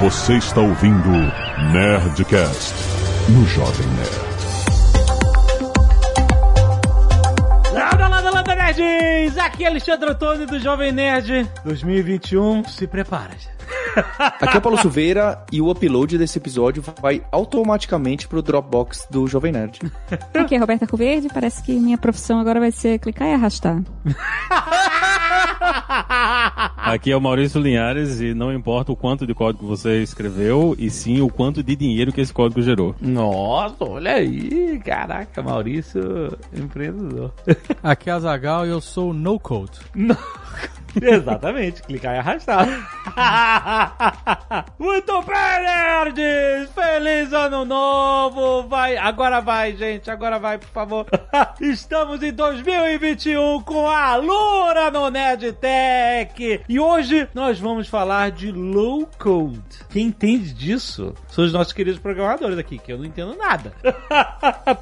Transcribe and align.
Você 0.00 0.38
está 0.38 0.62
ouvindo 0.62 1.10
Nerdcast 1.74 2.74
no 3.28 3.46
Jovem 3.46 3.86
Nerd. 3.88 4.30
Landa, 7.74 8.08
landa, 8.08 8.30
landa, 8.30 8.54
nerds! 8.54 9.36
Aqui 9.36 9.64
é 9.64 9.66
Alexandre 9.66 10.10
Antônio 10.10 10.46
do 10.46 10.58
Jovem 10.58 10.90
Nerd 10.90 11.46
2021. 11.66 12.64
Se 12.64 12.86
prepara. 12.86 13.36
Aqui 14.40 14.56
é 14.56 14.60
Paulo 14.60 14.78
Silveira 14.78 15.44
e 15.52 15.60
o 15.60 15.70
upload 15.70 16.16
desse 16.16 16.38
episódio 16.38 16.82
vai 17.02 17.22
automaticamente 17.30 18.26
pro 18.26 18.40
Dropbox 18.40 19.06
do 19.10 19.26
Jovem 19.26 19.52
Nerd. 19.52 19.80
Aqui 20.32 20.54
é 20.54 20.58
Roberta 20.58 20.86
Coverde, 20.86 21.28
parece 21.28 21.62
que 21.62 21.78
minha 21.78 21.98
profissão 21.98 22.40
agora 22.40 22.58
vai 22.58 22.72
ser 22.72 22.98
clicar 22.98 23.28
e 23.28 23.34
arrastar. 23.34 23.82
Aqui 26.76 27.12
é 27.12 27.16
o 27.16 27.20
Maurício 27.20 27.60
Linhares 27.60 28.20
e 28.20 28.34
não 28.34 28.52
importa 28.52 28.92
o 28.92 28.96
quanto 28.96 29.26
de 29.26 29.34
código 29.34 29.66
você 29.66 30.02
escreveu, 30.02 30.74
e 30.78 30.90
sim 30.90 31.20
o 31.20 31.28
quanto 31.28 31.62
de 31.62 31.76
dinheiro 31.76 32.12
que 32.12 32.20
esse 32.20 32.32
código 32.32 32.62
gerou. 32.62 32.94
Nossa, 33.00 33.84
olha 33.84 34.14
aí. 34.14 34.80
Caraca, 34.84 35.42
Maurício, 35.42 36.36
empreendedor. 36.52 37.32
Aqui 37.82 38.10
é 38.10 38.12
a 38.12 38.18
Zagal 38.18 38.66
e 38.66 38.70
eu 38.70 38.80
sou 38.80 39.12
no 39.12 39.38
code. 39.38 39.78
Exatamente, 41.00 41.82
clicar 41.82 42.16
e 42.16 42.18
arrastar. 42.18 42.66
Muito 44.78 45.22
bem, 45.22 45.62
nerds! 45.62 46.70
Feliz 46.74 47.32
ano 47.32 47.64
novo! 47.64 48.68
Vai, 48.68 48.96
agora 48.96 49.40
vai, 49.40 49.76
gente, 49.76 50.10
agora 50.10 50.38
vai, 50.38 50.58
por 50.58 50.68
favor. 50.68 51.06
Estamos 51.60 52.22
em 52.22 52.32
2021 52.32 53.62
com 53.62 53.86
a 53.86 54.16
Lura 54.16 54.90
no 54.90 55.08
Nerd 55.10 55.52
Tech. 55.52 56.62
E 56.68 56.80
hoje 56.80 57.28
nós 57.34 57.58
vamos 57.58 57.88
falar 57.88 58.30
de 58.30 58.50
low 58.50 59.08
code. 59.18 59.60
Quem 59.90 60.06
entende 60.06 60.52
disso 60.52 61.14
são 61.28 61.44
os 61.44 61.52
nossos 61.52 61.72
queridos 61.72 62.00
programadores 62.00 62.58
aqui, 62.58 62.78
que 62.78 62.92
eu 62.92 62.98
não 62.98 63.04
entendo 63.04 63.36
nada. 63.36 63.72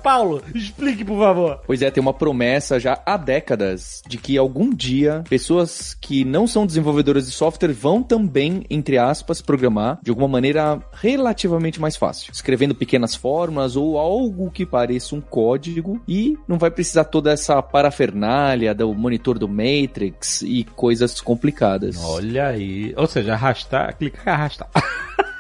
Paulo, 0.02 0.42
explique, 0.54 1.04
por 1.04 1.18
favor. 1.18 1.60
Pois 1.66 1.82
é, 1.82 1.90
tem 1.90 2.00
uma 2.00 2.14
promessa 2.14 2.80
já 2.80 3.00
há 3.04 3.16
décadas 3.16 4.02
de 4.06 4.16
que 4.16 4.38
algum 4.38 4.74
dia 4.74 5.22
pessoas 5.28 5.97
que 6.00 6.24
não 6.24 6.46
são 6.46 6.66
desenvolvedores 6.66 7.26
de 7.26 7.32
software 7.32 7.72
vão 7.72 8.02
também, 8.02 8.64
entre 8.70 8.98
aspas, 8.98 9.40
programar 9.40 9.98
de 10.02 10.10
alguma 10.10 10.28
maneira 10.28 10.80
relativamente 10.92 11.80
mais 11.80 11.96
fácil, 11.96 12.32
escrevendo 12.32 12.74
pequenas 12.74 13.14
fórmulas 13.14 13.76
ou 13.76 13.98
algo 13.98 14.50
que 14.50 14.64
pareça 14.64 15.14
um 15.14 15.20
código 15.20 16.00
e 16.06 16.36
não 16.46 16.58
vai 16.58 16.70
precisar 16.70 17.04
toda 17.04 17.32
essa 17.32 17.60
parafernália 17.62 18.74
do 18.74 18.94
monitor 18.94 19.38
do 19.38 19.48
Matrix 19.48 20.42
e 20.42 20.64
coisas 20.64 21.20
complicadas. 21.20 21.96
Olha 22.02 22.48
aí. 22.48 22.92
Ou 22.96 23.06
seja, 23.06 23.34
arrastar, 23.34 23.96
clicar 23.96 24.34
arrastar. 24.34 24.70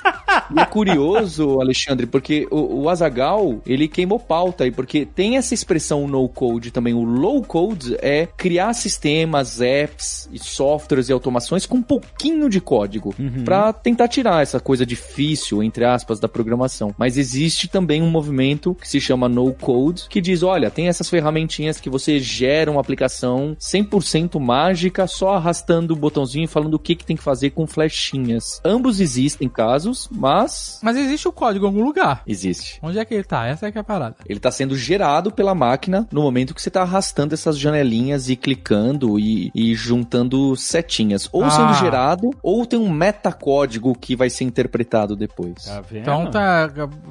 E 0.54 0.60
é 0.60 0.64
curioso, 0.64 1.60
Alexandre, 1.60 2.06
porque 2.06 2.46
o, 2.50 2.82
o 2.82 2.88
Azagal 2.88 3.60
ele 3.66 3.88
queimou 3.88 4.18
pauta 4.18 4.64
aí, 4.64 4.70
porque 4.70 5.04
tem 5.06 5.36
essa 5.36 5.54
expressão 5.54 6.06
no 6.06 6.28
code 6.28 6.70
também. 6.70 6.94
O 6.94 7.02
low 7.02 7.42
code 7.42 7.96
é 8.00 8.26
criar 8.36 8.72
sistemas, 8.74 9.60
apps 9.60 10.28
e 10.32 10.38
softwares 10.38 11.08
e 11.08 11.12
automações 11.12 11.66
com 11.66 11.78
um 11.78 11.82
pouquinho 11.82 12.48
de 12.48 12.60
código 12.60 13.14
Uhum. 13.18 13.44
para 13.44 13.72
tentar 13.72 14.08
tirar 14.08 14.42
essa 14.42 14.60
coisa 14.60 14.84
difícil, 14.84 15.62
entre 15.62 15.84
aspas, 15.84 16.20
da 16.20 16.28
programação. 16.28 16.94
Mas 16.98 17.16
existe 17.16 17.68
também 17.68 18.02
um 18.02 18.10
movimento 18.10 18.74
que 18.74 18.88
se 18.88 19.00
chama 19.00 19.28
no 19.28 19.52
code, 19.52 20.06
que 20.08 20.20
diz: 20.20 20.42
olha, 20.42 20.70
tem 20.70 20.88
essas 20.88 21.08
ferramentinhas 21.08 21.80
que 21.80 21.90
você 21.90 22.18
gera 22.18 22.70
uma 22.70 22.80
aplicação 22.80 23.56
100% 23.60 24.38
mágica 24.40 25.06
só 25.06 25.34
arrastando 25.34 25.94
o 25.94 25.96
botãozinho 25.96 26.44
e 26.44 26.48
falando 26.48 26.74
o 26.74 26.78
que, 26.78 26.94
que 26.94 27.04
tem 27.04 27.16
que 27.16 27.22
fazer 27.22 27.50
com 27.50 27.66
flechinhas. 27.66 28.60
Ambos 28.64 29.00
existem 29.00 29.48
casos, 29.48 30.08
mas 30.18 30.80
Mas 30.82 30.96
existe 30.96 31.26
o 31.28 31.32
código 31.32 31.64
em 31.64 31.68
algum 31.68 31.84
lugar. 31.84 32.22
existe. 32.26 32.78
Onde 32.82 32.98
é 32.98 33.04
que 33.04 33.14
ele 33.14 33.24
tá? 33.24 33.46
Essa 33.46 33.66
é 33.68 33.72
que 33.72 33.78
é 33.78 33.80
a 33.80 33.84
parada. 33.84 34.16
Ele 34.26 34.38
está 34.38 34.50
sendo 34.50 34.76
gerado 34.76 35.30
pela 35.30 35.54
máquina 35.54 36.06
no 36.12 36.22
momento 36.22 36.54
que 36.54 36.60
você 36.62 36.68
está 36.68 36.82
arrastando 36.82 37.34
essas 37.34 37.58
janelinhas 37.58 38.28
e 38.28 38.36
clicando 38.36 39.18
e, 39.18 39.50
e 39.54 39.74
juntando 39.74 40.54
setinhas. 40.56 41.28
Ou 41.32 41.44
Ah. 41.44 41.50
sendo 41.50 41.74
gerado, 41.74 42.30
ou 42.42 42.66
tem 42.66 42.78
um 42.78 42.90
metacódigo 42.90 43.94
que 43.98 44.16
vai 44.16 44.28
ser 44.30 44.44
interpretado 44.44 45.14
depois. 45.16 45.64
Tá 45.64 45.80
vendo? 45.80 46.02
Então 46.02 46.30
tá 46.30 46.68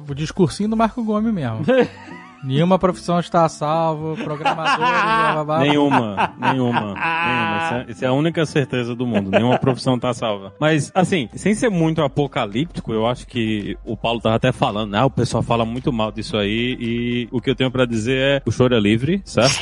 o 0.08 0.14
discursinho 0.14 0.68
do 0.68 0.76
Marco 0.76 1.02
Gomes 1.02 1.32
mesmo. 1.32 1.60
Nenhuma 2.44 2.78
profissão 2.78 3.18
está 3.18 3.44
a 3.44 3.48
salvo, 3.48 4.16
programadores, 4.22 4.78
blá, 4.78 5.32
blá, 5.32 5.44
blá. 5.44 5.58
Nenhuma, 5.60 6.32
nenhuma, 6.38 6.80
nenhuma. 6.80 7.56
Essa, 7.58 7.74
é- 7.76 7.90
essa 7.90 8.04
é 8.04 8.08
a 8.08 8.12
única 8.12 8.46
certeza 8.46 8.94
do 8.94 9.06
mundo. 9.06 9.30
Nenhuma 9.30 9.58
profissão 9.58 9.98
tá 9.98 10.12
salva. 10.14 10.52
Mas, 10.60 10.90
assim, 10.94 11.28
sem 11.34 11.54
ser 11.54 11.68
muito 11.68 12.00
apocalíptico, 12.02 12.92
eu 12.92 13.06
acho 13.06 13.26
que 13.26 13.76
o 13.84 13.96
Paulo 13.96 14.20
tava 14.20 14.36
até 14.36 14.52
falando, 14.52 14.92
né? 14.92 15.02
O 15.02 15.10
pessoal 15.10 15.42
fala 15.42 15.64
muito 15.64 15.92
mal 15.92 16.12
disso 16.12 16.36
aí 16.36 16.76
e 16.80 17.28
o 17.32 17.40
que 17.40 17.50
eu 17.50 17.54
tenho 17.56 17.70
pra 17.70 17.84
dizer 17.84 18.16
é 18.18 18.42
o 18.46 18.50
choro 18.52 18.74
é 18.74 18.80
livre, 18.80 19.20
certo? 19.24 19.58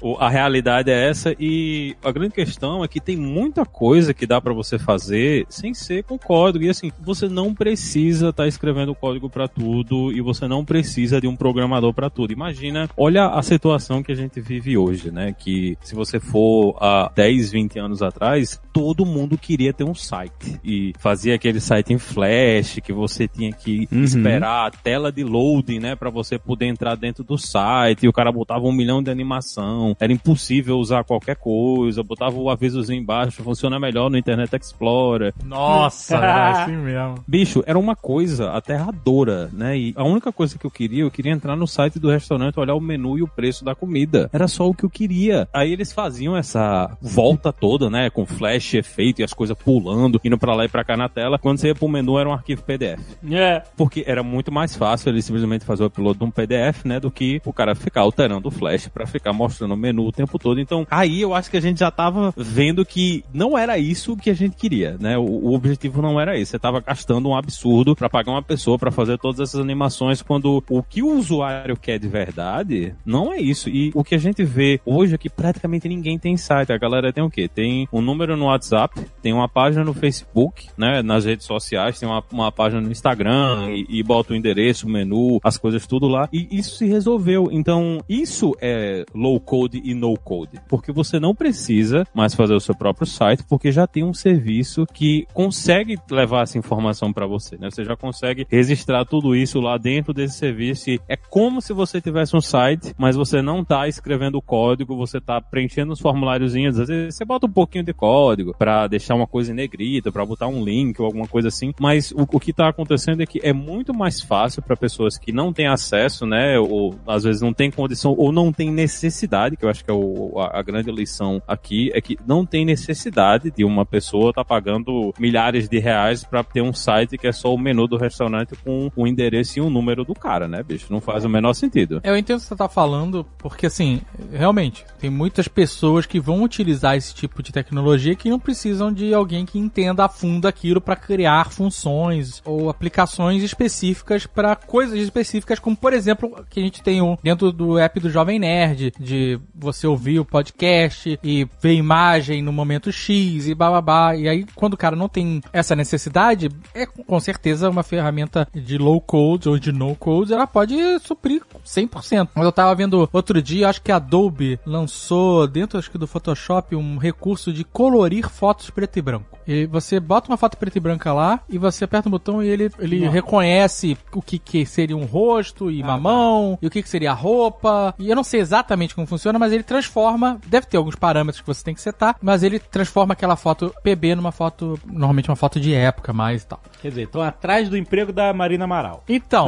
O- 0.00 0.12
o- 0.12 0.16
a 0.18 0.28
realidade 0.28 0.90
é 0.90 1.08
essa 1.08 1.34
e 1.38 1.94
a 2.04 2.10
grande 2.10 2.34
questão 2.34 2.82
é 2.82 2.88
que 2.88 3.00
tem 3.00 3.16
muita 3.16 3.64
coisa 3.64 4.14
que 4.14 4.26
dá 4.26 4.40
pra 4.40 4.52
você 4.52 4.78
fazer 4.78 5.44
sem 5.48 5.74
ser 5.74 6.02
com 6.04 6.18
código. 6.18 6.64
E 6.64 6.70
assim, 6.70 6.90
você 7.00 7.28
não 7.28 7.54
precisa 7.54 8.30
estar 8.30 8.46
escrevendo 8.46 8.94
código 8.94 9.28
pra 9.28 9.46
tudo 9.48 10.12
e 10.12 10.20
você 10.20 10.48
não 10.48 10.64
precisa 10.64 11.20
de 11.20 11.26
um 11.28 11.36
programador 11.36 11.92
pra 12.06 12.10
tudo. 12.10 12.32
Imagina, 12.32 12.88
olha 12.96 13.26
a 13.26 13.42
situação 13.42 14.02
que 14.02 14.12
a 14.12 14.14
gente 14.14 14.40
vive 14.40 14.76
hoje, 14.76 15.10
né? 15.10 15.34
Que 15.36 15.76
se 15.80 15.94
você 15.94 16.18
for 16.18 16.76
há 16.80 17.10
10, 17.14 17.52
20 17.52 17.78
anos 17.78 18.02
atrás, 18.02 18.60
todo 18.72 19.04
mundo 19.04 19.36
queria 19.36 19.72
ter 19.72 19.84
um 19.84 19.94
site 19.94 20.60
e 20.64 20.92
fazia 20.98 21.34
aquele 21.34 21.60
site 21.60 21.92
em 21.92 21.98
flash 21.98 22.78
que 22.82 22.92
você 22.92 23.26
tinha 23.26 23.52
que 23.52 23.88
esperar 23.90 24.66
a 24.66 24.70
tela 24.70 25.10
de 25.10 25.24
loading, 25.24 25.80
né, 25.80 25.96
Pra 25.96 26.10
você 26.10 26.38
poder 26.38 26.66
entrar 26.66 26.94
dentro 26.94 27.24
do 27.24 27.38
site. 27.38 28.04
E 28.04 28.08
o 28.08 28.12
cara 28.12 28.30
botava 28.30 28.66
um 28.66 28.72
milhão 28.72 29.02
de 29.02 29.10
animação, 29.10 29.96
era 29.98 30.12
impossível 30.12 30.76
usar 30.76 31.04
qualquer 31.04 31.36
coisa, 31.36 32.02
botava 32.02 32.36
o 32.36 32.50
avisozinho 32.50 33.00
embaixo, 33.00 33.42
funciona 33.42 33.80
melhor 33.80 34.10
no 34.10 34.18
Internet 34.18 34.54
Explorer. 34.54 35.34
Nossa, 35.44 36.16
é 36.20 36.50
assim 36.50 36.76
mesmo. 36.76 37.24
Bicho, 37.26 37.62
era 37.66 37.78
uma 37.78 37.96
coisa 37.96 38.50
aterradora, 38.50 39.48
né? 39.52 39.76
E 39.76 39.94
a 39.96 40.04
única 40.04 40.30
coisa 40.30 40.58
que 40.58 40.66
eu 40.66 40.70
queria, 40.70 41.02
eu 41.02 41.10
queria 41.10 41.32
entrar 41.32 41.56
no 41.56 41.66
site 41.66 41.95
do 42.00 42.10
restaurante, 42.10 42.58
olhar 42.58 42.74
o 42.74 42.80
menu 42.80 43.18
e 43.18 43.22
o 43.22 43.28
preço 43.28 43.64
da 43.64 43.74
comida. 43.74 44.28
Era 44.32 44.48
só 44.48 44.68
o 44.68 44.74
que 44.74 44.84
eu 44.84 44.90
queria. 44.90 45.48
Aí 45.52 45.72
eles 45.72 45.92
faziam 45.92 46.36
essa 46.36 46.96
volta 47.00 47.52
toda, 47.52 47.90
né? 47.90 48.10
Com 48.10 48.26
flash, 48.26 48.74
efeito 48.74 49.20
e 49.20 49.24
as 49.24 49.32
coisas 49.32 49.56
pulando, 49.56 50.20
indo 50.24 50.38
pra 50.38 50.54
lá 50.54 50.64
e 50.64 50.68
pra 50.68 50.84
cá 50.84 50.96
na 50.96 51.08
tela. 51.08 51.38
Quando 51.38 51.58
você 51.58 51.68
ia 51.68 51.74
pro 51.74 51.88
menu, 51.88 52.18
era 52.18 52.28
um 52.28 52.32
arquivo 52.32 52.62
PDF. 52.62 53.00
É. 53.30 53.62
Porque 53.76 54.04
era 54.06 54.22
muito 54.22 54.52
mais 54.52 54.74
fácil 54.74 55.10
ele 55.10 55.22
simplesmente 55.22 55.64
fazer 55.64 55.82
o 55.82 55.86
upload 55.86 56.18
de 56.18 56.24
um 56.24 56.30
PDF, 56.30 56.84
né? 56.84 57.00
Do 57.00 57.10
que 57.10 57.40
o 57.44 57.52
cara 57.52 57.74
ficar 57.74 58.02
alterando 58.02 58.48
o 58.48 58.50
flash 58.50 58.88
pra 58.88 59.06
ficar 59.06 59.32
mostrando 59.32 59.74
o 59.74 59.76
menu 59.76 60.06
o 60.06 60.12
tempo 60.12 60.38
todo. 60.38 60.60
Então, 60.60 60.86
aí 60.90 61.20
eu 61.20 61.34
acho 61.34 61.50
que 61.50 61.56
a 61.56 61.60
gente 61.60 61.80
já 61.80 61.90
tava 61.90 62.32
vendo 62.36 62.84
que 62.84 63.24
não 63.32 63.56
era 63.56 63.78
isso 63.78 64.16
que 64.16 64.30
a 64.30 64.34
gente 64.34 64.56
queria, 64.56 64.96
né? 64.98 65.16
O, 65.18 65.22
o 65.22 65.54
objetivo 65.54 66.02
não 66.02 66.20
era 66.20 66.38
esse. 66.38 66.52
Você 66.52 66.58
tava 66.58 66.80
gastando 66.80 67.28
um 67.28 67.36
absurdo 67.36 67.94
pra 67.94 68.08
pagar 68.08 68.32
uma 68.32 68.42
pessoa 68.42 68.78
pra 68.78 68.90
fazer 68.90 69.18
todas 69.18 69.40
essas 69.40 69.60
animações 69.60 70.22
quando 70.22 70.62
o 70.68 70.82
que 70.82 71.02
o 71.02 71.16
usuário 71.16 71.76
quer 71.86 71.98
de 72.00 72.08
verdade 72.08 72.94
não 73.04 73.32
é 73.32 73.40
isso. 73.40 73.68
E 73.68 73.92
o 73.94 74.02
que 74.02 74.14
a 74.14 74.18
gente 74.18 74.42
vê 74.42 74.80
hoje 74.84 75.14
é 75.14 75.18
que 75.18 75.30
praticamente 75.30 75.88
ninguém 75.88 76.18
tem 76.18 76.36
site. 76.36 76.72
A 76.72 76.78
galera 76.78 77.12
tem 77.12 77.22
o 77.22 77.30
quê? 77.30 77.48
Tem 77.48 77.88
um 77.92 78.00
número 78.00 78.36
no 78.36 78.46
WhatsApp, 78.46 79.00
tem 79.22 79.32
uma 79.32 79.48
página 79.48 79.84
no 79.84 79.94
Facebook, 79.94 80.68
né? 80.76 81.02
Nas 81.02 81.24
redes 81.24 81.46
sociais, 81.46 81.98
tem 81.98 82.08
uma, 82.08 82.22
uma 82.32 82.50
página 82.50 82.80
no 82.80 82.90
Instagram 82.90 83.70
e, 83.70 84.00
e 84.00 84.02
bota 84.02 84.32
o 84.32 84.36
endereço, 84.36 84.86
o 84.86 84.90
menu, 84.90 85.38
as 85.44 85.56
coisas 85.56 85.86
tudo 85.86 86.08
lá. 86.08 86.28
E 86.32 86.48
isso 86.50 86.76
se 86.76 86.86
resolveu. 86.86 87.48
Então, 87.52 88.00
isso 88.08 88.56
é 88.60 89.04
low 89.14 89.38
code 89.38 89.80
e 89.84 89.94
no 89.94 90.14
code. 90.16 90.60
Porque 90.68 90.90
você 90.92 91.20
não 91.20 91.34
precisa 91.34 92.04
mais 92.12 92.34
fazer 92.34 92.54
o 92.54 92.60
seu 92.60 92.74
próprio 92.74 93.06
site, 93.06 93.44
porque 93.48 93.70
já 93.70 93.86
tem 93.86 94.02
um 94.02 94.14
serviço 94.14 94.86
que 94.92 95.26
consegue 95.32 95.96
levar 96.10 96.42
essa 96.42 96.58
informação 96.58 97.12
para 97.12 97.26
você, 97.26 97.56
né? 97.56 97.70
Você 97.70 97.84
já 97.84 97.96
consegue 97.96 98.46
registrar 98.50 99.04
tudo 99.04 99.36
isso 99.36 99.60
lá 99.60 99.78
dentro 99.78 100.12
desse 100.12 100.38
serviço. 100.38 100.90
É 101.08 101.16
como 101.16 101.60
se 101.60 101.72
você 101.76 102.00
tivesse 102.00 102.36
um 102.36 102.40
site, 102.40 102.94
mas 102.98 103.14
você 103.14 103.40
não 103.40 103.64
tá 103.64 103.86
escrevendo 103.86 104.36
o 104.36 104.42
código, 104.42 104.96
você 104.96 105.20
tá 105.20 105.40
preenchendo 105.40 105.92
os 105.92 106.00
formuláriozinhos. 106.00 106.78
Às 106.78 106.88
vezes 106.88 107.14
você 107.14 107.24
bota 107.24 107.46
um 107.46 107.52
pouquinho 107.52 107.84
de 107.84 107.92
código 107.92 108.54
para 108.58 108.86
deixar 108.86 109.14
uma 109.14 109.26
coisa 109.26 109.54
negrita, 109.54 110.10
para 110.10 110.24
botar 110.24 110.48
um 110.48 110.64
link 110.64 110.98
ou 111.00 111.06
alguma 111.06 111.28
coisa 111.28 111.48
assim. 111.48 111.72
Mas 111.78 112.10
o, 112.12 112.22
o 112.22 112.40
que 112.40 112.52
tá 112.52 112.68
acontecendo 112.68 113.22
é 113.22 113.26
que 113.26 113.40
é 113.42 113.52
muito 113.52 113.94
mais 113.94 114.20
fácil 114.20 114.62
para 114.62 114.76
pessoas 114.76 115.18
que 115.18 115.32
não 115.32 115.52
têm 115.52 115.66
acesso, 115.66 116.26
né? 116.26 116.58
Ou 116.58 116.94
às 117.06 117.24
vezes 117.24 117.42
não 117.42 117.52
tem 117.52 117.70
condição 117.70 118.14
ou 118.16 118.32
não 118.32 118.52
tem 118.52 118.72
necessidade, 118.72 119.56
que 119.56 119.64
eu 119.64 119.68
acho 119.68 119.84
que 119.84 119.90
é 119.90 119.94
o, 119.94 120.38
a, 120.38 120.58
a 120.58 120.62
grande 120.62 120.90
lição 120.90 121.42
aqui, 121.46 121.90
é 121.94 122.00
que 122.00 122.16
não 122.26 122.46
tem 122.46 122.64
necessidade 122.64 123.50
de 123.50 123.64
uma 123.64 123.84
pessoa 123.84 124.30
estar 124.30 124.44
tá 124.44 124.48
pagando 124.48 125.12
milhares 125.18 125.68
de 125.68 125.78
reais 125.78 126.24
para 126.24 126.42
ter 126.42 126.62
um 126.62 126.72
site 126.72 127.18
que 127.18 127.26
é 127.26 127.32
só 127.32 127.54
o 127.54 127.58
menu 127.58 127.86
do 127.86 127.96
restaurante 127.96 128.54
com 128.64 128.90
o 128.96 129.06
endereço 129.06 129.58
e 129.58 129.62
o 129.62 129.70
número 129.70 130.04
do 130.04 130.14
cara, 130.14 130.48
né, 130.48 130.62
bicho? 130.62 130.86
Não 130.90 131.00
faz 131.00 131.24
o 131.24 131.28
menor 131.28 131.52
sentido. 131.52 131.65
Eu 132.02 132.16
entendo 132.16 132.38
o 132.38 132.40
que 132.40 132.48
você 132.48 132.56
tá 132.56 132.68
falando, 132.68 133.26
porque 133.38 133.66
assim, 133.66 134.00
realmente, 134.32 134.84
tem 134.98 135.10
muitas 135.10 135.48
pessoas 135.48 136.06
que 136.06 136.20
vão 136.20 136.42
utilizar 136.42 136.96
esse 136.96 137.14
tipo 137.14 137.42
de 137.42 137.52
tecnologia 137.52 138.14
que 138.14 138.30
não 138.30 138.38
precisam 138.38 138.92
de 138.92 139.12
alguém 139.12 139.44
que 139.44 139.58
entenda 139.58 140.04
a 140.04 140.08
fundo 140.08 140.48
aquilo 140.48 140.80
para 140.80 140.96
criar 140.96 141.50
funções 141.50 142.42
ou 142.44 142.70
aplicações 142.70 143.42
específicas 143.42 144.26
para 144.26 144.56
coisas 144.56 144.98
específicas, 144.98 145.58
como 145.58 145.76
por 145.76 145.92
exemplo, 145.92 146.44
que 146.50 146.60
a 146.60 146.62
gente 146.62 146.82
tem 146.82 147.00
um 147.02 147.16
dentro 147.22 147.52
do 147.52 147.78
app 147.78 147.98
do 148.00 148.10
Jovem 148.10 148.38
Nerd, 148.38 148.92
de 148.98 149.38
você 149.54 149.86
ouvir 149.86 150.18
o 150.20 150.24
podcast 150.24 151.18
e 151.22 151.46
ver 151.60 151.74
imagem 151.74 152.42
no 152.42 152.52
momento 152.52 152.92
X 152.92 153.46
e 153.46 153.54
bababá. 153.54 154.14
E 154.16 154.28
aí, 154.28 154.46
quando 154.54 154.74
o 154.74 154.76
cara 154.76 154.96
não 154.96 155.08
tem 155.08 155.40
essa 155.52 155.76
necessidade, 155.76 156.48
é 156.74 156.86
com 156.86 157.20
certeza 157.20 157.70
uma 157.70 157.82
ferramenta 157.82 158.48
de 158.54 158.78
low 158.78 159.00
code 159.00 159.48
ou 159.48 159.58
de 159.58 159.72
no 159.72 159.94
code, 159.94 160.32
ela 160.32 160.46
pode 160.46 160.76
suprir 161.00 161.42
100%. 161.64 162.28
Mas 162.34 162.44
eu 162.44 162.52
tava 162.52 162.74
vendo 162.74 163.08
outro 163.12 163.40
dia, 163.42 163.68
acho 163.68 163.82
que 163.82 163.92
a 163.92 163.96
Adobe 163.96 164.58
lançou 164.64 165.46
dentro 165.46 165.78
acho 165.78 165.90
que 165.90 165.98
do 165.98 166.06
Photoshop 166.06 166.74
um 166.74 166.98
recurso 166.98 167.52
de 167.52 167.64
colorir 167.64 168.28
fotos 168.28 168.70
preto 168.70 168.98
e 168.98 169.02
branco. 169.02 169.36
E 169.46 169.64
você 169.66 170.00
bota 170.00 170.30
uma 170.30 170.36
foto 170.36 170.56
preta 170.56 170.76
e 170.76 170.80
branca 170.80 171.12
lá 171.12 171.40
e 171.48 171.56
você 171.56 171.84
aperta 171.84 172.08
um 172.08 172.10
botão 172.10 172.42
e 172.42 172.48
ele, 172.48 172.70
ele 172.78 173.08
reconhece 173.08 173.96
o 174.12 174.20
que, 174.20 174.38
que 174.38 174.66
seria 174.66 174.96
um 174.96 175.04
rosto 175.04 175.70
e 175.70 175.82
uma 175.82 175.96
mão 175.96 176.58
e 176.60 176.66
o 176.66 176.70
que, 176.70 176.82
que 176.82 176.88
seria 176.88 177.12
a 177.12 177.14
roupa. 177.14 177.94
E 177.98 178.10
eu 178.10 178.16
não 178.16 178.24
sei 178.24 178.40
exatamente 178.40 178.94
como 178.94 179.06
funciona, 179.06 179.38
mas 179.38 179.52
ele 179.52 179.62
transforma. 179.62 180.40
Deve 180.46 180.66
ter 180.66 180.76
alguns 180.76 180.96
parâmetros 180.96 181.40
que 181.40 181.46
você 181.46 181.62
tem 181.62 181.74
que 181.74 181.80
setar, 181.80 182.16
mas 182.20 182.42
ele 182.42 182.58
transforma 182.58 183.12
aquela 183.12 183.36
foto 183.36 183.72
PB 183.82 184.16
numa 184.16 184.32
foto, 184.32 184.78
normalmente 184.84 185.30
uma 185.30 185.36
foto 185.36 185.60
de 185.60 185.72
época 185.72 186.12
mais 186.12 186.42
e 186.42 186.46
tal. 186.46 186.60
Quer 186.82 186.88
dizer, 186.88 187.02
estão 187.02 187.22
atrás 187.22 187.68
do 187.68 187.76
emprego 187.76 188.12
da 188.12 188.32
Marina 188.32 188.64
Amaral. 188.64 189.04
Então, 189.08 189.46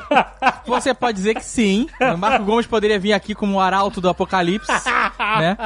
você 0.66 0.92
pode 0.92 1.16
dizer 1.16 1.29
que 1.34 1.44
sim. 1.44 1.86
O 2.00 2.16
Marco 2.18 2.44
Gomes 2.44 2.66
poderia 2.66 2.98
vir 2.98 3.12
aqui 3.12 3.34
como 3.34 3.56
o 3.56 3.60
arauto 3.60 4.00
do 4.00 4.08
apocalipse, 4.08 4.70
né? 5.38 5.56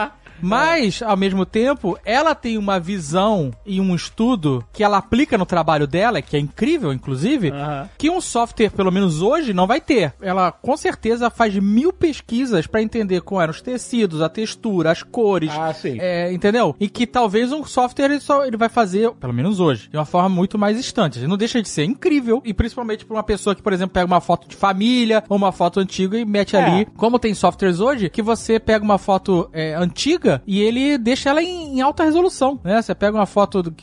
Mas, 0.40 1.02
ao 1.02 1.16
mesmo 1.16 1.44
tempo, 1.46 1.98
ela 2.04 2.34
tem 2.34 2.58
uma 2.58 2.78
visão 2.78 3.50
e 3.64 3.80
um 3.80 3.94
estudo 3.94 4.64
que 4.72 4.82
ela 4.84 4.98
aplica 4.98 5.38
no 5.38 5.46
trabalho 5.46 5.86
dela, 5.86 6.20
que 6.22 6.36
é 6.36 6.40
incrível, 6.40 6.92
inclusive, 6.92 7.52
que 7.96 8.10
um 8.10 8.20
software, 8.20 8.70
pelo 8.70 8.92
menos 8.92 9.22
hoje, 9.22 9.52
não 9.52 9.66
vai 9.66 9.80
ter. 9.80 10.12
Ela, 10.20 10.52
com 10.52 10.76
certeza, 10.76 11.30
faz 11.30 11.54
mil 11.56 11.92
pesquisas 11.92 12.66
pra 12.66 12.82
entender 12.82 13.20
como 13.22 13.40
eram 13.40 13.50
os 13.52 13.60
tecidos, 13.62 14.20
a 14.20 14.28
textura, 14.28 14.90
as 14.90 15.02
cores, 15.02 15.50
Ah, 15.52 15.72
sim. 15.72 15.96
é, 16.00 16.32
entendeu? 16.32 16.74
E 16.78 16.88
que 16.88 17.06
talvez 17.06 17.52
um 17.52 17.64
software 17.64 18.06
ele, 18.06 18.20
só, 18.20 18.44
ele 18.44 18.56
vai 18.56 18.68
fazer, 18.68 19.10
pelo 19.12 19.32
menos 19.32 19.60
hoje, 19.60 19.88
de 19.90 19.96
uma 19.96 20.04
forma 20.04 20.28
muito 20.28 20.58
mais 20.58 20.76
distante. 20.76 21.20
Não 21.26 21.36
deixa 21.36 21.62
de 21.62 21.68
ser 21.68 21.84
incrível. 21.84 22.42
E 22.44 22.52
principalmente 22.52 23.04
pra 23.04 23.16
uma 23.16 23.22
pessoa 23.22 23.54
que, 23.54 23.62
por 23.62 23.72
exemplo, 23.72 23.94
pega 23.94 24.06
uma 24.06 24.20
foto 24.20 24.48
de 24.48 24.56
família 24.56 25.22
ou 25.28 25.36
uma 25.36 25.52
foto 25.52 25.80
antiga 25.80 26.18
e 26.18 26.24
mete 26.24 26.56
É. 26.56 26.62
ali. 26.64 26.86
Como 26.96 27.18
tem 27.18 27.34
softwares 27.34 27.80
hoje, 27.80 28.10
que 28.10 28.22
você 28.22 28.58
pega 28.58 28.84
uma 28.84 28.98
foto 28.98 29.48
é, 29.52 29.74
antiga 29.74 30.23
e 30.46 30.60
ele 30.60 30.98
deixa 30.98 31.30
ela 31.30 31.42
em, 31.42 31.78
em 31.78 31.80
alta 31.80 32.04
resolução, 32.04 32.58
né? 32.64 32.80
Você 32.82 32.94
pega 32.94 33.16
uma 33.16 33.26
foto 33.26 33.62
do- 33.62 33.74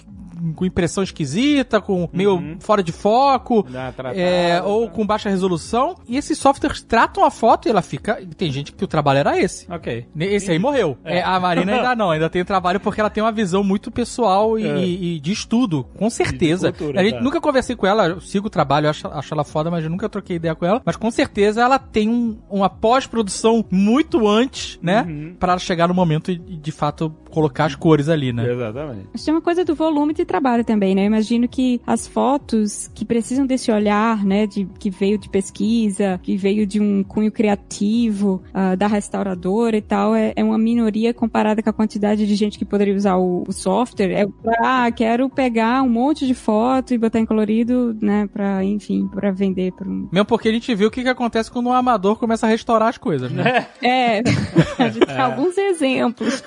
com 0.55 0.65
impressão 0.65 1.03
esquisita, 1.03 1.79
com 1.81 2.09
meio 2.11 2.57
fora 2.59 2.81
de 2.83 2.91
foco, 2.91 3.63
tratada, 3.63 4.15
é, 4.15 4.61
ou 4.61 4.89
com 4.89 5.05
baixa 5.05 5.29
resolução. 5.29 5.95
E 6.07 6.17
esses 6.17 6.37
softwares 6.37 6.81
tratam 6.81 7.23
a 7.23 7.31
foto 7.31 7.67
e 7.67 7.71
ela 7.71 7.81
fica. 7.81 8.21
Tem 8.37 8.51
gente 8.51 8.71
que 8.71 8.83
o 8.83 8.87
trabalho 8.87 9.19
era 9.19 9.39
esse. 9.39 9.71
Ok. 9.71 10.05
Esse 10.19 10.51
aí 10.51 10.59
morreu. 10.59 10.97
É, 11.03 11.21
a 11.21 11.39
Marina 11.39 11.73
ainda 11.73 11.95
não, 11.95 12.11
ainda 12.11 12.29
tem 12.29 12.43
trabalho 12.43 12.79
porque 12.79 12.99
ela 12.99 13.09
tem 13.09 13.23
uma 13.23 13.31
visão 13.31 13.63
muito 13.63 13.91
pessoal 13.91 14.57
e, 14.57 14.65
É. 14.67 14.85
e 14.85 15.19
de 15.19 15.31
estudo, 15.31 15.83
com 15.97 16.09
certeza. 16.09 16.71
cultura, 16.71 17.01
a 17.01 17.03
gente 17.03 17.15
tá. 17.15 17.21
nunca 17.21 17.39
conversei 17.41 17.75
com 17.75 17.85
ela, 17.87 18.07
eu 18.07 18.21
sigo 18.21 18.47
o 18.47 18.49
trabalho, 18.49 18.85
eu 18.85 18.89
acho, 18.89 19.07
acho 19.07 19.33
ela 19.33 19.43
foda, 19.43 19.69
mas 19.71 19.83
eu 19.83 19.89
nunca 19.89 20.07
troquei 20.09 20.35
ideia 20.37 20.55
com 20.55 20.65
ela. 20.65 20.81
Mas 20.85 20.95
com 20.95 21.09
certeza 21.11 21.61
ela 21.61 21.77
tem 21.79 22.09
um- 22.09 22.37
uma 22.49 22.69
pós-produção 22.69 23.65
muito 23.71 24.27
antes, 24.27 24.79
né? 24.81 25.03
Uhum. 25.07 25.35
Pra 25.39 25.53
ela 25.53 25.59
chegar 25.59 25.87
no 25.87 25.93
momento 25.93 26.31
e 26.31 26.35
de 26.37 26.71
fato 26.71 27.13
colocar 27.29 27.65
as 27.65 27.75
cores 27.75 28.09
ali, 28.09 28.33
né? 28.33 28.51
Exatamente. 28.51 29.07
Mas 29.13 29.23
tem 29.23 29.33
uma 29.33 29.41
coisa 29.41 29.63
do 29.63 29.73
volume 29.73 30.13
de 30.13 30.25
trabalho 30.31 30.63
também, 30.63 30.95
né? 30.95 31.01
Eu 31.01 31.07
imagino 31.07 31.45
que 31.45 31.81
as 31.85 32.07
fotos 32.07 32.89
que 32.95 33.03
precisam 33.03 33.45
desse 33.45 33.69
olhar, 33.69 34.23
né, 34.25 34.47
de, 34.47 34.65
que 34.79 34.89
veio 34.89 35.17
de 35.17 35.27
pesquisa, 35.27 36.19
que 36.23 36.37
veio 36.37 36.65
de 36.65 36.79
um 36.79 37.03
cunho 37.03 37.29
criativo 37.29 38.41
ah, 38.53 38.75
da 38.75 38.87
restauradora 38.87 39.75
e 39.75 39.81
tal, 39.81 40.15
é, 40.15 40.31
é 40.35 40.43
uma 40.43 40.57
minoria 40.57 41.13
comparada 41.13 41.61
com 41.61 41.69
a 41.69 41.73
quantidade 41.73 42.25
de 42.25 42.35
gente 42.35 42.57
que 42.57 42.63
poderia 42.63 42.95
usar 42.95 43.17
o, 43.17 43.43
o 43.45 43.51
software. 43.51 44.11
É 44.11 44.25
pra, 44.25 44.85
ah, 44.85 44.91
quero 44.91 45.29
pegar 45.29 45.81
um 45.83 45.89
monte 45.89 46.25
de 46.25 46.33
foto 46.33 46.93
e 46.93 46.97
botar 46.97 47.19
em 47.19 47.25
colorido, 47.25 47.97
né, 48.01 48.29
pra, 48.31 48.63
enfim, 48.63 49.09
pra 49.09 49.31
vender 49.31 49.73
pra 49.73 49.87
um... 49.87 50.07
Mesmo 50.11 50.25
porque 50.25 50.47
a 50.47 50.53
gente 50.53 50.73
viu 50.73 50.87
o 50.87 50.91
que, 50.91 51.03
que 51.03 51.09
acontece 51.09 51.51
quando 51.51 51.67
um 51.67 51.73
amador 51.73 52.15
começa 52.15 52.45
a 52.45 52.49
restaurar 52.49 52.87
as 52.87 52.97
coisas, 52.97 53.29
né? 53.31 53.67
É, 53.81 54.19
a 54.79 54.89
gente 54.89 55.05
tem 55.05 55.17
alguns 55.17 55.57
exemplos. 55.57 56.41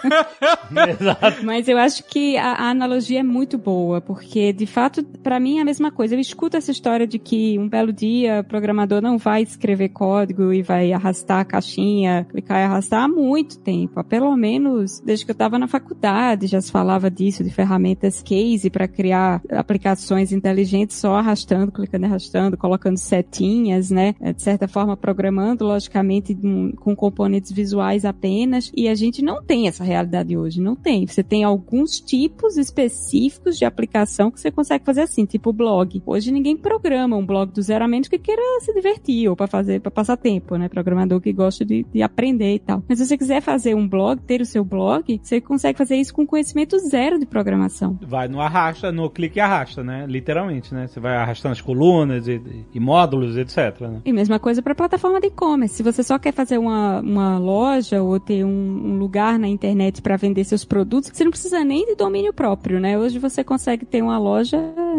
Mas 1.45 1.69
eu 1.69 1.77
acho 1.77 2.03
que 2.05 2.39
a, 2.39 2.53
a 2.53 2.71
analogia 2.71 3.21
é 3.21 3.23
muito 3.23 3.59
boa, 3.59 3.74
porque 4.07 4.53
de 4.53 4.67
fato, 4.67 5.03
pra 5.23 5.41
mim 5.41 5.59
é 5.59 5.63
a 5.63 5.65
mesma 5.65 5.91
coisa. 5.91 6.15
Eu 6.15 6.21
escuto 6.21 6.57
essa 6.57 6.71
história 6.71 7.07
de 7.07 7.19
que 7.19 7.59
um 7.59 7.69
belo 7.69 7.93
dia 7.93 8.41
o 8.41 8.45
programador 8.45 9.01
não 9.01 9.19
vai 9.19 9.43
escrever 9.43 9.91
código 9.91 10.53
e 10.53 10.63
vai 10.63 10.93
arrastar 10.93 11.41
a 11.41 11.45
caixinha, 11.45 12.27
clicar 12.31 12.61
e 12.61 12.65
arrastar 12.65 13.05
há 13.05 13.09
muito 13.09 13.59
tempo. 13.59 14.03
Pelo 14.05 14.35
menos 14.37 15.01
desde 15.01 15.25
que 15.25 15.31
eu 15.31 15.35
estava 15.35 15.59
na 15.59 15.69
faculdade 15.69 16.47
já 16.47 16.61
se 16.61 16.71
falava 16.71 17.11
disso, 17.11 17.45
de 17.45 17.51
ferramentas 17.51 18.23
case 18.23 18.71
para 18.71 18.89
criar 18.89 19.41
aplicações 19.51 20.33
inteligentes 20.33 20.97
só 20.97 21.15
arrastando, 21.15 21.73
clicando 21.73 22.05
e 22.05 22.09
arrastando, 22.09 22.57
colocando 22.57 22.97
setinhas, 22.97 23.91
né? 23.91 24.15
De 24.35 24.43
certa 24.43 24.67
forma, 24.69 24.97
programando, 24.97 25.65
logicamente, 25.65 26.37
com 26.77 26.97
componentes 26.97 27.53
visuais 27.53 28.05
apenas. 28.05 28.71
E 28.75 28.89
a 28.89 28.95
gente 28.95 29.23
não 29.23 29.43
tem 29.43 29.69
essa 29.69 29.85
realidade 29.85 30.37
hoje, 30.37 30.61
não 30.61 30.77
tem. 30.77 31.07
Você 31.07 31.23
tem 31.23 31.45
alguns 31.45 32.01
tipos 32.01 32.57
específicos 32.57 33.57
de 33.57 33.64
aplicação 33.65 34.31
que 34.31 34.41
você 34.41 34.51
consegue 34.51 34.85
fazer 34.85 35.03
assim, 35.03 35.25
tipo 35.25 35.53
blog. 35.53 36.03
Hoje 36.07 36.33
ninguém 36.33 36.57
programa 36.57 37.17
um 37.17 37.25
blog 37.25 37.53
do 37.53 37.63
zero 37.63 37.85
a 37.85 37.89
menos 37.89 38.09
que 38.09 38.19
queira 38.19 38.43
se 38.61 38.73
divertir 38.73 39.29
ou 39.29 39.37
para 39.37 39.47
fazer, 39.47 39.81
para 39.81 39.91
passar 39.91 40.17
tempo, 40.17 40.57
né? 40.57 40.69
Programador 40.69 41.21
que 41.21 41.33
gosta 41.33 41.65
de, 41.65 41.85
de 41.93 42.03
aprender 42.03 42.55
e 42.55 42.59
tal. 42.59 42.83
Mas 42.89 42.99
se 42.99 43.07
você 43.07 43.19
quiser 43.19 43.41
fazer 43.41 43.75
um 43.75 43.89
blog, 43.89 44.21
ter 44.23 44.41
o 44.41 44.47
seu 44.47 44.65
blog, 44.65 45.21
você 45.23 45.41
consegue 45.41 45.79
fazer 45.79 45.97
isso 45.97 46.15
com 46.15 46.27
conhecimento 46.27 46.79
zero 46.79 47.19
de 47.19 47.27
programação. 47.27 47.99
Vai 48.03 48.29
no 48.29 48.41
arrasta, 48.41 48.91
no 48.91 49.11
clique 49.11 49.39
e 49.39 49.41
arrasta, 49.41 49.83
né? 49.83 50.07
Literalmente, 50.09 50.75
né? 50.75 50.87
Você 50.87 51.01
vai 51.01 51.17
arrastando 51.17 51.53
as 51.53 51.61
colunas 51.61 52.29
e, 52.29 52.41
e 52.73 52.81
módulos, 52.81 53.37
etc, 53.37 53.81
né? 53.81 54.01
E 54.05 54.13
mesma 54.13 54.39
coisa 54.39 54.63
para 54.63 54.75
plataforma 54.75 55.21
de 55.21 55.29
e-commerce. 55.29 55.75
Se 55.77 55.83
você 55.83 56.03
só 56.03 56.19
quer 56.19 56.33
fazer 56.33 56.59
uma, 56.59 57.01
uma 57.01 57.39
loja 57.39 58.03
ou 58.03 58.19
ter 58.19 58.45
um, 58.45 58.49
um 58.49 58.99
lugar 58.99 59.39
na 59.39 59.49
internet 59.49 60.01
para 60.03 60.17
vender 60.17 60.45
seus 60.45 60.65
produtos, 60.65 61.11
você 61.13 61.25
não 61.25 61.31
precisa 61.31 61.65
nem 61.65 61.87
de 61.87 61.95
domínio 61.95 62.33
próprio, 62.33 62.81
né? 62.81 62.99
Hoje 62.99 63.19
você 63.19 63.43
consegue 63.43 63.54
ter 63.91 64.03
uma 64.03 64.19
loja 64.19 64.59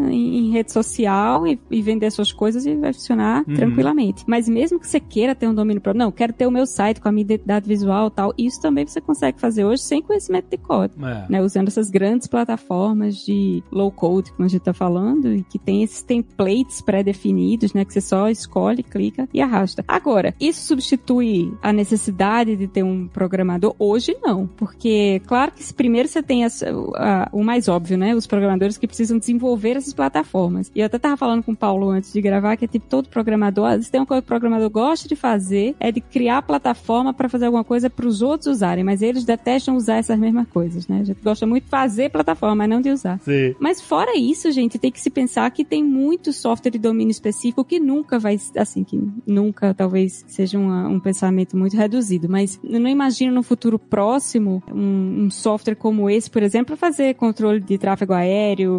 em, 0.10 0.38
em 0.48 0.52
rede 0.52 0.72
social 0.72 1.46
e, 1.48 1.60
e 1.72 1.82
vender 1.82 2.12
suas 2.12 2.32
coisas 2.32 2.66
e 2.66 2.76
vai 2.76 2.94
funcionar 2.94 3.44
Uhum. 3.48 3.54
tranquilamente. 3.56 4.24
Mas 4.28 4.48
mesmo 4.50 4.80
que 4.80 4.88
você 4.88 5.00
queira 5.00 5.34
ter 5.36 5.48
um 5.48 5.54
domínio 5.54 5.82
próprio, 5.82 6.04
não, 6.04 6.12
quero 6.12 6.34
ter 6.34 6.46
o 6.48 6.52
meu 6.52 6.66
site 6.66 7.00
com 7.02 7.08
a 7.08 7.12
minha 7.12 7.22
identidade 7.24 7.68
visual 7.68 8.08
e 8.08 8.12
tal, 8.12 8.34
isso 8.38 8.62
também 8.62 8.86
você 8.86 9.00
consegue 9.02 9.40
fazer 9.40 9.64
hoje 9.66 9.82
sem 9.84 10.02
conhecimento 10.02 10.48
de 10.50 10.58
código 10.58 11.06
É. 11.06 11.26
né, 11.30 11.42
usando 11.42 11.68
essas 11.68 11.90
grandes 11.90 12.28
plataformas 12.28 13.18
de 13.26 13.64
low 13.72 13.92
code, 13.92 14.32
como 14.32 14.46
a 14.46 14.48
gente 14.50 14.60
está 14.62 14.74
falando, 14.74 15.34
e 15.34 15.44
que 15.44 15.58
tem 15.60 15.84
esses 15.84 16.02
templates 16.02 16.82
pré-definidos, 16.82 17.74
né, 17.74 17.84
que 17.86 17.94
você 17.94 18.02
só 18.02 18.30
escolhe, 18.30 18.84
clica 18.84 19.28
e 19.34 19.42
arrasta. 19.42 19.84
Agora, 19.88 20.34
isso 20.40 20.66
substitui 20.68 21.54
a 21.62 21.72
necessidade 21.74 22.56
de 22.56 22.68
ter 22.68 22.84
um 22.84 23.08
programador? 23.08 23.76
Hoje 23.80 24.16
não, 24.22 24.48
porque 24.48 25.22
claro 25.26 25.52
que 25.52 25.74
primeiro 25.74 26.08
você 26.08 26.22
tem 26.24 26.44
essa- 26.44 26.68
a- 26.96 27.30
o 27.32 27.44
mais 27.44 27.68
óbvio, 27.68 27.98
né, 27.98 28.16
os 28.16 28.26
programadores 28.28 28.45
que 28.80 28.88
precisam 28.88 29.18
desenvolver 29.18 29.76
essas 29.78 29.94
plataformas. 29.94 30.72
E 30.76 30.80
eu 30.80 30.86
até 30.86 30.98
tava 30.98 31.18
falando 31.18 31.44
com 31.44 31.52
o 31.52 31.56
Paulo 31.56 31.90
antes 31.90 32.12
de 32.12 32.22
gravar 32.22 32.56
que 32.58 32.66
é 32.66 32.68
tipo 32.68 32.88
todo 32.88 33.10
programador, 33.10 33.70
vezes 33.72 33.90
tem 33.90 34.00
uma 34.00 34.06
coisa 34.06 34.22
que 34.22 34.26
o 34.26 34.28
programador 34.28 34.70
gosta 34.70 35.08
de 35.08 35.16
fazer, 35.16 35.76
é 35.80 35.92
de 35.92 36.02
criar 36.02 36.42
plataforma 36.42 37.14
para 37.14 37.30
fazer 37.30 37.46
alguma 37.46 37.64
coisa 37.64 37.90
para 37.90 38.08
os 38.08 38.22
outros 38.22 38.48
usarem, 38.48 38.84
mas 38.84 39.02
eles 39.02 39.24
detestam 39.24 39.76
usar 39.76 39.96
essas 39.98 40.18
mesmas 40.18 40.48
coisas, 40.48 40.88
né? 40.88 41.00
A 41.02 41.04
gente 41.04 41.22
gosta 41.24 41.46
muito 41.46 41.66
de 41.66 41.70
fazer 41.70 42.10
plataforma, 42.10 42.56
mas 42.56 42.70
não 42.70 42.82
de 42.82 42.90
usar. 42.90 43.20
Sim. 43.20 43.56
Mas 43.60 43.82
fora 43.82 44.18
isso, 44.18 44.52
gente, 44.52 44.78
tem 44.78 44.92
que 44.92 45.00
se 45.02 45.10
pensar 45.10 45.50
que 45.52 45.64
tem 45.64 45.84
muito 45.84 46.32
software 46.34 46.72
de 46.72 46.80
domínio 46.80 47.12
específico 47.12 47.64
que 47.64 47.80
nunca 47.80 48.20
vai, 48.20 48.40
assim, 48.58 48.84
que 48.84 49.02
nunca 49.26 49.74
talvez 49.74 50.24
seja 50.28 50.58
uma- 50.58 50.88
um 50.88 51.00
pensamento 51.00 51.58
muito 51.58 51.76
reduzido, 51.76 52.30
mas 52.30 52.60
eu 52.64 52.80
não 52.80 52.90
imagino 52.90 53.34
no 53.34 53.44
futuro 53.44 53.78
próximo 53.80 54.64
um, 54.74 55.26
um 55.26 55.32
software 55.32 55.76
como 55.76 56.10
esse, 56.10 56.30
por 56.30 56.44
exemplo, 56.44 56.66
para 56.68 56.78
fazer 56.78 57.16
controle 57.16 57.60
de 57.60 57.78
tráfego 57.78 58.14
aéreo, 58.14 58.25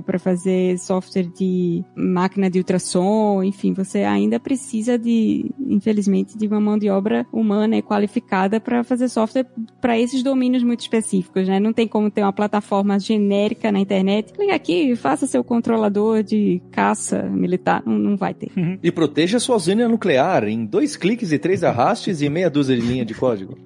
para 0.05 0.19
fazer 0.19 0.79
software 0.79 1.29
de 1.37 1.85
máquina 1.97 2.51
de 2.51 2.59
ultrassom, 2.59 3.43
enfim, 3.43 3.73
você 3.73 4.01
ainda 4.01 4.39
precisa 4.39 4.99
de, 4.99 5.51
infelizmente, 5.67 6.37
de 6.37 6.47
uma 6.47 6.61
mão 6.61 6.79
de 6.79 6.89
obra 6.89 7.27
humana 7.33 7.77
e 7.77 7.83
qualificada 7.83 8.61
para 8.61 8.85
fazer 8.85 9.09
software 9.09 9.47
para 9.81 9.99
esses 9.99 10.23
domínios 10.23 10.63
muito 10.63 10.81
específicos, 10.81 11.47
né? 11.49 11.61
Não 11.61 11.73
tem 11.73 11.87
como 11.87 12.11
ter 12.11 12.23
uma 12.23 12.33
plataforma 12.33 12.99
genérica 12.99 13.71
na 13.71 13.81
internet. 13.81 14.33
Liga 14.39 14.55
aqui, 14.55 14.95
faça 14.97 15.27
seu 15.27 15.43
controlador 15.43 16.23
de 16.23 16.61
caça 16.71 17.23
militar. 17.23 17.83
Não, 17.87 17.99
não 17.99 18.17
vai 18.17 18.35
ter. 18.35 18.51
E 18.83 18.91
proteja 18.91 19.39
sua 19.39 19.57
usina 19.57 19.89
nuclear 19.89 20.45
em 20.45 20.65
dois 20.65 20.97
cliques 20.97 21.33
e 21.33 21.39
três 21.39 21.63
arrastes 21.63 22.23
e 22.23 22.29
meia 22.29 22.51
dúzia 22.51 22.77
de 22.77 22.83
linha 22.83 23.05
de 23.05 23.15
código. 23.15 23.57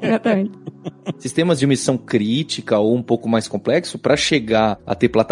Exatamente. 0.00 0.52
Sistemas 1.18 1.58
de 1.58 1.66
missão 1.66 1.98
crítica 1.98 2.78
ou 2.78 2.94
um 2.94 3.02
pouco 3.02 3.28
mais 3.28 3.46
complexo, 3.48 3.98
para 3.98 4.16
chegar 4.16 4.78
a 4.86 4.94
ter 4.94 5.08
plataformas 5.08 5.25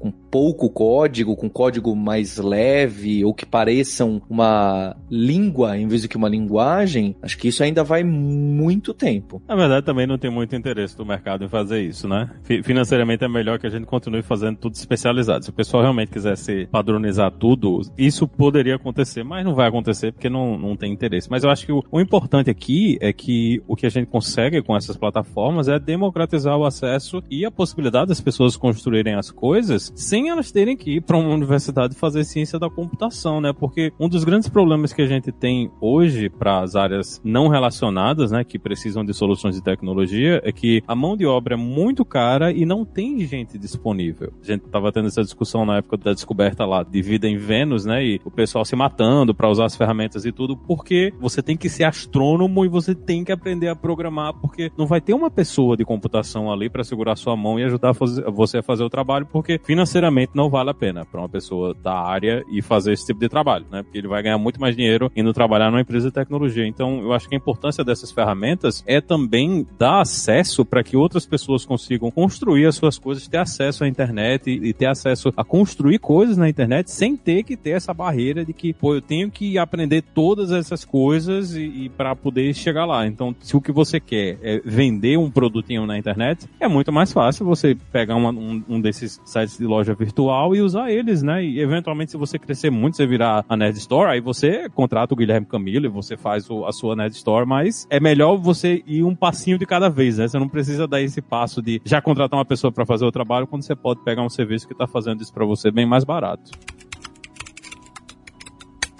com 0.00 0.10
pouco 0.10 0.70
código, 0.70 1.36
com 1.36 1.48
código 1.48 1.94
mais 1.94 2.38
leve 2.38 3.22
ou 3.24 3.34
que 3.34 3.44
pareçam 3.44 4.22
uma 4.30 4.96
língua 5.10 5.76
em 5.76 5.86
vez 5.86 6.00
de 6.02 6.08
que 6.08 6.16
uma 6.16 6.28
linguagem, 6.28 7.14
acho 7.20 7.36
que 7.36 7.48
isso 7.48 7.62
ainda 7.62 7.84
vai 7.84 8.02
muito 8.02 8.94
tempo. 8.94 9.42
Na 9.46 9.54
verdade, 9.54 9.84
também 9.84 10.06
não 10.06 10.16
tem 10.16 10.30
muito 10.30 10.56
interesse 10.56 10.96
do 10.96 11.04
mercado 11.04 11.44
em 11.44 11.48
fazer 11.48 11.82
isso, 11.82 12.08
né? 12.08 12.30
Fi- 12.42 12.62
Financeiramente 12.62 13.24
é 13.24 13.28
melhor 13.28 13.58
que 13.58 13.66
a 13.66 13.70
gente 13.70 13.84
continue 13.84 14.22
fazendo 14.22 14.56
tudo 14.56 14.74
especializado. 14.74 15.44
Se 15.44 15.50
o 15.50 15.52
pessoal 15.52 15.82
realmente 15.82 16.10
quisesse 16.10 16.66
padronizar 16.72 17.30
tudo, 17.30 17.82
isso 17.98 18.26
poderia 18.26 18.76
acontecer, 18.76 19.22
mas 19.22 19.44
não 19.44 19.54
vai 19.54 19.68
acontecer 19.68 20.12
porque 20.12 20.30
não, 20.30 20.56
não 20.58 20.76
tem 20.76 20.92
interesse. 20.92 21.30
Mas 21.30 21.44
eu 21.44 21.50
acho 21.50 21.66
que 21.66 21.72
o, 21.72 21.84
o 21.90 22.00
importante 22.00 22.48
aqui 22.48 22.96
é 23.00 23.12
que 23.12 23.62
o 23.68 23.76
que 23.76 23.84
a 23.84 23.90
gente 23.90 24.06
consegue 24.06 24.62
com 24.62 24.74
essas 24.74 24.96
plataformas 24.96 25.68
é 25.68 25.78
democratizar 25.78 26.56
o 26.56 26.64
acesso 26.64 27.22
e 27.30 27.44
a 27.44 27.50
possibilidade 27.50 28.08
das 28.08 28.20
pessoas 28.20 28.56
construírem 28.56 29.11
as 29.14 29.30
coisas 29.30 29.92
sem 29.94 30.28
elas 30.28 30.50
terem 30.50 30.76
que 30.76 30.96
ir 30.96 31.00
para 31.00 31.16
uma 31.16 31.34
universidade 31.34 31.94
fazer 31.94 32.24
ciência 32.24 32.58
da 32.58 32.68
computação, 32.68 33.40
né? 33.40 33.52
Porque 33.52 33.92
um 33.98 34.08
dos 34.08 34.24
grandes 34.24 34.48
problemas 34.48 34.92
que 34.92 35.02
a 35.02 35.06
gente 35.06 35.30
tem 35.32 35.70
hoje 35.80 36.28
para 36.28 36.60
as 36.60 36.76
áreas 36.76 37.20
não 37.24 37.48
relacionadas, 37.48 38.30
né, 38.30 38.44
que 38.44 38.58
precisam 38.58 39.04
de 39.04 39.14
soluções 39.14 39.54
de 39.54 39.62
tecnologia, 39.62 40.40
é 40.44 40.52
que 40.52 40.82
a 40.86 40.94
mão 40.94 41.16
de 41.16 41.26
obra 41.26 41.54
é 41.54 41.56
muito 41.56 42.04
cara 42.04 42.52
e 42.52 42.64
não 42.64 42.84
tem 42.84 43.20
gente 43.20 43.58
disponível. 43.58 44.32
A 44.42 44.46
gente 44.46 44.64
estava 44.64 44.92
tendo 44.92 45.08
essa 45.08 45.22
discussão 45.22 45.64
na 45.64 45.78
época 45.78 45.96
da 45.96 46.12
descoberta 46.12 46.64
lá 46.64 46.82
de 46.82 47.02
vida 47.02 47.28
em 47.28 47.36
Vênus, 47.36 47.84
né, 47.84 48.04
e 48.04 48.20
o 48.24 48.30
pessoal 48.30 48.64
se 48.64 48.76
matando 48.76 49.34
para 49.34 49.48
usar 49.48 49.66
as 49.66 49.76
ferramentas 49.76 50.24
e 50.24 50.32
tudo, 50.32 50.56
porque 50.56 51.12
você 51.20 51.42
tem 51.42 51.56
que 51.56 51.68
ser 51.68 51.84
astrônomo 51.84 52.64
e 52.64 52.68
você 52.68 52.94
tem 52.94 53.24
que 53.24 53.32
aprender 53.32 53.68
a 53.68 53.76
programar, 53.76 54.34
porque 54.34 54.70
não 54.76 54.86
vai 54.86 55.00
ter 55.00 55.14
uma 55.14 55.30
pessoa 55.30 55.76
de 55.76 55.84
computação 55.84 56.52
ali 56.52 56.68
para 56.68 56.84
segurar 56.84 57.16
sua 57.16 57.36
mão 57.36 57.58
e 57.58 57.64
ajudar 57.64 57.92
você 57.92 58.58
a 58.58 58.62
fazer 58.62 58.84
o 58.84 58.90
trabalho, 58.90 59.01
porque 59.04 59.60
financeiramente 59.62 60.32
não 60.34 60.48
vale 60.48 60.70
a 60.70 60.74
pena 60.74 61.04
para 61.04 61.20
uma 61.20 61.28
pessoa 61.28 61.74
da 61.74 61.94
área 61.94 62.44
e 62.50 62.62
fazer 62.62 62.92
esse 62.92 63.06
tipo 63.06 63.20
de 63.20 63.28
trabalho, 63.28 63.66
né? 63.70 63.82
Porque 63.82 63.98
ele 63.98 64.08
vai 64.08 64.22
ganhar 64.22 64.38
muito 64.38 64.60
mais 64.60 64.76
dinheiro 64.76 65.10
indo 65.16 65.32
trabalhar 65.32 65.70
numa 65.70 65.80
empresa 65.80 66.08
de 66.08 66.14
tecnologia. 66.14 66.66
Então, 66.66 67.00
eu 67.02 67.12
acho 67.12 67.28
que 67.28 67.34
a 67.34 67.38
importância 67.38 67.84
dessas 67.84 68.10
ferramentas 68.10 68.82
é 68.86 69.00
também 69.00 69.66
dar 69.78 70.00
acesso 70.00 70.64
para 70.64 70.82
que 70.82 70.96
outras 70.96 71.26
pessoas 71.26 71.64
consigam 71.64 72.10
construir 72.10 72.66
as 72.66 72.76
suas 72.76 72.98
coisas, 72.98 73.26
ter 73.28 73.38
acesso 73.38 73.84
à 73.84 73.88
internet 73.88 74.48
e, 74.50 74.68
e 74.68 74.72
ter 74.72 74.86
acesso 74.86 75.32
a 75.36 75.44
construir 75.44 75.98
coisas 75.98 76.36
na 76.36 76.48
internet 76.48 76.90
sem 76.90 77.16
ter 77.16 77.42
que 77.42 77.56
ter 77.56 77.70
essa 77.70 77.92
barreira 77.92 78.44
de 78.44 78.52
que, 78.52 78.72
pô, 78.72 78.94
eu 78.94 79.00
tenho 79.00 79.30
que 79.30 79.58
aprender 79.58 80.02
todas 80.14 80.52
essas 80.52 80.84
coisas 80.84 81.54
e, 81.54 81.62
e 81.62 81.88
para 81.88 82.14
poder 82.14 82.54
chegar 82.54 82.84
lá. 82.84 83.06
Então, 83.06 83.34
se 83.40 83.56
o 83.56 83.60
que 83.60 83.72
você 83.72 83.98
quer 84.00 84.38
é 84.42 84.60
vender 84.64 85.16
um 85.18 85.30
produtinho 85.30 85.86
na 85.86 85.98
internet, 85.98 86.46
é 86.60 86.68
muito 86.68 86.92
mais 86.92 87.12
fácil 87.12 87.44
você 87.46 87.76
pegar 87.92 88.16
uma- 88.16 88.30
um, 88.30 88.62
um 88.68 88.80
desses 88.92 89.20
sites 89.24 89.56
de 89.58 89.64
loja 89.64 89.94
virtual 89.94 90.54
e 90.54 90.60
usar 90.60 90.90
eles, 90.92 91.22
né? 91.22 91.42
E 91.42 91.60
eventualmente, 91.60 92.10
se 92.12 92.16
você 92.16 92.38
crescer 92.38 92.70
muito, 92.70 92.96
você 92.96 93.06
virar 93.06 93.44
a 93.48 93.56
Nerd 93.56 93.76
Store, 93.78 94.10
aí 94.10 94.20
você 94.20 94.68
contrata 94.68 95.14
o 95.14 95.16
Guilherme 95.16 95.46
Camilo 95.46 95.86
e 95.86 95.88
você 95.88 96.16
faz 96.16 96.48
o- 96.50 96.66
a 96.66 96.72
sua 96.72 96.94
Nerd 96.94 97.14
Store, 97.14 97.46
mas 97.46 97.86
é 97.90 97.98
melhor 97.98 98.36
você 98.36 98.82
ir 98.86 99.02
um 99.02 99.14
passinho 99.14 99.58
de 99.58 99.64
cada 99.66 99.88
vez, 99.88 100.18
né? 100.18 100.28
Você 100.28 100.38
não 100.38 100.48
precisa 100.48 100.86
dar 100.86 101.00
esse 101.00 101.22
passo 101.22 101.62
de 101.62 101.80
já 101.84 102.00
contratar 102.02 102.38
uma 102.38 102.44
pessoa 102.44 102.70
para 102.70 102.84
fazer 102.84 103.04
o 103.06 103.10
trabalho 103.12 103.46
quando 103.46 103.62
você 103.62 103.74
pode 103.74 104.04
pegar 104.04 104.22
um 104.22 104.28
serviço 104.28 104.68
que 104.68 104.74
tá 104.74 104.86
fazendo 104.86 105.22
isso 105.22 105.32
para 105.32 105.44
você 105.44 105.70
bem 105.70 105.86
mais 105.86 106.04
barato. 106.04 106.50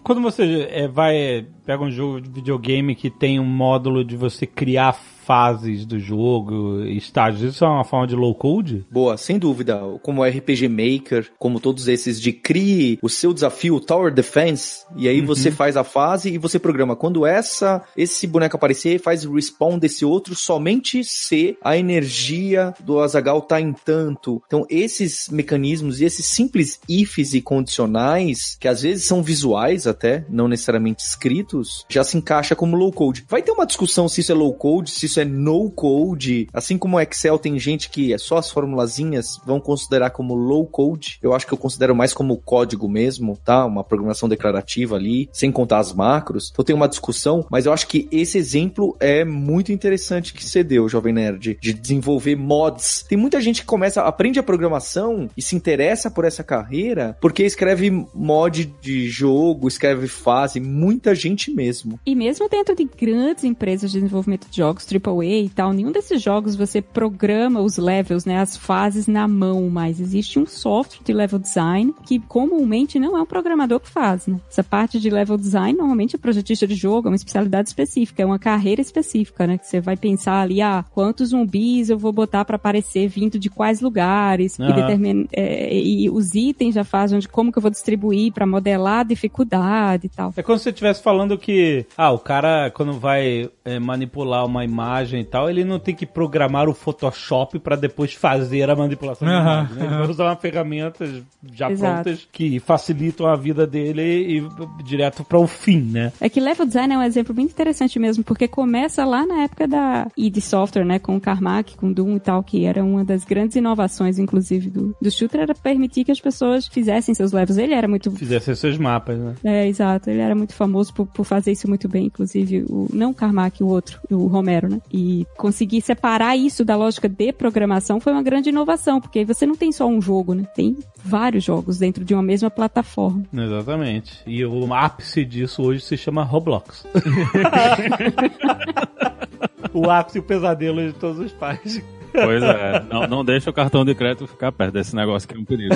Quando 0.03 0.21
você 0.21 0.67
é, 0.71 0.89
vai, 0.89 1.47
pega 1.65 1.83
um 1.83 1.91
jogo 1.91 2.21
de 2.21 2.29
videogame 2.29 2.95
que 2.95 3.09
tem 3.09 3.39
um 3.39 3.45
módulo 3.45 4.05
de 4.05 4.17
você 4.17 4.47
criar 4.47 4.95
fases 5.33 5.87
do 5.87 5.99
jogo, 5.99 6.85
estágios, 6.85 7.55
isso 7.55 7.65
é 7.65 7.69
uma 7.69 7.85
forma 7.85 8.07
de 8.07 8.15
low 8.15 8.35
code? 8.35 8.85
Boa, 8.91 9.17
sem 9.17 9.39
dúvida. 9.39 9.81
Como 10.03 10.23
RPG 10.23 10.69
Maker, 10.69 11.31
como 11.39 11.59
todos 11.59 11.89
esses 11.89 12.21
de 12.21 12.35
crie 12.35 12.99
o 13.01 13.09
seu 13.09 13.33
desafio, 13.33 13.81
Tower 13.81 14.13
Defense, 14.13 14.85
e 14.95 15.09
aí 15.09 15.23
você 15.23 15.51
faz 15.51 15.75
a 15.75 15.83
fase 15.83 16.35
e 16.35 16.37
você 16.37 16.59
programa. 16.59 16.95
Quando 16.95 17.25
essa 17.25 17.83
esse 17.97 18.27
boneco 18.27 18.57
aparecer, 18.57 19.01
faz 19.01 19.25
respawn 19.25 19.79
desse 19.79 20.05
outro 20.05 20.35
somente 20.35 21.03
se 21.03 21.57
a 21.65 21.79
energia 21.79 22.75
do 22.81 23.01
Azagal 23.01 23.41
tá 23.41 23.59
em 23.59 23.73
tanto. 23.73 24.43
Então, 24.47 24.67
esses 24.69 25.31
mecanismos 25.31 26.03
e 26.03 26.05
esses 26.05 26.27
simples 26.27 26.79
ifs 26.87 27.33
e 27.33 27.41
condicionais, 27.41 28.59
que 28.61 28.69
às 28.69 28.83
vezes 28.83 29.07
são 29.07 29.23
visuais 29.23 29.87
até, 29.87 30.27
não 30.29 30.47
necessariamente 30.47 31.03
escritos, 31.03 31.87
já 31.89 32.05
se 32.05 32.19
encaixa 32.19 32.55
como 32.55 32.77
low 32.77 32.93
code. 32.93 33.25
Vai 33.27 33.41
ter 33.41 33.53
uma 33.53 33.65
discussão 33.65 34.11
se 34.11 34.21
isso 34.21 34.33
é 34.33 34.35
low 34.35 34.53
code, 34.53 34.91
se 34.91 35.07
isso 35.07 35.19
é 35.19 35.22
no 35.25 35.71
code. 35.71 36.49
Assim 36.53 36.79
como 36.79 36.97
o 36.97 37.01
Excel 37.01 37.39
tem 37.39 37.59
gente 37.59 37.91
que 37.91 38.13
é 38.13 38.19
só 38.19 38.39
as 38.39 38.51
formulazinhas 38.51 39.41
vão 39.45 39.61
considerar 39.61 40.11
como 40.11 40.35
low 40.35 40.67
code. 40.67 41.19
Eu 41.23 41.35
acho 41.35 41.47
que 41.47 41.53
eu 41.53 41.59
considero 41.59 41.95
mais 41.95 42.13
como 42.13 42.37
código 42.37 42.89
mesmo, 42.89 43.39
tá? 43.45 43.65
Uma 43.65 43.85
programação 43.85 44.29
declarativa 44.29 44.97
ali, 44.97 45.29
sem 45.33 45.51
contar 45.51 45.79
as 45.79 45.93
macros. 45.93 46.51
Então 46.53 46.65
tem 46.65 46.75
uma 46.75 46.89
discussão, 46.89 47.47
mas 47.51 47.67
eu 47.67 47.73
acho 47.73 47.87
que 47.87 48.09
esse 48.11 48.39
exemplo 48.39 48.97
é 49.01 49.25
muito 49.25 49.73
interessante 49.73 50.33
que 50.33 50.45
você 50.45 50.63
deu, 50.63 50.89
Jovem 50.89 51.13
Nerd, 51.13 51.59
de 51.61 51.73
desenvolver 51.73 52.37
mods. 52.37 53.05
Tem 53.09 53.19
muita 53.19 53.41
gente 53.41 53.61
que 53.61 53.67
começa, 53.67 54.03
aprende 54.03 54.39
a 54.39 54.43
programação 54.43 55.29
e 55.37 55.43
se 55.43 55.57
interessa 55.57 56.11
por 56.11 56.25
essa 56.25 56.43
carreira 56.43 57.17
porque 57.21 57.45
escreve 57.45 57.91
mod 58.15 58.65
de 58.81 59.09
jogo, 59.09 59.69
escreve 59.69 60.09
fase, 60.09 60.61
muita 60.61 61.15
gente 61.15 61.51
mesmo. 61.51 61.99
E 62.05 62.15
mesmo 62.15 62.49
dentro 62.49 62.75
de 62.75 62.85
grandes 62.85 63.45
empresas 63.45 63.91
de 63.91 63.99
desenvolvimento 63.99 64.49
de 64.49 64.57
jogos, 64.57 64.85
AAA 65.05 65.25
e 65.25 65.49
tal, 65.49 65.73
nenhum 65.73 65.93
desses 65.93 66.23
jogos 66.23 66.57
você 66.57 66.81
programa 66.81 67.61
os 67.61 67.77
levels, 67.77 68.25
né, 68.25 68.39
as 68.39 68.57
fases 68.57 69.07
na 69.07 69.27
mão, 69.27 69.69
mas 69.69 70.01
existe 70.01 70.39
um 70.39 70.47
software 70.47 71.05
de 71.05 71.13
level 71.13 71.39
design 71.39 71.95
que 72.07 72.19
comumente 72.19 72.99
não 72.99 73.17
é 73.17 73.23
um 73.23 73.27
programador 73.27 73.81
que 73.81 73.91
faz, 73.91 74.27
né? 74.27 74.41
Essa 74.51 74.63
parte 74.63 75.01
de 75.01 75.11
level 75.11 75.37
design 75.37 75.77
normalmente 75.77 76.17
é 76.17 76.19
projetista 76.19 76.67
de 76.67 76.75
jogo, 76.75 77.09
é 77.09 77.11
uma 77.11 77.17
especialidade 77.17 77.69
específica, 77.69 78.23
é 78.23 78.27
uma 78.27 78.39
carreira 78.39 78.81
específica, 78.81 79.47
né? 79.47 79.59
Que 79.59 79.67
você 79.67 79.81
vai 79.81 79.97
pensar 79.97 80.41
ali, 80.41 80.61
ah, 80.61 80.85
quantos 80.93 81.31
zumbis 81.31 81.91
eu 81.91 81.99
vou 81.99 82.13
botar 82.13 82.45
para 82.45 82.57
aparecer 82.57 83.09
vindo 83.09 83.39
de 83.39 83.49
quais 83.51 83.81
lugares, 83.81 84.59
e, 84.59 84.63
Aham. 84.63 84.75
determina, 84.75 85.27
é, 85.33 85.75
e 85.75 86.11
os 86.11 86.35
itens 86.35 86.75
já 86.75 86.85
fazem 86.85 87.19
de 87.19 87.29
como 87.29 87.51
que 87.51 87.59
eu 87.59 87.63
vou 87.63 87.71
distribuir 87.71 88.33
para 88.33 88.47
modelar 88.47 89.01
a 89.01 89.05
dificuldade 89.05 90.07
e 90.07 90.09
tal. 90.09 90.33
É 90.37 90.43
como 90.43 90.59
se 90.59 90.65
você 90.65 90.71
estivesse 90.71 91.03
falando 91.03 91.37
que, 91.39 91.87
ah, 91.97 92.11
o 92.11 92.19
cara, 92.19 92.71
quando 92.71 92.93
vai 92.93 93.51
é, 93.65 93.79
manipular 93.79 94.45
uma 94.45 94.65
imagem 94.65 94.92
e 95.21 95.25
tal, 95.25 95.49
ele 95.49 95.65
não 95.65 95.79
tem 95.79 95.95
que 95.95 96.07
programar 96.07 96.69
o 96.69 96.75
Photoshop 96.75 97.59
pra 97.59 97.77
depois 97.77 98.13
fazer 98.13 98.69
a 98.69 98.77
manipulação 98.77 99.27
da 99.27 99.39
Aham, 99.39 99.53
imagem. 99.53 99.77
Né? 99.77 99.87
Ele 99.87 99.95
vai 99.97 100.11
usar 100.11 100.25
uma 100.25 100.37
ferramentas 100.37 101.23
já 101.53 101.71
Exato. 101.71 102.03
prontas 102.03 102.29
que 102.31 102.61
facilitam 102.61 103.27
a 103.27 103.37
vida 103.37 103.67
dele 103.67 104.39
e 104.39 104.83
direto 104.85 105.25
para 105.25 105.39
o 105.39 105.47
fim, 105.47 105.81
né? 105.81 106.13
É 106.21 106.29
que 106.29 106.41
level 106.41 106.67
design 106.67 106.95
é 106.95 106.99
um 106.99 107.03
exemplo 107.03 107.35
muito 107.35 107.51
interessante 107.51 107.99
mesmo, 107.99 108.23
porque 108.23 108.47
começa 108.47 109.05
lá 109.05 109.27
na 109.27 109.43
época 109.45 109.67
da 109.67 110.09
id 110.17 110.39
Software, 110.41 110.85
né, 110.85 110.99
com 110.99 111.17
o 111.17 111.21
Carmack, 111.21 111.77
com 111.77 111.93
Doom 111.93 112.17
e 112.17 112.21
tal, 112.21 112.43
que 112.43 112.65
era 112.65 112.85
uma 112.85 113.05
das 113.05 113.25
grandes 113.25 113.57
inovações, 113.57 114.19
inclusive, 114.19 114.71
do, 114.71 114.95
do 115.01 115.11
shooter, 115.11 115.43
era 115.43 115.55
permitir 115.55 116.05
que 116.05 116.13
as 116.13 116.21
pessoas 116.21 116.67
fizessem 116.67 117.15
seus 117.15 117.33
levels. 117.33 117.59
Ele 117.59 117.75
era 117.75 117.89
muito... 117.89 118.11
Fizesse 118.11 118.55
seus 118.57 118.77
mapas, 118.77 119.19
né? 119.19 119.35
É, 119.45 119.67
exato. 119.67 120.11
Ele 120.11 120.21
era 120.21 120.35
muito 120.35 120.55
famoso 120.55 120.93
por, 120.93 121.07
por 121.07 121.25
fazer 121.25 121.53
isso 121.53 121.69
muito 121.69 121.89
bem, 121.89 122.07
inclusive, 122.07 122.65
o, 122.69 122.89
não 122.93 123.11
o 123.11 123.15
Carmack, 123.15 123.63
o 123.63 123.67
outro, 123.67 124.01
o 124.11 124.27
Romero, 124.27 124.69
né? 124.69 124.81
E 124.91 125.27
conseguir 125.37 125.81
separar 125.81 126.37
isso 126.37 126.65
da 126.65 126.77
lógica 126.77 127.09
de 127.09 127.33
programação 127.33 128.01
foi 128.01 128.13
uma 128.13 128.23
grande 128.23 128.51
inovação, 128.51 129.01
porque 129.01 129.21
aí 129.21 129.25
você 129.25 129.47
não 129.47 129.57
tem 129.57 129.73
só 129.73 129.87
um 129.87 130.01
jogo, 130.01 130.35
né? 130.35 130.45
Tem 130.55 130.77
vários 131.03 131.45
jogos 131.45 131.79
dentro 131.79 132.05
de 132.05 132.15
uma 132.15 132.23
mesma 132.23 132.51
plataforma. 132.51 133.25
Exatamente. 133.33 134.23
E 134.27 134.45
o 134.45 134.75
ápice 134.75 135.25
disso 135.25 135.63
hoje 135.63 135.83
se 135.83 135.97
chama 135.97 136.23
Roblox. 136.23 136.87
o 139.73 139.91
ápice 139.91 140.19
e 140.19 140.21
o 140.21 140.23
pesadelo 140.23 140.87
de 140.87 140.93
todos 140.93 141.19
os 141.19 141.33
pais. 141.33 141.83
Pois 142.13 142.43
é, 142.43 142.85
não, 142.91 143.07
não 143.07 143.25
deixa 143.25 143.49
o 143.49 143.53
cartão 143.53 143.85
de 143.85 143.95
crédito 143.95 144.27
ficar 144.27 144.53
perto 144.53 144.75
desse 144.75 144.95
negócio 144.95 145.27
que 145.27 145.35
é 145.35 145.39
um 145.39 145.45
perigo. 145.45 145.75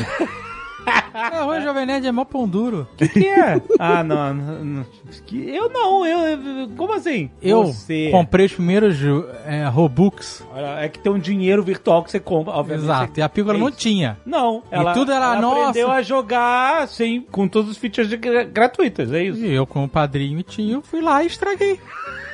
É, 1.14 1.18
arroz 1.38 1.64
Jovem 1.64 1.86
Nerd 1.86 2.06
é 2.06 2.12
mó 2.12 2.24
pão 2.24 2.46
duro. 2.48 2.86
O 3.00 3.08
que 3.08 3.26
é? 3.26 3.60
Ah, 3.78 4.02
não, 4.04 4.34
não, 4.34 4.64
não. 4.64 4.86
Que- 5.26 5.48
Eu 5.48 5.68
não, 5.70 6.06
eu. 6.06 6.68
Como 6.76 6.92
assim? 6.94 7.30
Eu 7.40 7.64
Você. 7.66 8.08
comprei 8.10 8.46
os 8.46 8.52
primeiros 8.52 8.96
é, 9.44 9.64
Robux. 9.66 10.44
Olha, 10.52 10.80
é 10.80 10.88
que 10.88 10.98
tem 10.98 11.10
um 11.12 11.18
dinheiro 11.18 11.62
virtual 11.62 12.02
que 12.04 12.10
você 12.10 12.20
compra, 12.20 12.52
obviamente. 12.54 12.84
Exato. 12.84 13.20
E 13.20 13.22
a 13.22 13.28
Pícola 13.28 13.56
É 13.56 13.60
não 13.60 13.70
tinha. 13.70 14.18
Não, 14.26 14.62
ela, 14.70 14.92
tudo 14.92 15.12
era, 15.12 15.24
ela 15.24 15.40
nossa. 15.40 15.60
aprendeu 15.70 15.90
a 15.90 16.02
jogar, 16.02 16.82
assim, 16.82 17.22
com 17.30 17.48
todos 17.48 17.70
os 17.70 17.76
features 17.78 18.08
de 18.08 18.16
gra- 18.16 18.44
gratuitos, 18.44 19.12
é 19.12 19.22
isso? 19.24 19.44
E 19.44 19.52
eu, 19.54 19.66
como 19.66 19.88
padrinho 19.88 20.38
e 20.40 20.42
tio, 20.42 20.82
fui 20.82 21.00
lá 21.00 21.22
e 21.22 21.26
estraguei. 21.26 21.80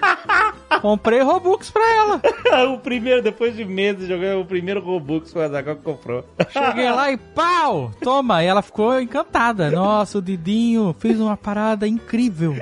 Comprei 0.80 1.20
Robux 1.20 1.70
pra 1.70 1.82
ela. 1.96 2.20
o 2.72 2.78
primeiro, 2.78 3.22
depois 3.22 3.54
de 3.56 3.64
meses 3.64 4.08
jogando, 4.08 4.40
o 4.40 4.44
primeiro 4.44 4.80
Robux 4.80 5.32
foi 5.32 5.44
a 5.44 5.48
Zagal 5.48 5.76
que 5.76 5.82
comprou. 5.82 6.24
Cheguei 6.50 6.90
lá 6.90 7.10
e 7.10 7.16
pau! 7.16 7.90
Toma! 8.02 8.42
E 8.42 8.46
ela 8.46 8.62
ficou 8.62 9.00
encantada. 9.00 9.70
Nossa, 9.70 10.18
o 10.18 10.22
Didinho 10.22 10.94
fez 10.98 11.20
uma 11.20 11.36
parada 11.36 11.86
incrível. 11.86 12.54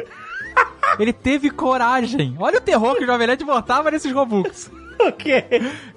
Ele 0.98 1.12
teve 1.12 1.50
coragem. 1.50 2.36
Olha 2.38 2.58
o 2.58 2.60
terror 2.60 2.96
que 2.96 3.04
o 3.04 3.06
Jovem 3.06 3.26
Nerd 3.26 3.44
botava 3.44 3.90
nesses 3.90 4.12
Robux. 4.12 4.70
O 5.08 5.12
quê? 5.12 5.44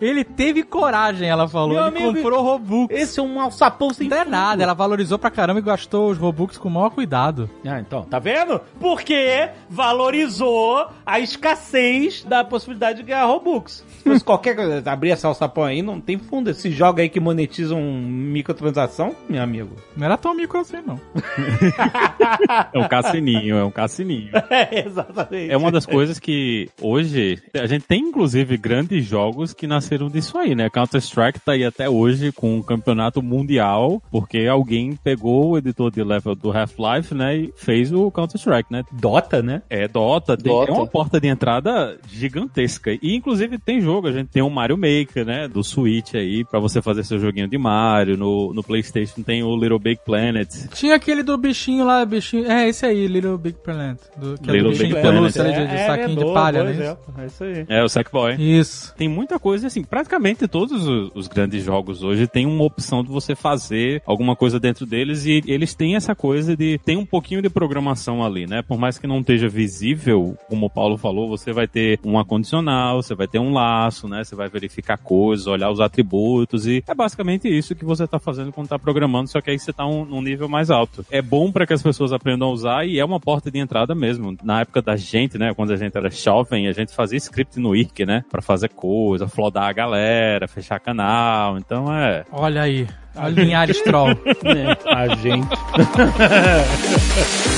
Ele 0.01 0.23
teve 0.23 0.63
coragem, 0.63 1.29
ela 1.29 1.47
falou. 1.47 1.75
Meu 1.75 1.87
Ele 1.87 1.97
amigo, 1.97 2.15
comprou 2.15 2.41
Robux. 2.41 2.93
Esse 2.95 3.19
é 3.19 3.23
um 3.23 3.39
alçapão 3.39 3.93
sem 3.93 4.07
Não 4.07 4.17
é 4.17 4.25
nada, 4.25 4.63
ela 4.63 4.73
valorizou 4.73 5.17
pra 5.19 5.29
caramba 5.29 5.59
e 5.59 5.63
gastou 5.63 6.09
os 6.09 6.17
Robux 6.17 6.57
com 6.57 6.69
o 6.69 6.71
maior 6.71 6.89
cuidado. 6.89 7.49
Ah, 7.65 7.79
então, 7.79 8.03
tá 8.03 8.19
vendo? 8.19 8.61
Porque 8.79 9.49
valorizou 9.69 10.87
a 11.05 11.19
escassez 11.19 12.23
da 12.23 12.43
possibilidade 12.43 12.99
de 12.99 13.03
ganhar 13.03 13.25
Robux. 13.25 13.83
Fosse 14.03 14.23
qualquer 14.23 14.55
coisa, 14.55 14.91
abrir 14.91 15.11
essa 15.11 15.27
alçapão 15.27 15.63
aí, 15.63 15.81
não 15.81 15.99
tem 15.99 16.17
fundo. 16.17 16.49
Esse 16.49 16.71
jogo 16.71 16.99
aí 16.99 17.09
que 17.09 17.19
monetizam 17.19 17.81
microtransação, 17.81 19.15
meu 19.29 19.41
amigo. 19.41 19.75
Não 19.95 20.05
era 20.05 20.17
tão 20.17 20.33
mico 20.35 20.57
assim, 20.57 20.77
não. 20.85 20.99
É 22.73 22.79
um 22.79 22.87
cassininho, 22.87 23.57
é 23.57 23.63
um 23.63 23.71
cassininho. 23.71 24.31
É, 24.53 24.85
exatamente. 24.85 25.51
É 25.51 25.57
uma 25.57 25.71
das 25.71 25.85
coisas 25.85 26.19
que 26.19 26.69
hoje 26.79 27.41
a 27.55 27.65
gente 27.65 27.85
tem 27.85 28.01
inclusive 28.01 28.55
grandes 28.93 29.05
jogos 29.05 29.53
que 29.53 29.65
nasceram 29.65 30.07
disso 30.09 30.37
aí, 30.37 30.53
né? 30.53 30.69
Counter-Strike 30.69 31.39
tá 31.39 31.53
aí 31.53 31.65
até 31.65 31.89
hoje 31.89 32.31
com 32.31 32.57
um 32.57 32.61
campeonato 32.61 33.21
mundial, 33.21 34.01
porque 34.11 34.45
alguém 34.47 34.95
pegou 35.03 35.51
o 35.51 35.57
editor 35.57 35.89
de 35.91 36.03
level 36.03 36.35
do 36.35 36.51
Half-Life, 36.55 37.13
né, 37.15 37.37
e 37.37 37.53
fez 37.55 37.91
o 37.91 38.11
Counter-Strike, 38.11 38.71
né? 38.71 38.83
Dota, 38.91 39.41
né? 39.41 39.61
É 39.69 39.87
Dota, 39.87 40.37
tem- 40.37 40.51
Dota. 40.51 40.71
é 40.71 40.75
uma 40.75 40.85
porta 40.87 41.19
de 41.19 41.27
entrada 41.27 41.97
gigantesca. 42.07 42.91
E 43.01 43.15
inclusive 43.15 43.57
tem 43.57 43.81
jogo, 43.81 44.07
a 44.07 44.11
gente 44.11 44.27
tem 44.29 44.43
o 44.43 44.49
Mario 44.49 44.77
Maker, 44.77 45.25
né, 45.25 45.47
do 45.47 45.63
Switch 45.63 46.13
aí, 46.15 46.43
pra 46.45 46.59
você 46.59 46.81
fazer 46.81 47.03
seu 47.03 47.19
joguinho 47.19 47.47
de 47.47 47.57
Mario, 47.57 48.17
no, 48.17 48.53
no 48.53 48.63
PlayStation 48.63 49.21
tem 49.23 49.43
o 49.43 49.55
Little 49.55 49.79
Big 49.79 49.99
Planet. 50.05 50.49
Tinha 50.73 50.95
aquele 50.95 51.23
do 51.23 51.37
bichinho 51.37 51.85
lá, 51.85 52.05
bichinho. 52.05 52.49
É, 52.51 52.67
esse 52.67 52.85
aí, 52.85 53.07
Little 53.07 53.37
Big 53.37 53.57
Planet. 53.63 53.97
Do, 54.17 54.37
que 54.37 54.49
é 54.49 54.53
Little 54.53 54.69
do 54.71 54.77
bichinho 54.77 54.89
Big 54.95 55.01
de 55.01 55.01
pelúcia 55.01 55.43
Planet. 55.43 55.59
ali, 55.59 55.67
de, 55.67 55.75
de 55.77 55.85
saquinho 55.85 56.17
de 56.17 56.23
boa, 56.23 56.33
palha, 56.33 56.63
boa 56.63 56.73
né? 56.73 56.97
É 57.19 57.25
isso 57.25 57.43
aí. 57.43 57.65
É, 57.69 57.83
o 57.83 57.89
Sackboy. 57.89 58.35
Isso. 58.35 58.82
Tem 58.91 59.07
muita 59.07 59.39
coisa, 59.39 59.67
assim, 59.67 59.83
praticamente 59.83 60.47
todos 60.47 60.85
os, 60.87 61.11
os 61.13 61.27
grandes 61.27 61.63
jogos 61.63 62.03
hoje 62.03 62.27
tem 62.27 62.45
uma 62.45 62.63
opção 62.63 63.03
de 63.03 63.09
você 63.09 63.35
fazer 63.35 64.01
alguma 64.05 64.35
coisa 64.35 64.59
dentro 64.59 64.85
deles 64.85 65.25
e 65.25 65.41
eles 65.47 65.73
têm 65.73 65.95
essa 65.95 66.15
coisa 66.15 66.55
de, 66.55 66.79
tem 66.85 66.97
um 66.97 67.05
pouquinho 67.05 67.41
de 67.41 67.49
programação 67.49 68.23
ali, 68.23 68.45
né? 68.47 68.61
Por 68.61 68.77
mais 68.77 68.97
que 68.97 69.07
não 69.07 69.19
esteja 69.19 69.47
visível, 69.47 70.37
como 70.49 70.65
o 70.65 70.69
Paulo 70.69 70.97
falou, 70.97 71.29
você 71.29 71.51
vai 71.51 71.67
ter 71.67 71.99
um 72.03 72.23
condicional, 72.23 73.01
você 73.01 73.13
vai 73.13 73.27
ter 73.27 73.39
um 73.39 73.53
laço, 73.53 74.07
né? 74.07 74.23
Você 74.23 74.35
vai 74.35 74.49
verificar 74.49 74.97
coisas, 74.97 75.47
olhar 75.47 75.69
os 75.69 75.79
atributos 75.79 76.65
e 76.65 76.83
é 76.87 76.93
basicamente 76.95 77.47
isso 77.47 77.75
que 77.75 77.85
você 77.85 78.07
tá 78.07 78.19
fazendo 78.19 78.51
quando 78.51 78.67
tá 78.67 78.79
programando, 78.79 79.29
só 79.29 79.41
que 79.41 79.49
aí 79.49 79.59
você 79.59 79.73
tá 79.73 79.85
um, 79.85 80.05
num 80.05 80.21
nível 80.21 80.47
mais 80.47 80.71
alto. 80.71 81.05
É 81.11 81.21
bom 81.21 81.51
para 81.51 81.67
que 81.67 81.73
as 81.73 81.83
pessoas 81.83 82.13
aprendam 82.13 82.49
a 82.49 82.51
usar 82.51 82.85
e 82.85 82.99
é 82.99 83.05
uma 83.05 83.19
porta 83.19 83.51
de 83.51 83.59
entrada 83.59 83.93
mesmo. 83.93 84.35
Na 84.43 84.61
época 84.61 84.81
da 84.81 84.95
gente, 84.95 85.37
né? 85.37 85.53
Quando 85.53 85.71
a 85.71 85.75
gente 85.75 85.97
era 85.97 86.09
jovem, 86.09 86.67
a 86.67 86.71
gente 86.71 86.93
fazia 86.93 87.17
script 87.17 87.59
no 87.59 87.69
Wiki, 87.69 88.05
né? 88.05 88.23
Pra 88.29 88.41
fazer 88.41 88.62
coisa, 88.69 89.27
flodar 89.27 89.65
a 89.65 89.73
galera, 89.73 90.47
fechar 90.47 90.79
canal. 90.79 91.57
Então 91.57 91.93
é. 91.93 92.25
Olha 92.31 92.61
aí. 92.63 92.87
A 93.15 93.29
linhares 93.29 93.81
troll. 93.81 94.09
A 94.85 95.15
gente. 95.15 95.47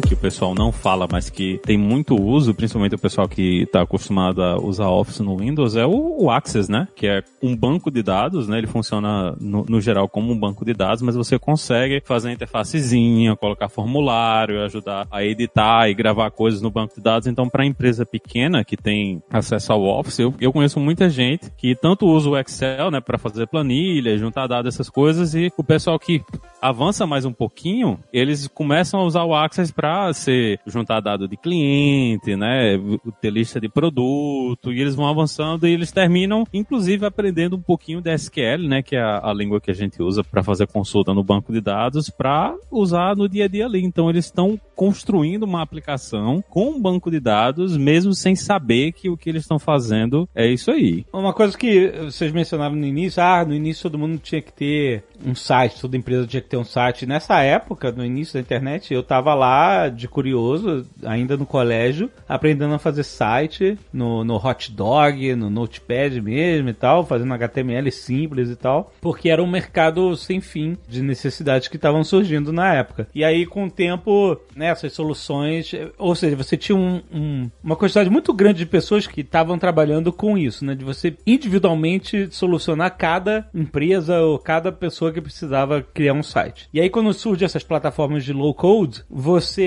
Que 0.00 0.14
o 0.14 0.16
pessoal 0.16 0.54
não 0.54 0.72
fala, 0.72 1.06
mas 1.10 1.28
que 1.28 1.58
tem 1.64 1.76
muito 1.76 2.14
uso, 2.14 2.54
principalmente 2.54 2.94
o 2.94 2.98
pessoal 2.98 3.28
que 3.28 3.62
está 3.62 3.82
acostumado 3.82 4.42
a 4.42 4.56
usar 4.58 4.88
Office 4.88 5.20
no 5.20 5.36
Windows, 5.36 5.76
é 5.76 5.84
o, 5.84 6.24
o 6.24 6.30
Access, 6.30 6.70
né? 6.70 6.88
Que 6.94 7.06
é 7.06 7.22
um 7.42 7.56
banco 7.56 7.90
de 7.90 8.02
dados, 8.02 8.48
né? 8.48 8.58
Ele 8.58 8.66
funciona 8.66 9.36
no, 9.40 9.64
no 9.68 9.80
geral 9.80 10.08
como 10.08 10.32
um 10.32 10.38
banco 10.38 10.64
de 10.64 10.72
dados, 10.72 11.02
mas 11.02 11.14
você 11.14 11.38
consegue 11.38 12.00
fazer 12.04 12.28
a 12.28 12.32
interfacezinha, 12.32 13.36
colocar 13.36 13.68
formulário, 13.68 14.62
ajudar 14.62 15.06
a 15.10 15.24
editar 15.24 15.88
e 15.88 15.94
gravar 15.94 16.30
coisas 16.30 16.62
no 16.62 16.70
banco 16.70 16.94
de 16.94 17.02
dados. 17.02 17.26
Então, 17.26 17.48
para 17.48 17.66
empresa 17.66 18.06
pequena 18.06 18.64
que 18.64 18.76
tem 18.76 19.22
acesso 19.30 19.72
ao 19.72 19.82
Office, 19.82 20.18
eu, 20.20 20.34
eu 20.40 20.52
conheço 20.52 20.80
muita 20.80 21.10
gente 21.10 21.50
que 21.56 21.74
tanto 21.74 22.06
usa 22.06 22.30
o 22.30 22.38
Excel, 22.38 22.90
né, 22.90 23.00
para 23.00 23.18
fazer 23.18 23.46
planilha, 23.46 24.16
juntar 24.16 24.46
dados, 24.46 24.74
essas 24.74 24.88
coisas, 24.88 25.34
e 25.34 25.52
o 25.56 25.64
pessoal 25.64 25.98
que 25.98 26.22
avança 26.60 27.06
mais 27.06 27.24
um 27.24 27.32
pouquinho, 27.32 27.98
eles 28.12 28.48
começam 28.48 29.00
a 29.00 29.04
usar 29.04 29.24
o 29.24 29.34
Access 29.34 29.72
para 29.72 29.87
ser 30.12 30.60
juntar 30.66 31.00
dado 31.00 31.28
de 31.28 31.36
cliente, 31.36 32.36
né, 32.36 32.78
ter 33.20 33.30
lista 33.30 33.60
de 33.60 33.68
produto, 33.68 34.72
e 34.72 34.80
eles 34.80 34.94
vão 34.94 35.06
avançando 35.06 35.66
e 35.66 35.72
eles 35.72 35.92
terminam, 35.92 36.44
inclusive, 36.52 37.06
aprendendo 37.06 37.56
um 37.56 37.62
pouquinho 37.62 38.00
de 38.00 38.12
SQL, 38.12 38.68
né, 38.68 38.82
que 38.82 38.96
é 38.96 39.00
a, 39.00 39.30
a 39.30 39.32
língua 39.32 39.60
que 39.60 39.70
a 39.70 39.74
gente 39.74 40.02
usa 40.02 40.22
para 40.24 40.42
fazer 40.42 40.66
consulta 40.66 41.14
no 41.14 41.22
banco 41.22 41.52
de 41.52 41.60
dados, 41.60 42.10
para 42.10 42.54
usar 42.70 43.16
no 43.16 43.28
dia 43.28 43.44
a 43.44 43.48
dia 43.48 43.66
ali. 43.66 43.84
Então, 43.84 44.08
eles 44.08 44.26
estão 44.26 44.58
construindo 44.74 45.42
uma 45.42 45.62
aplicação 45.62 46.42
com 46.48 46.70
um 46.70 46.80
banco 46.80 47.10
de 47.10 47.20
dados, 47.20 47.76
mesmo 47.76 48.14
sem 48.14 48.34
saber 48.36 48.92
que 48.92 49.10
o 49.10 49.16
que 49.16 49.28
eles 49.28 49.42
estão 49.42 49.58
fazendo 49.58 50.28
é 50.34 50.46
isso 50.46 50.70
aí. 50.70 51.04
Uma 51.12 51.32
coisa 51.32 51.56
que 51.56 51.90
vocês 52.04 52.32
mencionaram 52.32 52.76
no 52.76 52.86
início, 52.86 53.22
ah, 53.22 53.44
no 53.44 53.54
início 53.54 53.82
todo 53.82 53.98
mundo 53.98 54.18
tinha 54.18 54.40
que 54.40 54.52
ter 54.52 55.04
um 55.24 55.34
site, 55.34 55.80
toda 55.80 55.96
empresa 55.96 56.26
tinha 56.26 56.40
que 56.40 56.48
ter 56.48 56.56
um 56.56 56.64
site. 56.64 57.06
Nessa 57.06 57.40
época, 57.42 57.90
no 57.92 58.04
início 58.04 58.34
da 58.34 58.40
internet, 58.40 58.92
eu 58.92 59.02
tava 59.02 59.34
lá 59.34 59.77
de 59.86 60.08
curioso, 60.08 60.84
ainda 61.04 61.36
no 61.36 61.46
colégio, 61.46 62.10
aprendendo 62.28 62.74
a 62.74 62.78
fazer 62.78 63.04
site 63.04 63.78
no, 63.92 64.24
no 64.24 64.36
Hot 64.36 64.72
Dog, 64.72 65.34
no 65.36 65.48
Notepad 65.50 66.20
mesmo 66.20 66.70
e 66.70 66.74
tal, 66.74 67.04
fazendo 67.06 67.32
HTML 67.34 67.92
simples 67.92 68.50
e 68.50 68.56
tal, 68.56 68.92
porque 69.00 69.28
era 69.28 69.42
um 69.42 69.46
mercado 69.46 70.16
sem 70.16 70.40
fim 70.40 70.76
de 70.88 71.02
necessidades 71.02 71.68
que 71.68 71.76
estavam 71.76 72.02
surgindo 72.02 72.52
na 72.52 72.74
época. 72.74 73.06
E 73.14 73.22
aí, 73.22 73.46
com 73.46 73.66
o 73.66 73.70
tempo, 73.70 74.36
né, 74.56 74.74
soluções, 74.74 75.72
ou 75.98 76.14
seja, 76.14 76.34
você 76.34 76.56
tinha 76.56 76.76
um- 76.76 77.02
um- 77.12 77.50
uma 77.62 77.76
quantidade 77.76 78.08
muito 78.10 78.32
grande 78.32 78.58
de 78.58 78.66
pessoas 78.66 79.06
que 79.06 79.20
estavam 79.20 79.58
trabalhando 79.58 80.12
com 80.12 80.38
isso, 80.38 80.64
né, 80.64 80.74
de 80.74 80.84
você 80.84 81.14
individualmente 81.26 82.28
solucionar 82.30 82.96
cada 82.96 83.48
empresa 83.54 84.20
ou 84.20 84.38
cada 84.38 84.70
pessoa 84.72 85.12
que 85.12 85.20
precisava 85.20 85.82
criar 85.82 86.14
um 86.14 86.22
site. 86.22 86.68
E 86.72 86.80
aí, 86.80 86.88
quando 86.88 87.12
surgem 87.12 87.44
essas 87.44 87.62
plataformas 87.64 88.24
de 88.24 88.32
low 88.32 88.54
code, 88.54 89.02
você 89.10 89.57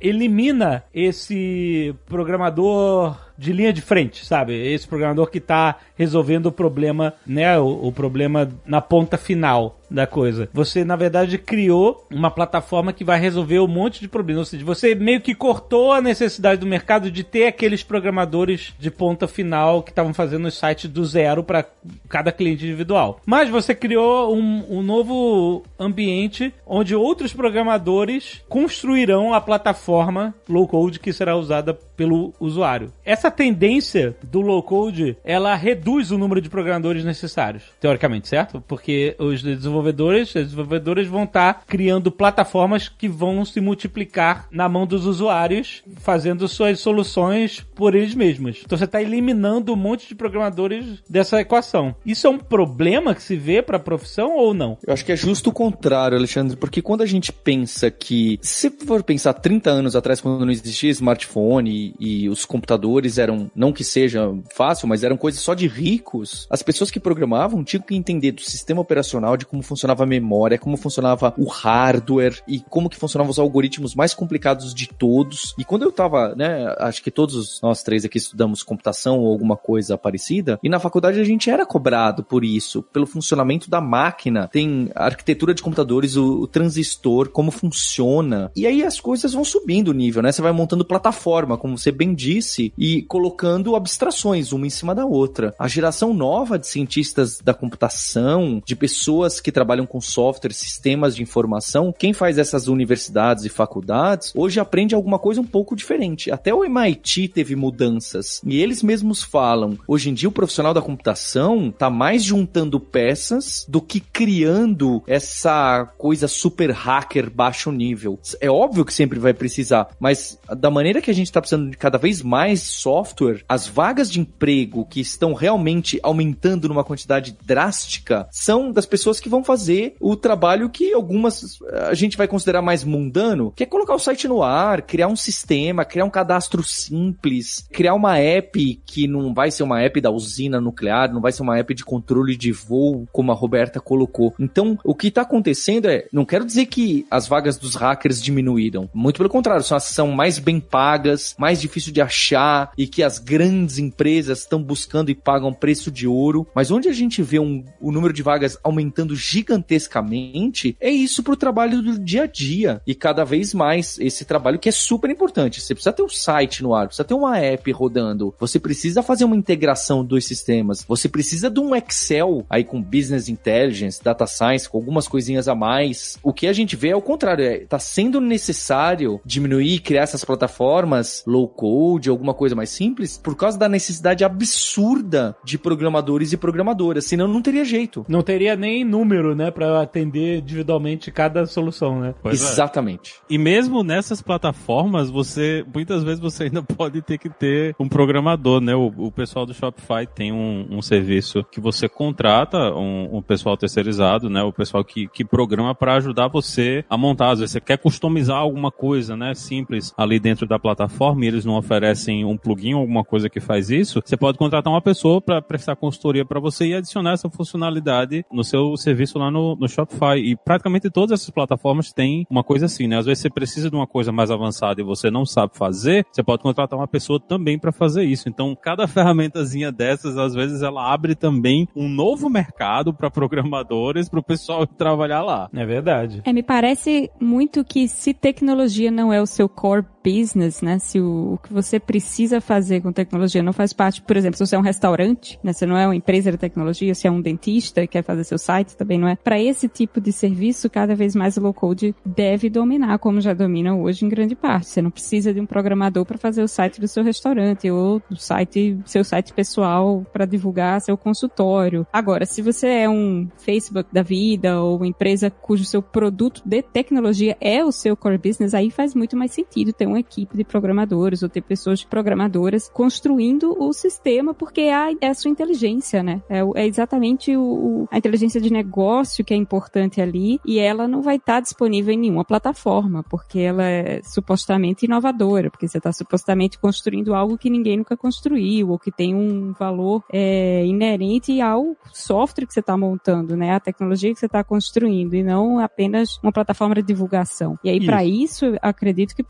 elimina 0.00 0.84
esse 0.92 1.94
programador 2.06 3.27
de 3.38 3.52
linha 3.52 3.72
de 3.72 3.80
frente, 3.80 4.26
sabe? 4.26 4.52
Esse 4.54 4.86
programador 4.86 5.30
que 5.30 5.40
tá 5.40 5.76
resolvendo 5.94 6.46
o 6.46 6.52
problema, 6.52 7.14
né? 7.24 7.58
O, 7.58 7.86
o 7.86 7.92
problema 7.92 8.50
na 8.66 8.80
ponta 8.80 9.16
final 9.16 9.78
da 9.90 10.06
coisa. 10.06 10.48
Você, 10.52 10.84
na 10.84 10.96
verdade, 10.96 11.38
criou 11.38 12.06
uma 12.10 12.30
plataforma 12.30 12.92
que 12.92 13.04
vai 13.04 13.18
resolver 13.18 13.58
um 13.60 13.66
monte 13.66 14.00
de 14.00 14.08
problemas. 14.08 14.40
Ou 14.40 14.44
seja, 14.44 14.64
você 14.64 14.94
meio 14.94 15.20
que 15.20 15.34
cortou 15.34 15.92
a 15.92 16.00
necessidade 16.00 16.60
do 16.60 16.66
mercado 16.66 17.10
de 17.10 17.24
ter 17.24 17.46
aqueles 17.46 17.82
programadores 17.82 18.74
de 18.78 18.90
ponta 18.90 19.26
final 19.26 19.82
que 19.82 19.90
estavam 19.90 20.12
fazendo 20.12 20.46
os 20.46 20.58
sites 20.58 20.90
do 20.90 21.04
zero 21.04 21.42
para 21.42 21.64
cada 22.08 22.32
cliente 22.32 22.64
individual. 22.64 23.20
Mas 23.24 23.48
você 23.48 23.74
criou 23.74 24.34
um, 24.34 24.78
um 24.78 24.82
novo 24.82 25.62
ambiente 25.78 26.52
onde 26.66 26.94
outros 26.94 27.32
programadores 27.32 28.42
construirão 28.48 29.32
a 29.32 29.40
plataforma 29.40 30.34
low 30.48 30.66
code 30.68 31.00
que 31.00 31.12
será 31.12 31.36
usada 31.36 31.72
pelo 31.72 32.32
usuário. 32.38 32.92
Essa 33.04 33.27
essa 33.28 33.30
tendência 33.30 34.16
do 34.22 34.40
low 34.40 34.62
code, 34.62 35.16
ela 35.22 35.54
reduz 35.54 36.10
o 36.10 36.18
número 36.18 36.40
de 36.40 36.48
programadores 36.48 37.04
necessários, 37.04 37.62
teoricamente, 37.78 38.26
certo? 38.26 38.62
Porque 38.66 39.14
os 39.18 39.42
desenvolvedores, 39.42 40.28
os 40.28 40.44
desenvolvedores 40.44 41.06
vão 41.06 41.24
estar 41.24 41.64
criando 41.66 42.10
plataformas 42.10 42.88
que 42.88 43.06
vão 43.06 43.44
se 43.44 43.60
multiplicar 43.60 44.48
na 44.50 44.68
mão 44.68 44.86
dos 44.86 45.04
usuários, 45.04 45.82
fazendo 45.98 46.48
suas 46.48 46.80
soluções 46.80 47.66
por 47.74 47.94
eles 47.94 48.14
mesmos. 48.14 48.62
Então 48.64 48.78
você 48.78 48.84
está 48.84 49.02
eliminando 49.02 49.74
um 49.74 49.76
monte 49.76 50.08
de 50.08 50.14
programadores 50.14 51.02
dessa 51.08 51.40
equação. 51.40 51.94
Isso 52.06 52.26
é 52.26 52.30
um 52.30 52.38
problema 52.38 53.14
que 53.14 53.22
se 53.22 53.36
vê 53.36 53.60
para 53.60 53.76
a 53.76 53.80
profissão 53.80 54.36
ou 54.36 54.54
não? 54.54 54.78
Eu 54.86 54.94
acho 54.94 55.04
que 55.04 55.12
é 55.12 55.16
justo 55.16 55.50
o 55.50 55.52
contrário, 55.52 56.16
Alexandre, 56.16 56.56
porque 56.56 56.80
quando 56.80 57.02
a 57.02 57.06
gente 57.06 57.30
pensa 57.30 57.90
que, 57.90 58.38
se 58.40 58.70
for 58.70 59.02
pensar 59.02 59.34
30 59.34 59.70
anos 59.70 59.94
atrás, 59.94 60.20
quando 60.20 60.46
não 60.46 60.52
existia 60.52 60.90
smartphone 60.90 61.94
e, 61.98 62.22
e 62.24 62.28
os 62.28 62.46
computadores 62.46 63.17
eram, 63.18 63.50
não 63.54 63.72
que 63.72 63.84
seja 63.84 64.32
fácil, 64.54 64.88
mas 64.88 65.04
eram 65.04 65.16
coisas 65.16 65.40
só 65.40 65.54
de 65.54 65.66
ricos, 65.66 66.46
as 66.50 66.62
pessoas 66.62 66.90
que 66.90 67.00
programavam 67.00 67.64
tinham 67.64 67.82
que 67.82 67.94
entender 67.94 68.32
do 68.32 68.42
sistema 68.42 68.80
operacional, 68.80 69.36
de 69.36 69.46
como 69.46 69.62
funcionava 69.62 70.04
a 70.04 70.06
memória, 70.06 70.58
como 70.58 70.76
funcionava 70.76 71.34
o 71.36 71.46
hardware 71.48 72.42
e 72.46 72.60
como 72.60 72.88
que 72.88 72.96
funcionavam 72.96 73.30
os 73.30 73.38
algoritmos 73.38 73.94
mais 73.94 74.14
complicados 74.14 74.74
de 74.74 74.88
todos. 74.88 75.54
E 75.58 75.64
quando 75.64 75.82
eu 75.82 75.92
tava, 75.92 76.34
né, 76.34 76.74
acho 76.78 77.02
que 77.02 77.10
todos 77.10 77.60
nós 77.62 77.82
três 77.82 78.04
aqui 78.04 78.18
estudamos 78.18 78.62
computação 78.62 79.18
ou 79.18 79.30
alguma 79.30 79.56
coisa 79.56 79.96
parecida, 79.96 80.58
e 80.62 80.68
na 80.68 80.78
faculdade 80.78 81.20
a 81.20 81.24
gente 81.24 81.50
era 81.50 81.66
cobrado 81.66 82.22
por 82.22 82.44
isso, 82.44 82.82
pelo 82.82 83.06
funcionamento 83.06 83.70
da 83.70 83.80
máquina. 83.80 84.48
Tem 84.48 84.90
a 84.94 85.04
arquitetura 85.06 85.54
de 85.54 85.62
computadores, 85.62 86.16
o, 86.16 86.42
o 86.42 86.46
transistor, 86.46 87.30
como 87.30 87.50
funciona. 87.50 88.50
E 88.54 88.66
aí 88.66 88.82
as 88.82 89.00
coisas 89.00 89.32
vão 89.32 89.44
subindo 89.44 89.88
o 89.88 89.94
nível, 89.94 90.22
né? 90.22 90.32
Você 90.32 90.42
vai 90.42 90.52
montando 90.52 90.84
plataforma, 90.84 91.56
como 91.56 91.76
você 91.76 91.90
bem 91.90 92.14
disse, 92.14 92.72
e 92.76 93.02
colocando 93.08 93.74
abstrações 93.74 94.52
uma 94.52 94.66
em 94.66 94.70
cima 94.70 94.94
da 94.94 95.06
outra. 95.06 95.54
A 95.58 95.66
geração 95.66 96.12
nova 96.12 96.58
de 96.58 96.66
cientistas 96.66 97.40
da 97.42 97.54
computação, 97.54 98.62
de 98.64 98.76
pessoas 98.76 99.40
que 99.40 99.50
trabalham 99.50 99.86
com 99.86 100.00
software, 100.00 100.52
sistemas 100.52 101.16
de 101.16 101.22
informação, 101.22 101.92
quem 101.98 102.12
faz 102.12 102.38
essas 102.38 102.68
universidades 102.68 103.44
e 103.44 103.48
faculdades, 103.48 104.32
hoje 104.36 104.60
aprende 104.60 104.94
alguma 104.94 105.18
coisa 105.18 105.40
um 105.40 105.44
pouco 105.44 105.74
diferente. 105.74 106.30
Até 106.30 106.52
o 106.52 106.64
MIT 106.64 107.28
teve 107.28 107.56
mudanças. 107.56 108.40
E 108.44 108.60
eles 108.60 108.82
mesmos 108.82 109.22
falam, 109.22 109.78
hoje 109.86 110.10
em 110.10 110.14
dia 110.14 110.28
o 110.28 110.32
profissional 110.32 110.74
da 110.74 110.82
computação 110.82 111.70
tá 111.70 111.88
mais 111.88 112.22
juntando 112.22 112.78
peças 112.78 113.64
do 113.68 113.80
que 113.80 114.00
criando 114.00 115.02
essa 115.06 115.86
coisa 115.96 116.28
super 116.28 116.70
hacker 116.70 117.30
baixo 117.30 117.72
nível. 117.72 118.18
É 118.40 118.50
óbvio 118.50 118.84
que 118.84 118.92
sempre 118.92 119.18
vai 119.18 119.32
precisar, 119.32 119.88
mas 119.98 120.38
da 120.56 120.70
maneira 120.70 121.00
que 121.00 121.10
a 121.10 121.14
gente 121.14 121.32
tá 121.32 121.40
precisando 121.40 121.70
de 121.70 121.76
cada 121.76 121.96
vez 121.96 122.22
mais 122.22 122.62
software, 122.98 123.44
as 123.48 123.66
vagas 123.66 124.10
de 124.10 124.20
emprego 124.20 124.84
que 124.84 125.00
estão 125.00 125.32
realmente 125.32 126.00
aumentando 126.02 126.68
numa 126.68 126.84
quantidade 126.84 127.36
drástica 127.44 128.28
são 128.30 128.72
das 128.72 128.86
pessoas 128.86 129.20
que 129.20 129.28
vão 129.28 129.44
fazer 129.44 129.94
o 130.00 130.16
trabalho 130.16 130.68
que 130.68 130.92
algumas 130.92 131.58
a 131.88 131.94
gente 131.94 132.16
vai 132.16 132.26
considerar 132.26 132.62
mais 132.62 132.82
mundano, 132.82 133.52
que 133.54 133.62
é 133.62 133.66
colocar 133.66 133.94
o 133.94 133.98
site 133.98 134.26
no 134.26 134.42
ar, 134.42 134.82
criar 134.82 135.08
um 135.08 135.16
sistema, 135.16 135.84
criar 135.84 136.04
um 136.04 136.10
cadastro 136.10 136.62
simples, 136.62 137.66
criar 137.72 137.94
uma 137.94 138.18
app 138.18 138.80
que 138.84 139.06
não 139.06 139.32
vai 139.32 139.50
ser 139.50 139.62
uma 139.62 139.80
app 139.80 140.00
da 140.00 140.10
usina 140.10 140.60
nuclear, 140.60 141.12
não 141.12 141.20
vai 141.20 141.32
ser 141.32 141.42
uma 141.42 141.58
app 141.58 141.74
de 141.74 141.84
controle 141.84 142.36
de 142.36 142.52
voo, 142.52 143.06
como 143.12 143.30
a 143.30 143.34
Roberta 143.34 143.80
colocou. 143.80 144.34
Então, 144.38 144.78
o 144.84 144.94
que 144.94 145.08
está 145.08 145.22
acontecendo 145.22 145.86
é, 145.86 146.06
não 146.12 146.24
quero 146.24 146.44
dizer 146.44 146.66
que 146.66 147.06
as 147.10 147.28
vagas 147.28 147.56
dos 147.56 147.74
hackers 147.74 148.22
diminuíram, 148.22 148.88
muito 148.92 149.18
pelo 149.18 149.28
contrário, 149.28 149.62
são, 149.62 149.78
são 149.78 150.10
mais 150.10 150.38
bem 150.38 150.58
pagas, 150.58 151.34
mais 151.38 151.60
difícil 151.60 151.92
de 151.92 152.00
achar 152.00 152.72
e 152.76 152.86
que 152.88 153.02
as 153.02 153.18
grandes 153.18 153.78
empresas 153.78 154.40
estão 154.40 154.62
buscando 154.62 155.10
e 155.10 155.14
pagam 155.14 155.52
preço 155.52 155.90
de 155.90 156.06
ouro. 156.06 156.46
Mas 156.54 156.70
onde 156.70 156.88
a 156.88 156.92
gente 156.92 157.22
vê 157.22 157.38
um, 157.38 157.64
o 157.80 157.92
número 157.92 158.12
de 158.12 158.22
vagas 158.22 158.58
aumentando 158.62 159.14
gigantescamente, 159.14 160.76
é 160.80 160.90
isso 160.90 161.22
pro 161.22 161.36
trabalho 161.36 161.82
do 161.82 161.98
dia 161.98 162.24
a 162.24 162.26
dia. 162.26 162.80
E 162.86 162.94
cada 162.94 163.24
vez 163.24 163.54
mais 163.54 163.98
esse 163.98 164.24
trabalho 164.24 164.58
que 164.58 164.68
é 164.68 164.72
super 164.72 165.10
importante. 165.10 165.60
Você 165.60 165.74
precisa 165.74 165.92
ter 165.92 166.02
um 166.02 166.08
site 166.08 166.62
no 166.62 166.74
ar, 166.74 166.86
precisa 166.86 167.04
ter 167.04 167.14
uma 167.14 167.38
app 167.38 167.70
rodando, 167.72 168.34
você 168.38 168.58
precisa 168.58 169.02
fazer 169.02 169.24
uma 169.24 169.36
integração 169.36 170.04
dos 170.04 170.24
sistemas, 170.24 170.84
você 170.86 171.08
precisa 171.08 171.50
de 171.50 171.60
um 171.60 171.74
Excel 171.74 172.44
aí 172.48 172.64
com 172.64 172.82
Business 172.82 173.28
Intelligence, 173.28 174.02
Data 174.02 174.26
Science, 174.26 174.68
com 174.68 174.78
algumas 174.78 175.06
coisinhas 175.06 175.48
a 175.48 175.54
mais. 175.54 176.18
O 176.22 176.32
que 176.32 176.46
a 176.46 176.52
gente 176.52 176.76
vê 176.76 176.88
é 176.88 176.96
o 176.96 177.02
contrário, 177.02 177.44
é, 177.44 177.58
tá 177.60 177.78
sendo 177.78 178.20
necessário 178.20 179.20
diminuir 179.24 179.80
criar 179.80 180.02
essas 180.02 180.24
plataformas 180.24 181.22
low 181.26 181.48
code, 181.48 182.08
alguma 182.08 182.34
coisa 182.34 182.54
mais 182.54 182.67
simples, 182.68 183.18
por 183.18 183.36
causa 183.36 183.58
da 183.58 183.68
necessidade 183.68 184.24
absurda 184.24 185.36
de 185.44 185.58
programadores 185.58 186.32
e 186.32 186.36
programadoras, 186.36 187.04
senão 187.04 187.26
não 187.28 187.42
teria 187.42 187.64
jeito. 187.64 188.04
Não 188.08 188.22
teria 188.22 188.56
nem 188.56 188.84
número, 188.84 189.34
né, 189.34 189.50
para 189.50 189.80
atender 189.82 190.38
individualmente 190.38 191.10
cada 191.10 191.46
solução, 191.46 192.00
né? 192.00 192.14
Pois 192.22 192.42
é. 192.42 192.52
Exatamente. 192.52 193.14
E 193.28 193.38
mesmo 193.38 193.82
nessas 193.82 194.22
plataformas, 194.22 195.10
você 195.10 195.64
muitas 195.74 196.02
vezes 196.02 196.20
você 196.20 196.44
ainda 196.44 196.62
pode 196.76 197.02
ter 197.02 197.18
que 197.18 197.28
ter 197.28 197.74
um 197.78 197.88
programador, 197.88 198.60
né? 198.60 198.74
O, 198.74 198.92
o 198.96 199.12
pessoal 199.12 199.46
do 199.46 199.54
Shopify 199.54 200.06
tem 200.06 200.32
um, 200.32 200.66
um 200.70 200.82
serviço 200.82 201.44
que 201.50 201.60
você 201.60 201.88
contrata 201.88 202.58
um, 202.74 203.16
um 203.16 203.22
pessoal 203.22 203.56
terceirizado, 203.56 204.28
né? 204.28 204.42
O 204.42 204.52
pessoal 204.52 204.84
que, 204.84 205.08
que 205.08 205.24
programa 205.24 205.74
para 205.74 205.94
ajudar 205.94 206.28
você 206.28 206.84
a 206.88 206.96
montar. 206.96 207.30
Às 207.30 207.40
vezes 207.40 207.52
você 207.52 207.60
quer 207.60 207.78
customizar 207.78 208.36
alguma 208.36 208.70
coisa, 208.70 209.16
né? 209.16 209.34
Simples 209.34 209.92
ali 209.96 210.18
dentro 210.18 210.46
da 210.46 210.58
plataforma 210.58 211.24
e 211.24 211.28
eles 211.28 211.44
não 211.44 211.56
oferecem 211.56 212.24
um 212.24 212.36
plugin 212.36 212.57
ou 212.74 212.80
alguma 212.80 213.04
coisa 213.04 213.28
que 213.28 213.40
faz 213.40 213.70
isso. 213.70 214.02
Você 214.04 214.16
pode 214.16 214.38
contratar 214.38 214.72
uma 214.72 214.82
pessoa 214.82 215.20
para 215.20 215.40
prestar 215.40 215.76
consultoria 215.76 216.24
para 216.24 216.40
você 216.40 216.66
e 216.66 216.74
adicionar 216.74 217.12
essa 217.12 217.30
funcionalidade 217.30 218.24
no 218.32 218.44
seu 218.44 218.76
serviço 218.76 219.18
lá 219.18 219.30
no, 219.30 219.56
no 219.56 219.68
Shopify. 219.68 220.18
E 220.18 220.36
praticamente 220.36 220.90
todas 220.90 221.20
essas 221.20 221.30
plataformas 221.30 221.92
têm 221.92 222.26
uma 222.30 222.42
coisa 222.42 222.66
assim, 222.66 222.86
né? 222.86 222.98
Às 222.98 223.06
vezes 223.06 223.22
você 223.22 223.30
precisa 223.30 223.70
de 223.70 223.76
uma 223.76 223.86
coisa 223.86 224.12
mais 224.12 224.30
avançada 224.30 224.80
e 224.80 224.84
você 224.84 225.10
não 225.10 225.24
sabe 225.24 225.56
fazer, 225.56 226.04
você 226.10 226.22
pode 226.22 226.42
contratar 226.42 226.78
uma 226.78 226.88
pessoa 226.88 227.20
também 227.20 227.58
para 227.58 227.72
fazer 227.72 228.04
isso. 228.04 228.28
Então, 228.28 228.56
cada 228.60 228.86
ferramentazinha 228.86 229.70
dessas, 229.70 230.16
às 230.16 230.34
vezes, 230.34 230.62
ela 230.62 230.92
abre 230.92 231.14
também 231.14 231.68
um 231.74 231.88
novo 231.88 232.28
mercado 232.28 232.92
para 232.92 233.10
programadores, 233.10 234.08
para 234.08 234.20
o 234.20 234.22
pessoal 234.22 234.66
trabalhar 234.78 235.22
lá. 235.22 235.48
É 235.54 235.64
verdade. 235.64 236.22
É, 236.24 236.32
me 236.32 236.42
parece 236.42 237.10
muito 237.20 237.64
que 237.64 237.88
se 237.88 238.12
tecnologia 238.14 238.90
não 238.90 239.12
é 239.12 239.20
o 239.20 239.26
seu 239.26 239.48
core 239.48 239.84
business, 240.04 240.62
né? 240.62 240.78
Se 240.78 241.00
o, 241.00 241.34
o, 241.34 241.38
que 241.38 241.52
você 241.52 241.78
precisa 241.78 242.40
fazer 242.48 242.80
com 242.80 242.90
tecnologia 242.90 243.42
não 243.42 243.52
faz 243.52 243.74
parte, 243.74 244.00
por 244.00 244.16
exemplo, 244.16 244.38
se 244.38 244.46
você 244.46 244.56
é 244.56 244.58
um 244.58 244.62
restaurante, 244.62 245.38
né? 245.44 245.52
Você 245.52 245.66
não 245.66 245.76
é 245.76 245.86
uma 245.86 245.94
empresa 245.94 246.32
de 246.32 246.38
tecnologia, 246.38 246.94
se 246.94 247.06
é 247.06 247.10
um 247.10 247.20
dentista 247.20 247.82
e 247.82 247.86
quer 247.86 248.02
fazer 248.02 248.24
seu 248.24 248.38
site, 248.38 248.74
também 248.74 248.98
não 248.98 249.06
é. 249.06 249.16
Para 249.16 249.38
esse 249.38 249.68
tipo 249.68 250.00
de 250.00 250.10
serviço, 250.10 250.70
cada 250.70 250.94
vez 250.94 251.14
mais 251.14 251.36
o 251.36 251.42
low 251.42 251.52
code 251.52 251.94
deve 252.06 252.48
dominar, 252.48 252.98
como 253.00 253.20
já 253.20 253.34
domina 253.34 253.76
hoje 253.76 254.06
em 254.06 254.08
grande 254.08 254.34
parte. 254.34 254.68
Você 254.68 254.80
não 254.80 254.90
precisa 254.90 255.34
de 255.34 255.40
um 255.40 255.44
programador 255.44 256.06
para 256.06 256.16
fazer 256.16 256.42
o 256.42 256.48
site 256.48 256.80
do 256.80 256.88
seu 256.88 257.04
restaurante 257.04 257.70
ou 257.70 258.00
do 258.08 258.16
site, 258.16 258.78
seu 258.86 259.04
site 259.04 259.34
pessoal 259.34 260.06
para 260.10 260.24
divulgar 260.24 260.80
seu 260.80 260.96
consultório. 260.96 261.86
Agora, 261.92 262.24
se 262.24 262.40
você 262.40 262.66
é 262.66 262.88
um 262.88 263.28
Facebook 263.36 263.90
da 263.92 264.02
vida 264.02 264.58
ou 264.58 264.76
uma 264.76 264.86
empresa 264.86 265.30
cujo 265.30 265.66
seu 265.66 265.82
produto 265.82 266.40
de 266.46 266.62
tecnologia 266.62 267.36
é 267.42 267.62
o 267.62 267.70
seu 267.70 267.94
core 267.94 268.16
business, 268.16 268.54
aí 268.54 268.70
faz 268.70 268.94
muito 268.94 269.18
mais 269.18 269.32
sentido 269.32 269.70
ter 269.70 269.84
uma 269.84 270.00
equipe 270.00 270.34
de 270.34 270.44
programadores 270.44 271.22
ou 271.22 271.28
ter 271.28 271.42
pessoas 271.42 271.84
programadoras 271.84 272.37
construindo 272.72 273.56
o 273.58 273.72
sistema, 273.72 274.34
porque 274.34 274.62
é 274.62 274.74
a, 274.74 274.88
é 275.00 275.08
a 275.08 275.14
sua 275.14 275.30
inteligência, 275.30 276.02
né? 276.02 276.22
É, 276.28 276.40
é 276.54 276.66
exatamente 276.66 277.36
o, 277.36 277.86
a 277.90 277.98
inteligência 277.98 278.40
de 278.40 278.52
negócio 278.52 279.24
que 279.24 279.34
é 279.34 279.36
importante 279.36 280.00
ali 280.00 280.40
e 280.44 280.58
ela 280.58 280.86
não 280.86 281.02
vai 281.02 281.16
estar 281.16 281.40
disponível 281.40 281.92
em 281.92 281.98
nenhuma 281.98 282.24
plataforma, 282.24 283.02
porque 283.02 283.40
ela 283.40 283.64
é 283.64 284.00
supostamente 284.02 284.86
inovadora, 284.86 285.50
porque 285.50 285.68
você 285.68 285.78
está 285.78 285.92
supostamente 285.92 286.58
construindo 286.58 287.14
algo 287.14 287.38
que 287.38 287.50
ninguém 287.50 287.76
nunca 287.76 287.96
construiu 287.96 288.70
ou 288.70 288.78
que 288.78 288.90
tem 288.90 289.14
um 289.14 289.52
valor 289.52 290.04
é, 290.12 290.64
inerente 290.64 291.40
ao 291.40 291.76
software 291.92 292.46
que 292.46 292.52
você 292.52 292.60
está 292.60 292.76
montando, 292.76 293.36
né? 293.36 293.52
A 293.52 293.60
tecnologia 293.60 294.12
que 294.12 294.18
você 294.18 294.26
está 294.26 294.42
construindo 294.44 295.14
e 295.14 295.22
não 295.22 295.58
apenas 295.58 296.18
uma 296.22 296.32
plataforma 296.32 296.74
de 296.74 296.82
divulgação. 296.82 297.58
E 297.62 297.70
aí, 297.70 297.84
para 297.84 298.04
isso, 298.04 298.46
acredito 298.60 299.14
que 299.14 299.24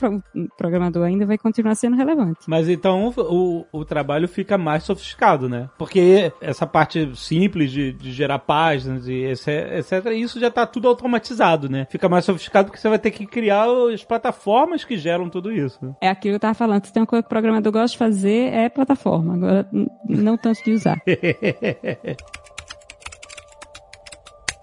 programador 0.56 1.04
ainda 1.04 1.26
vai 1.26 1.38
continuar 1.38 1.74
sendo 1.74 1.96
relevante. 1.96 2.40
Mas 2.46 2.68
então 2.68 2.97
o, 3.06 3.66
o 3.72 3.84
trabalho 3.84 4.28
fica 4.28 4.58
mais 4.58 4.84
sofisticado, 4.84 5.48
né? 5.48 5.68
Porque 5.78 6.32
essa 6.40 6.66
parte 6.66 7.10
simples 7.16 7.70
de, 7.70 7.92
de 7.92 8.12
gerar 8.12 8.38
páginas 8.40 9.08
e 9.08 9.24
etc, 9.24 10.06
isso 10.14 10.40
já 10.40 10.48
está 10.48 10.66
tudo 10.66 10.88
automatizado, 10.88 11.68
né? 11.68 11.86
Fica 11.90 12.08
mais 12.08 12.24
sofisticado 12.24 12.66
porque 12.66 12.80
você 12.80 12.88
vai 12.88 12.98
ter 12.98 13.10
que 13.10 13.26
criar 13.26 13.66
as 13.92 14.04
plataformas 14.04 14.84
que 14.84 14.96
geram 14.96 15.28
tudo 15.28 15.52
isso. 15.52 15.78
Né? 15.82 15.94
É 16.00 16.08
aquilo 16.08 16.32
que 16.32 16.36
eu 16.36 16.40
tava 16.40 16.54
falando. 16.54 16.84
Se 16.84 16.92
tem 16.92 17.02
uma 17.02 17.06
coisa 17.06 17.22
que 17.22 17.26
o 17.26 17.30
programador 17.30 17.72
gosta 17.72 17.92
de 17.92 17.98
fazer, 17.98 18.52
é 18.52 18.68
plataforma. 18.68 19.34
Agora, 19.34 19.68
não 20.08 20.36
tanto 20.36 20.62
de 20.64 20.72
usar. 20.72 20.98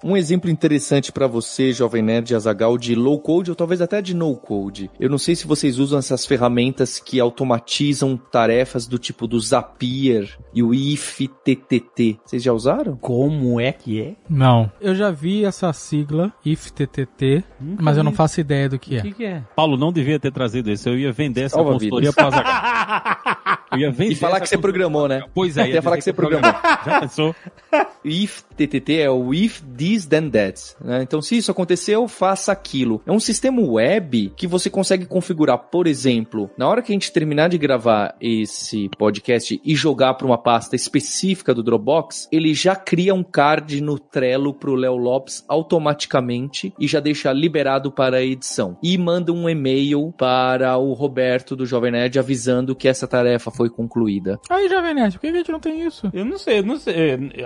Um 0.06 0.16
exemplo 0.16 0.52
interessante 0.52 1.12
para 1.12 1.26
você, 1.26 1.74
jovem 1.74 2.04
nerd 2.04 2.36
Azagal, 2.36 2.78
de 2.78 2.94
low 2.94 3.20
code 3.20 3.50
ou 3.50 3.56
talvez 3.56 3.82
até 3.82 4.04
de 4.04 4.14
no 4.14 4.36
code. 4.36 4.92
Eu 5.00 5.10
não 5.10 5.18
sei 5.18 5.36
se 5.36 5.48
vocês 5.48 5.80
usam 5.80 5.98
essas 5.98 6.28
ferramentas 6.28 7.00
que 7.00 7.20
automatizam 7.20 8.16
tarefas 8.16 8.86
do 8.86 9.00
tipo 9.00 9.26
do 9.26 9.40
Zapier 9.40 10.38
e 10.54 10.62
o 10.62 10.76
IFTTT. 10.76 12.20
Vocês 12.24 12.44
já 12.44 12.54
usaram? 12.54 12.96
Como 12.98 13.60
é 13.60 13.72
que 13.72 14.00
é? 14.00 14.14
Não. 14.30 14.72
Eu 14.80 14.94
já 14.94 15.10
vi 15.10 15.44
essa 15.44 15.74
sigla, 15.74 16.32
IFTTT, 16.46 17.44
Nunca 17.60 17.82
mas 17.84 17.98
eu 17.98 18.04
vi. 18.04 18.06
não 18.06 18.14
faço 18.14 18.40
ideia 18.40 18.70
do 18.70 18.78
que 18.78 18.96
O 18.96 19.00
é. 19.00 19.02
que, 19.02 19.12
que 19.12 19.26
é? 19.26 19.42
Paulo 19.56 19.76
não 19.76 19.92
devia 19.92 20.20
ter 20.20 20.32
trazido 20.32 20.70
isso. 20.70 20.88
Eu 20.88 21.00
ia 21.00 21.12
vender 21.12 21.42
essa 21.42 21.56
Salva 21.56 21.72
consultoria 21.74 22.14
para 22.14 22.28
Azaghal. 22.28 23.56
Eu 23.72 23.80
ia 23.80 23.92
vender 23.92 24.14
E 24.14 24.16
falar 24.16 24.40
que 24.40 24.48
você 24.48 24.58
programou, 24.58 25.08
né? 25.08 25.24
Pois 25.34 25.58
é. 25.58 25.70
Ia 25.70 25.82
falar 25.82 25.98
que 25.98 26.04
você 26.04 26.12
eu 26.12 26.14
programei. 26.14 26.52
Já 26.86 27.02
pensou? 27.02 27.36
if 28.06 28.44
TTT 28.56 29.02
é 29.02 29.10
o 29.10 29.34
if 29.34 29.62
this 29.78 30.06
then 30.06 30.30
that. 30.30 30.62
né? 30.82 31.02
Então, 31.04 31.22
se 31.22 31.38
isso 31.38 31.52
aconteceu, 31.52 32.08
faça 32.08 32.52
aquilo. 32.52 33.02
É 33.06 33.12
um 33.12 33.20
sistema 33.20 33.62
web 33.62 34.34
que 34.36 34.48
você 34.48 34.70
consegue 34.70 35.06
configurar, 35.06 35.58
por 35.58 35.88
exemplo, 35.88 36.50
na 36.58 36.68
hora 36.68 36.82
que 36.82 36.92
a 36.92 36.96
gente 36.96 37.12
terminar 37.12 37.50
de 37.50 37.58
gravar 37.58 38.16
esse 38.20 38.90
podcast 38.98 39.60
e 39.64 39.76
jogar 39.76 40.14
para 40.16 40.28
uma 40.28 40.38
pasta 40.38 40.76
específica 40.76 41.54
do 41.54 41.64
Dropbox, 41.64 42.28
ele 42.32 42.54
já 42.54 42.76
cria 42.76 43.14
um 43.14 43.24
card 43.24 43.82
no 43.82 44.00
Trello 44.00 44.54
pro 44.54 44.76
Léo 44.76 44.96
Lopes 44.96 45.44
automaticamente 45.48 46.74
e 46.80 46.88
já 46.88 47.00
deixa 47.00 47.32
liberado 47.34 47.92
para 47.92 48.18
a 48.18 48.24
edição. 48.24 48.78
E 48.82 48.98
manda 48.98 49.32
um 49.32 49.50
e-mail 49.50 50.14
para 50.18 50.78
o 50.78 50.94
Roberto 50.94 51.56
do 51.56 51.66
Jovem 51.66 51.92
Nerd 51.92 52.18
avisando 52.20 52.76
que 52.76 52.88
essa 52.88 53.08
tarefa 53.08 53.52
foi 53.52 53.70
concluída. 53.70 54.40
Aí, 54.50 54.70
Jovem 54.70 54.94
Nerd, 54.94 55.14
por 55.14 55.22
que 55.22 55.28
a 55.28 55.34
gente 55.34 55.52
não 55.52 55.60
tem 55.60 55.86
isso? 55.86 56.10
Eu 56.14 56.26
não 56.26 56.38
sei, 56.38 56.60
eu 56.60 56.64
não 56.64 56.78
sei. 56.78 56.96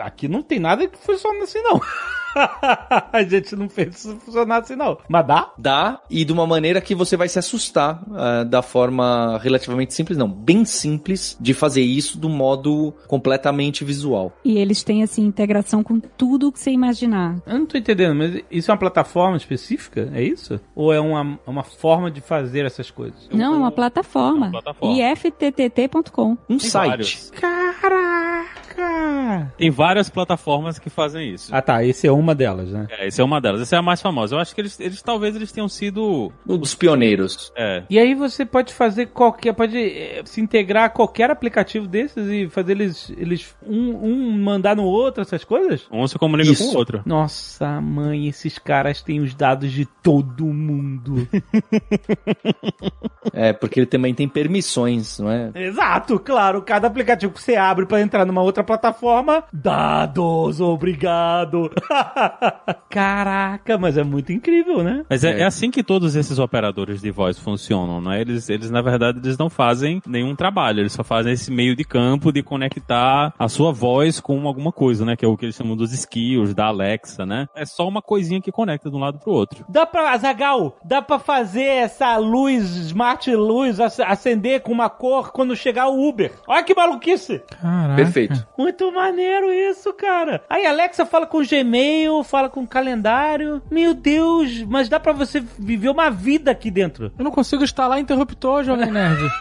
Aqui 0.01 0.27
não 0.27 0.41
tem 0.41 0.59
nada 0.59 0.87
que 0.87 0.98
funcione 1.01 1.41
assim, 1.41 1.61
não. 1.61 1.81
a 3.11 3.23
gente 3.23 3.55
não 3.55 3.69
fez 3.69 3.97
isso 3.97 4.17
funcionar 4.17 4.61
assim, 4.61 4.75
não. 4.75 4.97
Mas 5.07 5.25
dá? 5.25 5.51
Dá, 5.57 6.01
e 6.09 6.23
de 6.23 6.31
uma 6.31 6.45
maneira 6.45 6.81
que 6.81 6.95
você 6.95 7.17
vai 7.17 7.27
se 7.27 7.39
assustar 7.39 8.03
ah, 8.13 8.43
da 8.43 8.61
forma 8.61 9.39
relativamente 9.41 9.93
simples, 9.93 10.17
não, 10.17 10.29
bem 10.29 10.65
simples 10.65 11.37
de 11.39 11.53
fazer 11.53 11.81
isso 11.81 12.17
do 12.17 12.29
modo 12.29 12.93
completamente 13.07 13.83
visual. 13.83 14.33
E 14.43 14.57
eles 14.57 14.83
têm, 14.83 15.03
assim, 15.03 15.23
integração 15.23 15.83
com 15.83 15.99
tudo 15.99 16.51
que 16.51 16.59
você 16.59 16.71
imaginar. 16.71 17.41
Eu 17.45 17.59
não 17.59 17.65
tô 17.65 17.77
entendendo, 17.77 18.15
mas 18.15 18.41
isso 18.49 18.69
é 18.69 18.73
uma 18.73 18.79
plataforma 18.79 19.37
específica? 19.37 20.09
É 20.13 20.21
isso? 20.21 20.59
Ou 20.75 20.93
é 20.93 20.99
uma, 20.99 21.39
uma 21.45 21.63
forma 21.63 22.11
de 22.11 22.21
fazer 22.21 22.65
essas 22.65 22.91
coisas? 22.91 23.27
Não, 23.31 23.55
é 23.55 23.57
uma 23.57 23.71
plataforma. 23.71 24.47
É 24.47 24.49
uma 24.49 24.61
plataforma. 24.61 24.97
IFTTT.com. 24.97 26.37
Um 26.49 26.57
Tem 26.57 26.69
site. 26.69 26.89
vários. 26.89 27.31
Caraca! 27.31 28.68
Tem 29.57 29.69
várias 29.69 30.09
plataformas 30.09 30.79
que 30.79 30.89
fazem 30.89 31.33
isso. 31.33 31.53
Ah 31.53 31.61
tá, 31.61 31.83
esse 31.83 32.07
é 32.07 32.11
uma 32.11 32.33
delas, 32.35 32.71
né? 32.71 32.87
É, 32.89 33.07
essa 33.07 33.21
é 33.21 33.25
uma 33.25 33.39
delas. 33.39 33.61
Essa 33.61 33.75
é 33.75 33.79
a 33.79 33.81
mais 33.81 34.01
famosa. 34.01 34.35
Eu 34.35 34.39
acho 34.39 34.53
que 34.53 34.61
eles, 34.61 34.79
eles 34.79 35.01
talvez 35.01 35.35
eles 35.35 35.51
tenham 35.51 35.69
sido. 35.69 36.31
Um 36.47 36.57
dos 36.57 36.75
pioneiros. 36.75 37.51
É. 37.55 37.83
E 37.89 37.99
aí 37.99 38.13
você 38.13 38.45
pode 38.45 38.73
fazer 38.73 39.07
qualquer, 39.07 39.53
pode 39.53 39.77
eh, 39.77 40.21
se 40.25 40.41
integrar 40.41 40.85
a 40.85 40.89
qualquer 40.89 41.29
aplicativo 41.29 41.87
desses 41.87 42.27
e 42.27 42.49
fazer 42.49 42.73
eles, 42.73 43.11
eles 43.17 43.55
um, 43.65 44.05
um 44.05 44.31
mandar 44.41 44.75
no 44.75 44.83
outro, 44.83 45.21
essas 45.21 45.43
coisas? 45.43 45.85
Um 45.91 46.07
se 46.07 46.17
comunica 46.17 46.51
Isso. 46.51 46.65
com 46.65 46.75
o 46.75 46.77
outro. 46.77 47.01
Nossa, 47.05 47.79
mãe, 47.81 48.27
esses 48.27 48.57
caras 48.57 49.01
têm 49.01 49.19
os 49.19 49.33
dados 49.33 49.71
de 49.71 49.85
todo 49.85 50.45
mundo. 50.45 51.27
É, 53.33 53.53
porque 53.53 53.79
ele 53.79 53.87
também 53.87 54.13
tem 54.13 54.27
permissões, 54.27 55.19
não 55.19 55.29
é? 55.29 55.51
Exato, 55.55 56.19
claro. 56.19 56.61
Cada 56.61 56.87
aplicativo 56.87 57.33
que 57.33 57.41
você 57.41 57.55
abre 57.55 57.85
pra 57.85 58.01
entrar 58.01 58.25
numa 58.25 58.41
outra 58.41 58.63
plataforma, 58.69 59.43
dados, 59.51 60.61
obrigado. 60.61 61.71
Caraca, 62.89 63.77
mas 63.77 63.97
é 63.97 64.03
muito 64.03 64.31
incrível, 64.31 64.83
né? 64.83 65.03
Mas 65.09 65.23
é, 65.23 65.31
É. 65.31 65.41
é 65.41 65.45
assim 65.45 65.71
que 65.71 65.81
todos 65.83 66.15
esses 66.15 66.37
operadores 66.37 67.01
de 67.01 67.09
voz 67.11 67.39
funcionam, 67.39 67.99
né? 68.01 68.21
Eles, 68.21 68.47
eles, 68.49 68.69
na 68.69 68.81
verdade, 68.81 69.19
eles 69.23 69.37
não 69.37 69.49
fazem 69.49 70.01
nenhum 70.05 70.35
trabalho. 70.35 70.81
Eles 70.81 70.93
só 70.93 71.03
fazem 71.03 71.33
esse 71.33 71.51
meio 71.51 71.75
de 71.75 71.83
campo 71.83 72.31
de 72.31 72.43
conectar 72.43 73.33
a 73.39 73.47
sua 73.47 73.71
voz 73.71 74.19
com 74.19 74.47
alguma 74.47 74.71
coisa, 74.71 75.03
né? 75.05 75.15
Que 75.15 75.25
é 75.25 75.27
o 75.27 75.35
que 75.35 75.45
eles 75.45 75.55
chamam 75.55 75.75
dos 75.75 75.91
skills, 75.91 76.53
da 76.53 76.65
Alexa, 76.67 77.25
né? 77.25 77.47
É 77.55 77.65
só 77.65 77.87
uma 77.87 78.01
coisinha 78.01 78.39
que 78.41 78.51
conecta 78.51 78.89
de 78.89 78.95
um 78.95 78.99
lado 78.99 79.17
pro 79.19 79.31
outro. 79.31 79.65
Dá 79.67 79.85
pra, 79.85 80.11
Azagal, 80.11 80.77
dá 80.85 81.01
pra 81.01 81.17
fazer 81.17 81.63
essa 81.63 82.17
luz, 82.17 82.63
smart 82.87 83.33
luz, 83.35 83.79
ac- 83.79 84.01
acender 84.01 84.61
com 84.61 84.71
uma 84.71 84.89
cor 84.89 85.31
quando 85.31 85.55
chegar 85.55 85.87
o 85.87 86.07
Uber. 86.07 86.31
Olha 86.47 86.63
que 86.63 86.75
maluquice! 86.75 87.41
Caraca. 87.61 87.95
Perfeito. 87.95 88.47
Muito 88.59 88.91
maneiro 88.91 89.53
isso, 89.53 89.93
cara. 89.93 90.43
Aí 90.49 90.65
Alexa 90.65 91.05
fala 91.05 91.25
com 91.25 91.41
Gmail, 91.41 92.21
fala 92.25 92.49
com 92.49 92.67
calendário. 92.67 93.61
Meu 93.71 93.93
Deus, 93.93 94.63
mas 94.63 94.89
dá 94.89 94.99
pra 94.99 95.13
você 95.13 95.39
viver 95.57 95.87
uma 95.87 96.09
vida 96.09 96.51
aqui 96.51 96.69
dentro. 96.69 97.09
Eu 97.17 97.23
não 97.23 97.31
consigo 97.31 97.63
instalar 97.63 97.99
interruptor, 97.99 98.65
Jovem 98.65 98.91
Nerd. 98.91 99.21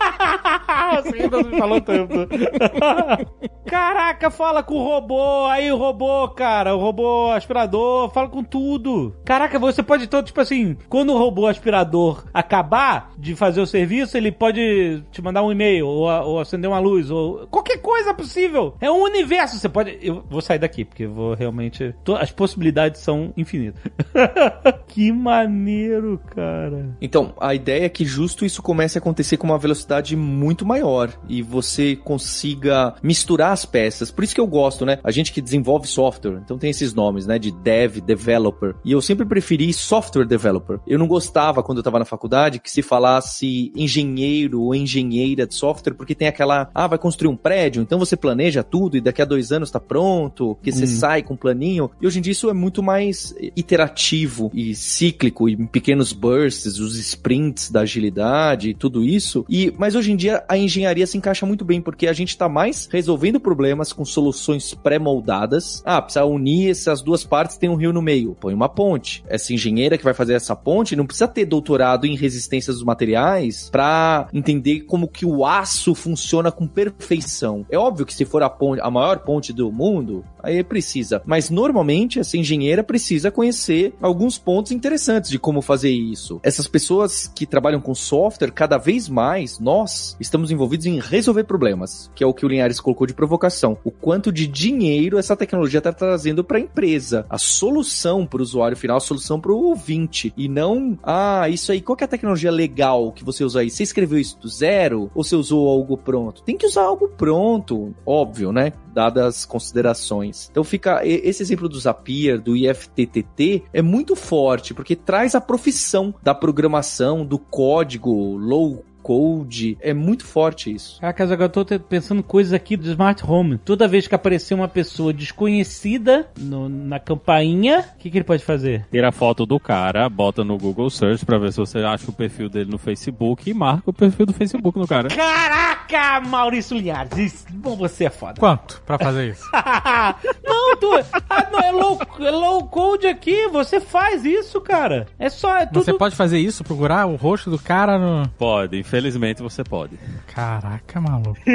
Você 1.02 1.22
ainda 1.22 1.42
não 1.42 1.58
falou 1.58 1.80
tanto. 1.80 2.14
Caraca, 3.66 4.30
fala 4.30 4.62
com 4.62 4.76
o 4.76 4.82
robô, 4.82 5.46
aí 5.46 5.70
o 5.70 5.76
robô, 5.76 6.26
cara, 6.28 6.74
o 6.74 6.78
robô 6.78 7.30
aspirador, 7.32 8.10
fala 8.10 8.28
com 8.28 8.42
tudo. 8.42 9.14
Caraca, 9.24 9.58
você 9.58 9.82
pode 9.82 10.04
então, 10.04 10.22
tipo 10.22 10.40
assim, 10.40 10.76
quando 10.88 11.12
o 11.12 11.18
robô 11.18 11.46
aspirador 11.46 12.24
acabar 12.32 13.10
de 13.18 13.36
fazer 13.36 13.60
o 13.60 13.66
serviço, 13.66 14.16
ele 14.16 14.32
pode 14.32 15.02
te 15.10 15.20
mandar 15.20 15.42
um 15.42 15.52
e-mail, 15.52 15.86
ou, 15.86 16.08
ou 16.08 16.40
acender 16.40 16.70
uma 16.70 16.78
luz, 16.78 17.10
ou 17.10 17.46
qualquer 17.48 17.82
coisa 17.82 18.14
possível. 18.14 18.74
É 18.80 18.90
um 18.90 19.07
universo, 19.08 19.58
você 19.58 19.68
pode... 19.68 19.98
Eu 20.00 20.24
vou 20.28 20.40
sair 20.40 20.58
daqui, 20.58 20.84
porque 20.84 21.06
vou 21.06 21.34
realmente... 21.34 21.94
As 22.18 22.30
possibilidades 22.30 23.00
são 23.00 23.32
infinitas. 23.36 23.82
que 24.88 25.12
maneiro, 25.12 26.20
cara. 26.34 26.96
Então, 27.00 27.34
a 27.40 27.54
ideia 27.54 27.84
é 27.84 27.88
que 27.88 28.04
justo 28.04 28.44
isso 28.44 28.62
comece 28.62 28.98
a 28.98 29.00
acontecer 29.00 29.36
com 29.36 29.46
uma 29.46 29.58
velocidade 29.58 30.16
muito 30.16 30.66
maior 30.66 31.10
e 31.28 31.42
você 31.42 31.96
consiga 31.96 32.94
misturar 33.02 33.52
as 33.52 33.64
peças. 33.64 34.10
Por 34.10 34.24
isso 34.24 34.34
que 34.34 34.40
eu 34.40 34.46
gosto, 34.46 34.84
né? 34.84 34.98
A 35.04 35.10
gente 35.10 35.32
que 35.32 35.40
desenvolve 35.40 35.86
software, 35.86 36.40
então 36.42 36.58
tem 36.58 36.70
esses 36.70 36.94
nomes, 36.94 37.26
né? 37.26 37.38
De 37.38 37.50
dev, 37.50 37.98
developer. 38.00 38.74
E 38.84 38.92
eu 38.92 39.00
sempre 39.00 39.26
preferi 39.26 39.72
software 39.72 40.24
developer. 40.24 40.80
Eu 40.86 40.98
não 40.98 41.06
gostava 41.06 41.62
quando 41.62 41.78
eu 41.78 41.84
tava 41.84 41.98
na 41.98 42.04
faculdade 42.04 42.58
que 42.58 42.70
se 42.70 42.82
falasse 42.82 43.72
engenheiro 43.76 44.62
ou 44.62 44.74
engenheira 44.74 45.46
de 45.46 45.54
software, 45.54 45.94
porque 45.94 46.14
tem 46.14 46.28
aquela, 46.28 46.70
ah, 46.74 46.86
vai 46.86 46.98
construir 46.98 47.28
um 47.28 47.36
prédio, 47.36 47.82
então 47.82 47.98
você 47.98 48.16
planeja 48.16 48.62
tudo 48.62 48.87
e 48.96 49.00
daqui 49.00 49.22
a 49.22 49.24
dois 49.24 49.52
anos 49.52 49.70
tá 49.70 49.80
pronto, 49.80 50.56
que 50.62 50.72
você 50.72 50.86
sai 50.86 51.22
com 51.22 51.34
um 51.34 51.36
planinho. 51.36 51.90
E 52.00 52.06
hoje 52.06 52.18
em 52.18 52.22
dia 52.22 52.32
isso 52.32 52.50
é 52.50 52.52
muito 52.52 52.82
mais 52.82 53.34
iterativo 53.56 54.50
e 54.54 54.74
cíclico, 54.74 55.48
e 55.48 55.56
pequenos 55.66 56.12
bursts, 56.12 56.78
os 56.78 56.98
sprints 56.98 57.70
da 57.70 57.80
agilidade 57.80 58.70
e 58.70 58.74
tudo 58.74 59.04
isso. 59.04 59.44
E, 59.48 59.72
mas 59.78 59.94
hoje 59.94 60.12
em 60.12 60.16
dia 60.16 60.44
a 60.48 60.56
engenharia 60.56 61.06
se 61.06 61.16
encaixa 61.16 61.46
muito 61.46 61.64
bem, 61.64 61.80
porque 61.80 62.06
a 62.06 62.12
gente 62.12 62.36
tá 62.36 62.48
mais 62.48 62.88
resolvendo 62.90 63.40
problemas 63.40 63.92
com 63.92 64.04
soluções 64.04 64.74
pré-moldadas. 64.74 65.82
Ah, 65.84 66.00
precisa 66.00 66.24
unir 66.24 66.70
essas 66.70 67.02
duas 67.02 67.24
partes, 67.24 67.56
tem 67.56 67.68
um 67.68 67.76
rio 67.76 67.92
no 67.92 68.02
meio. 68.02 68.36
Põe 68.40 68.54
uma 68.54 68.68
ponte. 68.68 69.24
Essa 69.28 69.52
engenheira 69.52 69.98
que 69.98 70.04
vai 70.04 70.14
fazer 70.14 70.34
essa 70.34 70.54
ponte 70.54 70.96
não 70.96 71.06
precisa 71.06 71.28
ter 71.28 71.44
doutorado 71.44 72.06
em 72.06 72.16
resistência 72.16 72.72
dos 72.72 72.82
materiais 72.82 73.68
para 73.70 74.28
entender 74.32 74.80
como 74.80 75.08
que 75.08 75.26
o 75.26 75.44
aço 75.44 75.94
funciona 75.94 76.50
com 76.50 76.66
perfeição. 76.66 77.64
É 77.70 77.78
óbvio 77.78 78.06
que 78.06 78.14
se 78.14 78.24
for 78.24 78.42
a 78.42 78.50
ponte, 78.50 78.77
a 78.80 78.90
maior 78.90 79.18
ponte 79.20 79.52
do 79.52 79.70
mundo, 79.72 80.24
aí 80.56 80.64
precisa. 80.64 81.22
Mas 81.24 81.50
normalmente 81.50 82.18
essa 82.18 82.36
engenheira 82.36 82.82
precisa 82.82 83.30
conhecer 83.30 83.94
alguns 84.00 84.38
pontos 84.38 84.72
interessantes 84.72 85.30
de 85.30 85.38
como 85.38 85.62
fazer 85.62 85.90
isso. 85.90 86.40
Essas 86.42 86.66
pessoas 86.66 87.26
que 87.26 87.46
trabalham 87.46 87.80
com 87.80 87.94
software, 87.94 88.50
cada 88.50 88.78
vez 88.78 89.08
mais 89.08 89.58
nós 89.58 90.16
estamos 90.20 90.50
envolvidos 90.50 90.86
em 90.86 90.98
resolver 90.98 91.44
problemas, 91.44 92.10
que 92.14 92.24
é 92.24 92.26
o 92.26 92.34
que 92.34 92.44
o 92.44 92.48
Linhares 92.48 92.80
colocou 92.80 93.06
de 93.06 93.14
provocação. 93.14 93.78
O 93.84 93.90
quanto 93.90 94.32
de 94.32 94.46
dinheiro 94.46 95.18
essa 95.18 95.36
tecnologia 95.36 95.78
está 95.78 95.92
trazendo 95.92 96.44
para 96.44 96.58
a 96.58 96.60
empresa. 96.60 97.26
A 97.28 97.38
solução 97.38 98.26
para 98.26 98.40
o 98.40 98.42
usuário 98.42 98.76
final, 98.76 98.96
a 98.96 99.00
solução 99.00 99.40
para 99.40 99.52
o 99.52 99.64
ouvinte. 99.64 100.32
E 100.36 100.48
não, 100.48 100.98
ah, 101.02 101.48
isso 101.48 101.72
aí, 101.72 101.80
qual 101.80 101.96
que 101.96 102.04
é 102.04 102.06
a 102.06 102.08
tecnologia 102.08 102.50
legal 102.50 103.12
que 103.12 103.24
você 103.24 103.44
usa 103.44 103.60
aí? 103.60 103.70
Você 103.70 103.82
escreveu 103.82 104.18
isso 104.18 104.38
do 104.38 104.48
zero 104.48 105.10
ou 105.14 105.24
você 105.24 105.36
usou 105.36 105.68
algo 105.68 105.96
pronto? 105.96 106.42
Tem 106.42 106.56
que 106.56 106.66
usar 106.66 106.82
algo 106.82 107.08
pronto, 107.08 107.94
óbvio, 108.06 108.52
né? 108.52 108.72
Dadas 108.98 109.26
as 109.26 109.44
considerações. 109.44 110.48
Então 110.50 110.64
fica 110.64 111.06
esse 111.06 111.40
exemplo 111.40 111.68
do 111.68 111.78
Zapier, 111.78 112.40
do 112.40 112.56
IFTTT, 112.56 113.62
é 113.72 113.80
muito 113.80 114.16
forte 114.16 114.74
porque 114.74 114.96
traz 114.96 115.36
a 115.36 115.40
profissão 115.40 116.12
da 116.20 116.34
programação, 116.34 117.24
do 117.24 117.38
código 117.38 118.36
low 118.36 118.84
code. 119.02 119.76
É 119.80 119.92
muito 119.94 120.24
forte 120.24 120.72
isso. 120.74 121.00
Caraca, 121.00 121.24
agora 121.24 121.44
eu 121.44 121.64
tô 121.64 121.78
pensando 121.80 122.22
coisas 122.22 122.52
aqui 122.52 122.76
do 122.76 122.88
Smart 122.88 123.22
Home. 123.26 123.58
Toda 123.58 123.88
vez 123.88 124.06
que 124.06 124.14
aparecer 124.14 124.54
uma 124.54 124.68
pessoa 124.68 125.12
desconhecida 125.12 126.28
no- 126.38 126.68
na 126.68 126.98
campainha, 127.00 127.84
o 127.94 127.98
que, 127.98 128.10
que 128.10 128.18
ele 128.18 128.24
pode 128.24 128.44
fazer? 128.44 128.86
Tira 128.90 129.08
a 129.08 129.12
foto 129.12 129.44
do 129.46 129.58
cara, 129.58 130.08
bota 130.08 130.44
no 130.44 130.56
Google 130.58 130.90
Search 130.90 131.24
pra 131.24 131.38
ver 131.38 131.52
se 131.52 131.58
você 131.58 131.78
acha 131.78 132.10
o 132.10 132.12
perfil 132.12 132.48
dele 132.48 132.70
no 132.70 132.78
Facebook 132.78 133.48
e 133.50 133.54
marca 133.54 133.90
o 133.90 133.92
perfil 133.92 134.26
do 134.26 134.32
Facebook 134.32 134.78
no 134.78 134.86
cara. 134.86 135.08
Caraca, 135.08 136.20
Maurício 136.28 136.76
Linhares, 136.76 137.16
isso, 137.18 137.46
bom, 137.52 137.76
você 137.76 138.04
é 138.06 138.10
foda. 138.10 138.34
Quanto 138.38 138.80
pra 138.82 138.98
fazer 138.98 139.30
isso? 139.30 139.44
não, 140.44 140.76
tu, 140.76 140.90
ah, 141.30 141.48
não, 141.50 141.60
é 141.60 141.70
low, 141.72 141.98
é 142.20 142.30
low 142.30 142.64
code 142.66 143.06
aqui, 143.06 143.48
você 143.48 143.80
faz 143.80 144.24
isso, 144.24 144.60
cara. 144.60 145.06
É 145.18 145.28
só, 145.28 145.56
é 145.56 145.66
tudo... 145.66 145.84
Você 145.84 145.94
pode 145.94 146.14
fazer 146.16 146.38
isso? 146.38 146.62
Procurar 146.64 147.06
o 147.06 147.16
rosto 147.16 147.50
do 147.50 147.58
cara 147.58 147.98
no. 147.98 148.28
Pode, 148.38 148.76
infelizmente 148.88 149.42
você 149.42 149.62
pode. 149.62 149.98
Caraca, 150.26 151.00
maluco. 151.00 151.38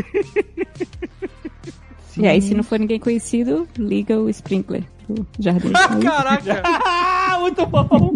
E 2.15 2.28
aí, 2.28 2.39
se 2.43 2.54
não 2.54 2.63
for 2.63 2.78
ninguém 2.78 3.00
conhecido, 3.00 3.67
liga 3.76 4.19
o 4.19 4.30
sprinkler 4.30 4.84
pro 5.08 5.26
jardim. 5.39 5.72
Caraca! 6.04 6.62
Ah, 7.26 7.39
muito 7.39 7.65
bom! 7.65 8.13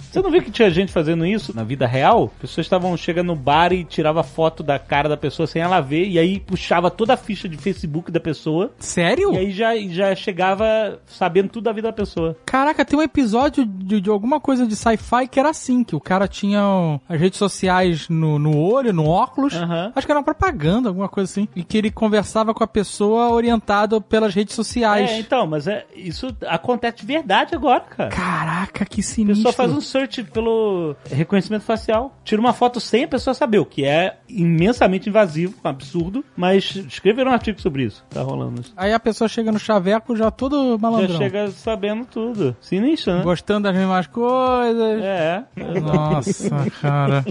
Você 0.00 0.20
não 0.22 0.30
viu 0.30 0.42
que 0.42 0.50
tinha 0.50 0.70
gente 0.70 0.92
fazendo 0.92 1.24
isso 1.26 1.54
na 1.54 1.64
vida 1.64 1.86
real? 1.86 2.30
Pessoas 2.40 2.66
estavam 2.66 2.96
chegando 2.96 3.28
no 3.28 3.36
bar 3.36 3.72
e 3.72 3.84
tirava 3.84 4.22
foto 4.22 4.62
da 4.62 4.78
cara 4.78 5.08
da 5.08 5.16
pessoa 5.16 5.46
sem 5.46 5.62
ela 5.62 5.80
ver, 5.80 6.06
e 6.06 6.18
aí 6.18 6.40
puxava 6.40 6.90
toda 6.90 7.14
a 7.14 7.16
ficha 7.16 7.48
de 7.48 7.56
Facebook 7.56 8.10
da 8.10 8.20
pessoa, 8.20 8.72
Sério? 8.78 9.32
e 9.34 9.38
aí 9.38 9.50
já, 9.52 9.76
já 9.88 10.14
chegava 10.14 11.00
sabendo 11.06 11.48
tudo 11.48 11.64
da 11.64 11.72
vida 11.72 11.88
da 11.88 11.92
pessoa. 11.92 12.36
Caraca, 12.44 12.84
tem 12.84 12.98
um 12.98 13.02
episódio 13.02 13.64
de, 13.64 14.00
de 14.00 14.10
alguma 14.10 14.40
coisa 14.40 14.66
de 14.66 14.74
sci-fi 14.76 15.26
que 15.30 15.38
era 15.38 15.50
assim, 15.50 15.82
que 15.84 15.94
o 15.96 16.00
cara 16.00 16.26
tinha 16.28 17.00
as 17.08 17.20
redes 17.20 17.38
sociais 17.38 18.08
no, 18.08 18.38
no 18.38 18.56
olho, 18.56 18.92
no 18.92 19.06
óculos. 19.06 19.54
Aham. 19.54 19.92
Acho 19.94 20.06
que 20.06 20.12
era 20.12 20.18
uma 20.18 20.24
propaganda, 20.24 20.88
alguma 20.88 21.08
coisa 21.08 21.30
assim. 21.30 21.48
E 21.54 21.62
que 21.64 21.76
ele 21.76 21.90
conversava 21.90 22.54
com 22.54 22.62
a 22.64 22.66
pessoa 22.66 23.30
orientado 23.30 24.00
pelas 24.00 24.34
redes 24.34 24.54
sociais. 24.54 25.10
É, 25.10 25.18
então, 25.18 25.46
mas 25.46 25.66
é, 25.66 25.86
isso 25.94 26.34
acontece 26.46 26.98
de 26.98 27.06
verdade 27.06 27.54
agora, 27.54 27.80
cara. 27.80 28.10
Caraca, 28.10 28.84
que 28.84 29.00
A 29.00 29.04
sinistro. 29.04 29.44
pessoa 29.44 29.52
faz 29.52 29.72
um 29.72 29.80
search 29.82 30.22
pelo 30.24 30.94
reconhecimento 31.10 31.62
facial. 31.64 32.16
Tira 32.24 32.40
uma 32.40 32.52
foto 32.52 32.80
sem 32.80 33.04
a 33.04 33.08
pessoa 33.08 33.34
saber, 33.34 33.58
o 33.58 33.66
que 33.66 33.84
é 33.84 34.18
imensamente 34.28 35.08
invasivo, 35.08 35.54
um 35.64 35.68
absurdo. 35.68 36.24
Mas 36.36 36.76
escreveram 36.88 37.30
um 37.30 37.34
artigo 37.34 37.60
sobre 37.60 37.84
isso. 37.84 38.04
Tá 38.10 38.22
rolando 38.22 38.60
isso. 38.60 38.72
Aí 38.76 38.92
a 38.92 39.00
pessoa 39.00 39.28
chega 39.28 39.52
no 39.52 39.58
chaveco 39.58 40.16
já 40.16 40.30
todo 40.30 40.72
Já 40.72 40.78
malandrão. 40.78 41.18
chega 41.18 41.50
sabendo 41.50 42.04
tudo. 42.06 42.56
Sinistro, 42.60 43.14
né? 43.14 43.22
Gostando 43.22 43.64
das 43.64 43.76
mesmas 43.76 44.06
coisas. 44.06 45.02
É. 45.02 45.44
Nossa, 45.80 46.70
cara. 46.80 47.24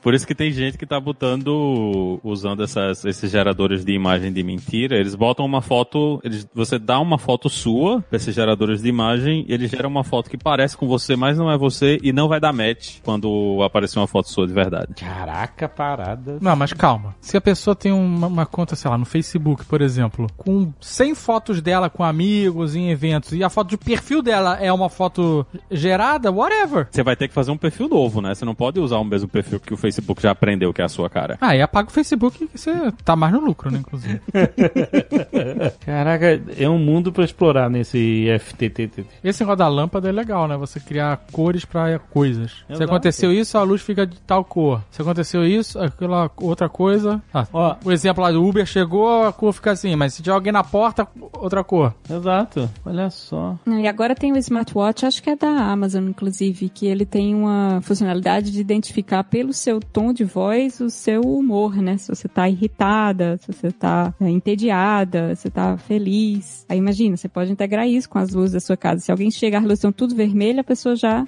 Por 0.00 0.14
isso 0.14 0.26
que 0.26 0.34
tem 0.34 0.50
gente 0.50 0.78
que 0.78 0.86
tá 0.86 0.98
botando, 0.98 2.20
usando 2.22 2.62
essas, 2.62 3.04
esses 3.04 3.30
geradores 3.30 3.84
de 3.84 3.92
imagem 3.92 4.32
de 4.32 4.42
mentira, 4.42 4.96
eles 4.96 5.14
botam 5.14 5.44
uma 5.44 5.60
foto, 5.60 6.20
eles, 6.24 6.48
você 6.54 6.78
dá 6.78 6.98
uma 7.00 7.18
foto 7.18 7.48
sua 7.48 8.00
pra 8.02 8.16
esses 8.16 8.34
geradores 8.34 8.82
de 8.82 8.88
imagem, 8.88 9.44
e 9.48 9.52
ele 9.52 9.66
gera 9.66 9.88
uma 9.88 10.04
foto 10.04 10.30
que 10.30 10.36
parece 10.38 10.76
com 10.76 10.86
você, 10.86 11.16
mas 11.16 11.38
não 11.38 11.50
é 11.50 11.53
você, 11.56 11.98
e 12.02 12.12
não 12.12 12.28
vai 12.28 12.40
dar 12.40 12.52
match 12.52 12.98
quando 13.02 13.62
aparecer 13.62 13.98
uma 13.98 14.06
foto 14.06 14.28
sua 14.28 14.46
de 14.46 14.52
verdade. 14.52 14.94
Caraca, 14.94 15.68
parada. 15.68 16.38
Não, 16.40 16.54
mas 16.56 16.72
calma. 16.72 17.14
Se 17.20 17.36
a 17.36 17.40
pessoa 17.40 17.74
tem 17.74 17.92
uma, 17.92 18.26
uma 18.26 18.46
conta, 18.46 18.76
sei 18.76 18.90
lá, 18.90 18.98
no 18.98 19.04
Facebook, 19.04 19.64
por 19.64 19.80
exemplo, 19.80 20.26
com 20.36 20.72
100 20.80 21.14
fotos 21.14 21.60
dela 21.60 21.88
com 21.90 22.04
amigos 22.04 22.74
em 22.74 22.90
eventos, 22.90 23.32
e 23.32 23.42
a 23.42 23.50
foto 23.50 23.70
de 23.70 23.76
perfil 23.76 24.22
dela 24.22 24.58
é 24.60 24.72
uma 24.72 24.88
foto 24.88 25.46
gerada, 25.70 26.30
whatever. 26.30 26.88
Você 26.90 27.02
vai 27.02 27.16
ter 27.16 27.28
que 27.28 27.34
fazer 27.34 27.50
um 27.50 27.56
perfil 27.56 27.88
novo, 27.88 28.20
né? 28.20 28.34
Você 28.34 28.44
não 28.44 28.54
pode 28.54 28.80
usar 28.80 28.98
o 28.98 29.04
mesmo 29.04 29.28
perfil 29.28 29.60
que 29.60 29.74
o 29.74 29.76
Facebook 29.76 30.22
já 30.22 30.30
aprendeu 30.30 30.72
que 30.72 30.82
é 30.82 30.84
a 30.84 30.88
sua 30.88 31.08
cara. 31.08 31.38
Ah, 31.40 31.56
e 31.56 31.62
apaga 31.62 31.88
o 31.88 31.92
Facebook 31.92 32.46
que 32.46 32.58
você 32.58 32.92
tá 33.04 33.14
mais 33.16 33.32
no 33.32 33.40
lucro, 33.40 33.70
né, 33.70 33.78
inclusive. 33.78 34.20
Caraca, 35.84 36.42
é 36.58 36.68
um 36.68 36.78
mundo 36.78 37.12
pra 37.12 37.24
explorar 37.24 37.70
nesse 37.70 38.26
FTTT. 38.40 39.06
Esse 39.22 39.40
negócio 39.42 39.58
da 39.58 39.68
lâmpada 39.68 40.08
é 40.08 40.12
legal, 40.12 40.48
né? 40.48 40.56
Você 40.56 40.80
criar 40.80 41.24
cores 41.44 41.64
pra 41.66 41.98
coisas. 41.98 42.52
Se 42.66 42.72
Exato. 42.72 42.84
aconteceu 42.84 43.30
isso, 43.30 43.58
a 43.58 43.62
luz 43.62 43.82
fica 43.82 44.06
de 44.06 44.18
tal 44.22 44.42
cor. 44.42 44.82
Se 44.90 45.02
aconteceu 45.02 45.44
isso, 45.46 45.78
aquela 45.78 46.30
outra 46.40 46.70
coisa. 46.70 47.22
Ah, 47.34 47.46
Ó. 47.52 47.76
o 47.84 47.92
exemplo 47.92 48.22
lá 48.24 48.32
do 48.32 48.42
Uber 48.42 48.64
chegou, 48.64 49.24
a 49.24 49.32
cor 49.32 49.52
fica 49.52 49.72
assim, 49.72 49.94
mas 49.94 50.14
se 50.14 50.22
tiver 50.22 50.34
alguém 50.34 50.52
na 50.52 50.64
porta, 50.64 51.06
outra 51.34 51.62
cor. 51.62 51.94
Exato. 52.08 52.70
Olha 52.84 53.10
só. 53.10 53.58
E 53.66 53.86
agora 53.86 54.14
tem 54.14 54.32
o 54.32 54.38
smartwatch, 54.38 55.04
acho 55.04 55.22
que 55.22 55.28
é 55.28 55.36
da 55.36 55.50
Amazon, 55.50 56.08
inclusive, 56.08 56.70
que 56.70 56.86
ele 56.86 57.04
tem 57.04 57.34
uma 57.34 57.80
funcionalidade 57.82 58.50
de 58.50 58.60
identificar 58.60 59.22
pelo 59.24 59.52
seu 59.52 59.80
tom 59.80 60.14
de 60.14 60.24
voz 60.24 60.80
o 60.80 60.88
seu 60.88 61.20
humor, 61.20 61.76
né? 61.76 61.98
Se 61.98 62.08
você 62.08 62.26
tá 62.26 62.48
irritada, 62.48 63.38
se 63.42 63.52
você 63.52 63.70
tá 63.70 64.14
é, 64.18 64.30
entediada, 64.30 65.34
se 65.34 65.42
você 65.42 65.50
tá 65.50 65.76
feliz. 65.76 66.64
Aí 66.70 66.78
imagina, 66.78 67.18
você 67.18 67.28
pode 67.28 67.52
integrar 67.52 67.86
isso 67.86 68.08
com 68.08 68.18
as 68.18 68.32
luzes 68.32 68.52
da 68.52 68.60
sua 68.60 68.78
casa. 68.78 69.00
Se 69.00 69.10
alguém 69.10 69.30
chegar, 69.30 69.58
as 69.58 69.64
luzes 69.64 69.78
estão 69.80 69.92
tudo 69.92 70.14
vermelhas, 70.14 70.60
a 70.60 70.64
pessoa 70.64 70.96
já. 70.96 71.22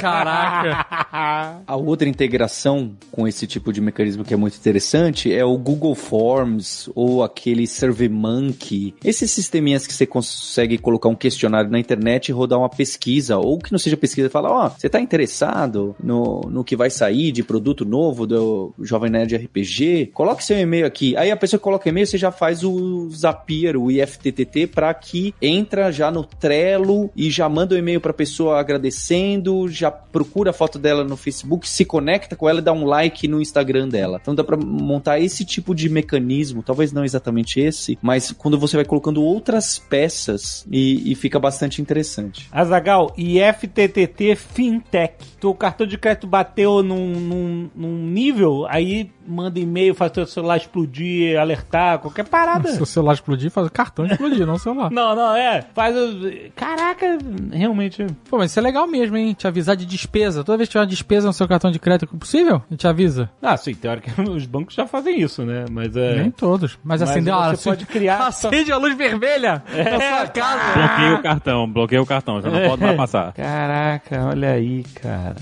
Caraca! 0.00 1.62
A 1.66 1.76
outra 1.76 2.08
integração 2.08 2.92
com 3.10 3.26
esse 3.26 3.46
tipo 3.46 3.72
de 3.72 3.80
mecanismo 3.80 4.24
que 4.24 4.34
é 4.34 4.36
muito 4.36 4.56
interessante 4.56 5.32
é 5.32 5.44
o 5.44 5.56
Google 5.56 5.94
Forms 5.94 6.90
ou 6.94 7.22
aquele 7.22 7.66
SurveyMonkey. 7.66 8.94
Esses 9.04 9.30
sisteminhas 9.30 9.86
que 9.86 9.92
você 9.92 10.06
consegue 10.06 10.78
colocar 10.78 11.08
um 11.08 11.14
questionário 11.14 11.70
na 11.70 11.78
internet 11.78 12.28
e 12.28 12.32
rodar 12.32 12.58
uma 12.58 12.68
pesquisa, 12.68 13.38
ou 13.38 13.58
que 13.58 13.72
não 13.72 13.78
seja 13.78 13.96
pesquisa, 13.96 14.30
fala, 14.30 14.50
ó, 14.50 14.68
você 14.68 14.88
tá 14.88 15.00
interessado 15.00 15.94
no, 16.02 16.42
no 16.50 16.64
que 16.64 16.76
vai 16.76 16.90
sair 16.90 17.32
de 17.32 17.42
produto 17.42 17.84
novo 17.84 18.26
do 18.26 18.74
Jovem 18.80 19.10
Nerd 19.10 19.36
RPG? 19.36 20.10
Coloque 20.12 20.44
seu 20.44 20.58
e-mail 20.58 20.86
aqui. 20.86 21.16
Aí 21.16 21.30
a 21.30 21.36
pessoa 21.36 21.58
que 21.58 21.64
coloca 21.64 21.88
e-mail, 21.88 22.06
você 22.06 22.18
já 22.18 22.30
faz 22.30 22.64
o 22.64 23.08
Zapier, 23.10 23.76
o 23.76 23.90
IFTTT, 23.90 24.68
para 24.68 24.92
que 24.94 25.34
entra 25.40 25.90
já 25.90 26.10
no 26.10 26.24
Trello 26.24 27.10
e 27.16 27.30
já 27.30 27.48
manda 27.48 27.74
o 27.74 27.78
e-mail 27.78 28.00
pra 28.00 28.12
pessoa 28.12 28.58
agradecendo, 28.58 29.43
já 29.68 29.90
procura 29.90 30.50
a 30.50 30.52
foto 30.52 30.78
dela 30.78 31.04
no 31.04 31.16
Facebook, 31.16 31.68
se 31.68 31.84
conecta 31.84 32.36
com 32.36 32.48
ela 32.48 32.60
e 32.60 32.62
dá 32.62 32.72
um 32.72 32.84
like 32.84 33.28
no 33.28 33.40
Instagram 33.40 33.88
dela. 33.88 34.18
Então 34.20 34.34
dá 34.34 34.44
pra 34.44 34.56
montar 34.56 35.20
esse 35.20 35.44
tipo 35.44 35.74
de 35.74 35.88
mecanismo, 35.88 36.62
talvez 36.62 36.92
não 36.92 37.04
exatamente 37.04 37.60
esse, 37.60 37.98
mas 38.00 38.32
quando 38.32 38.58
você 38.58 38.76
vai 38.76 38.84
colocando 38.84 39.22
outras 39.22 39.78
peças 39.78 40.66
e, 40.70 41.12
e 41.12 41.14
fica 41.14 41.38
bastante 41.38 41.80
interessante. 41.80 42.48
Azagal, 42.52 43.12
IFTTT 43.16 44.36
Fintech. 44.36 45.14
Tu 45.40 45.54
cartão 45.54 45.86
de 45.86 45.98
crédito 45.98 46.26
bateu 46.26 46.82
num, 46.82 47.20
num, 47.20 47.70
num 47.74 48.06
nível, 48.06 48.66
aí 48.68 49.10
manda 49.26 49.58
e-mail, 49.58 49.94
faz 49.94 50.10
teu 50.12 50.26
celular 50.26 50.56
explodir, 50.56 51.38
alertar, 51.38 51.98
qualquer 51.98 52.24
parada. 52.26 52.68
Se 52.72 52.82
o 52.82 52.86
celular 52.86 53.14
explodir, 53.14 53.50
faz 53.50 53.66
o 53.66 53.70
cartão 53.70 54.04
explodir, 54.06 54.46
não 54.46 54.54
o 54.54 54.58
celular. 54.58 54.90
Não, 54.90 55.14
não, 55.16 55.34
é. 55.34 55.64
Faz 55.74 55.96
o. 55.96 56.20
Caraca, 56.54 57.18
realmente. 57.52 58.06
Pô, 58.28 58.38
mas 58.38 58.50
isso 58.50 58.58
é 58.58 58.62
legal 58.62 58.86
mesmo, 58.86 59.16
hein? 59.16 59.34
Te 59.34 59.46
avisar 59.46 59.76
de 59.76 59.86
despesa. 59.86 60.44
Toda 60.44 60.58
vez 60.58 60.68
que 60.68 60.72
tiver 60.72 60.80
uma 60.82 60.86
despesa 60.86 61.26
no 61.26 61.32
seu 61.32 61.48
cartão 61.48 61.70
de 61.70 61.78
crédito 61.78 62.16
possível, 62.16 62.62
ele 62.70 62.76
te 62.78 62.86
avisa. 62.86 63.30
Ah, 63.42 63.56
sim, 63.56 63.74
teoricamente 63.74 64.30
os 64.30 64.46
bancos 64.46 64.74
já 64.74 64.86
fazem 64.86 65.20
isso, 65.20 65.44
né? 65.44 65.64
Mas 65.70 65.96
é. 65.96 66.16
Nem 66.16 66.30
todos. 66.30 66.78
Mas, 66.84 67.00
Mas 67.00 67.10
acendeu 67.10 67.34
a 67.34 67.54
você 67.54 67.70
pode 67.70 67.86
criar- 67.86 68.26
Acende 68.28 68.72
a 68.72 68.76
luz 68.76 68.96
vermelha 68.96 69.62
na 69.72 70.00
sua 70.18 70.26
casa. 70.28 70.72
Bloqueia 70.74 71.14
o 71.14 71.22
cartão, 71.22 71.70
bloqueia 71.70 72.02
o 72.02 72.06
cartão, 72.06 72.40
já 72.40 72.50
não 72.50 72.68
pode 72.68 72.82
mais 72.82 72.96
passar. 72.96 73.32
Caraca, 73.32 74.26
olha 74.26 74.50
aí, 74.50 74.82
cara. 75.00 75.36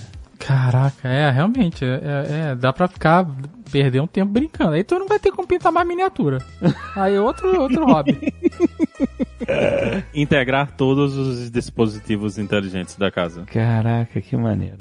Caraca, 0.47 1.09
é, 1.09 1.31
realmente. 1.31 1.85
É, 1.85 1.89
é, 1.89 2.51
é, 2.51 2.55
dá 2.55 2.73
pra 2.73 2.89
ficar. 2.89 3.27
Perder 3.71 4.01
um 4.01 4.07
tempo 4.07 4.33
brincando. 4.33 4.73
Aí 4.73 4.85
tu 4.85 4.99
não 4.99 5.07
vai 5.07 5.19
ter 5.19 5.31
como 5.31 5.49
pintar 5.49 5.73
mais 5.73 5.87
miniatura. 5.87 6.39
Aí 6.95 7.19
outro, 7.19 7.59
outro 7.59 7.87
hobby. 7.87 8.19
Integrar 10.13 10.73
todos 10.73 11.17
os 11.17 11.51
dispositivos 11.51 12.37
inteligentes 12.39 12.97
da 12.97 13.11
casa. 13.11 13.45
Caraca, 13.47 14.21
que 14.21 14.37
maneiro. 14.37 14.77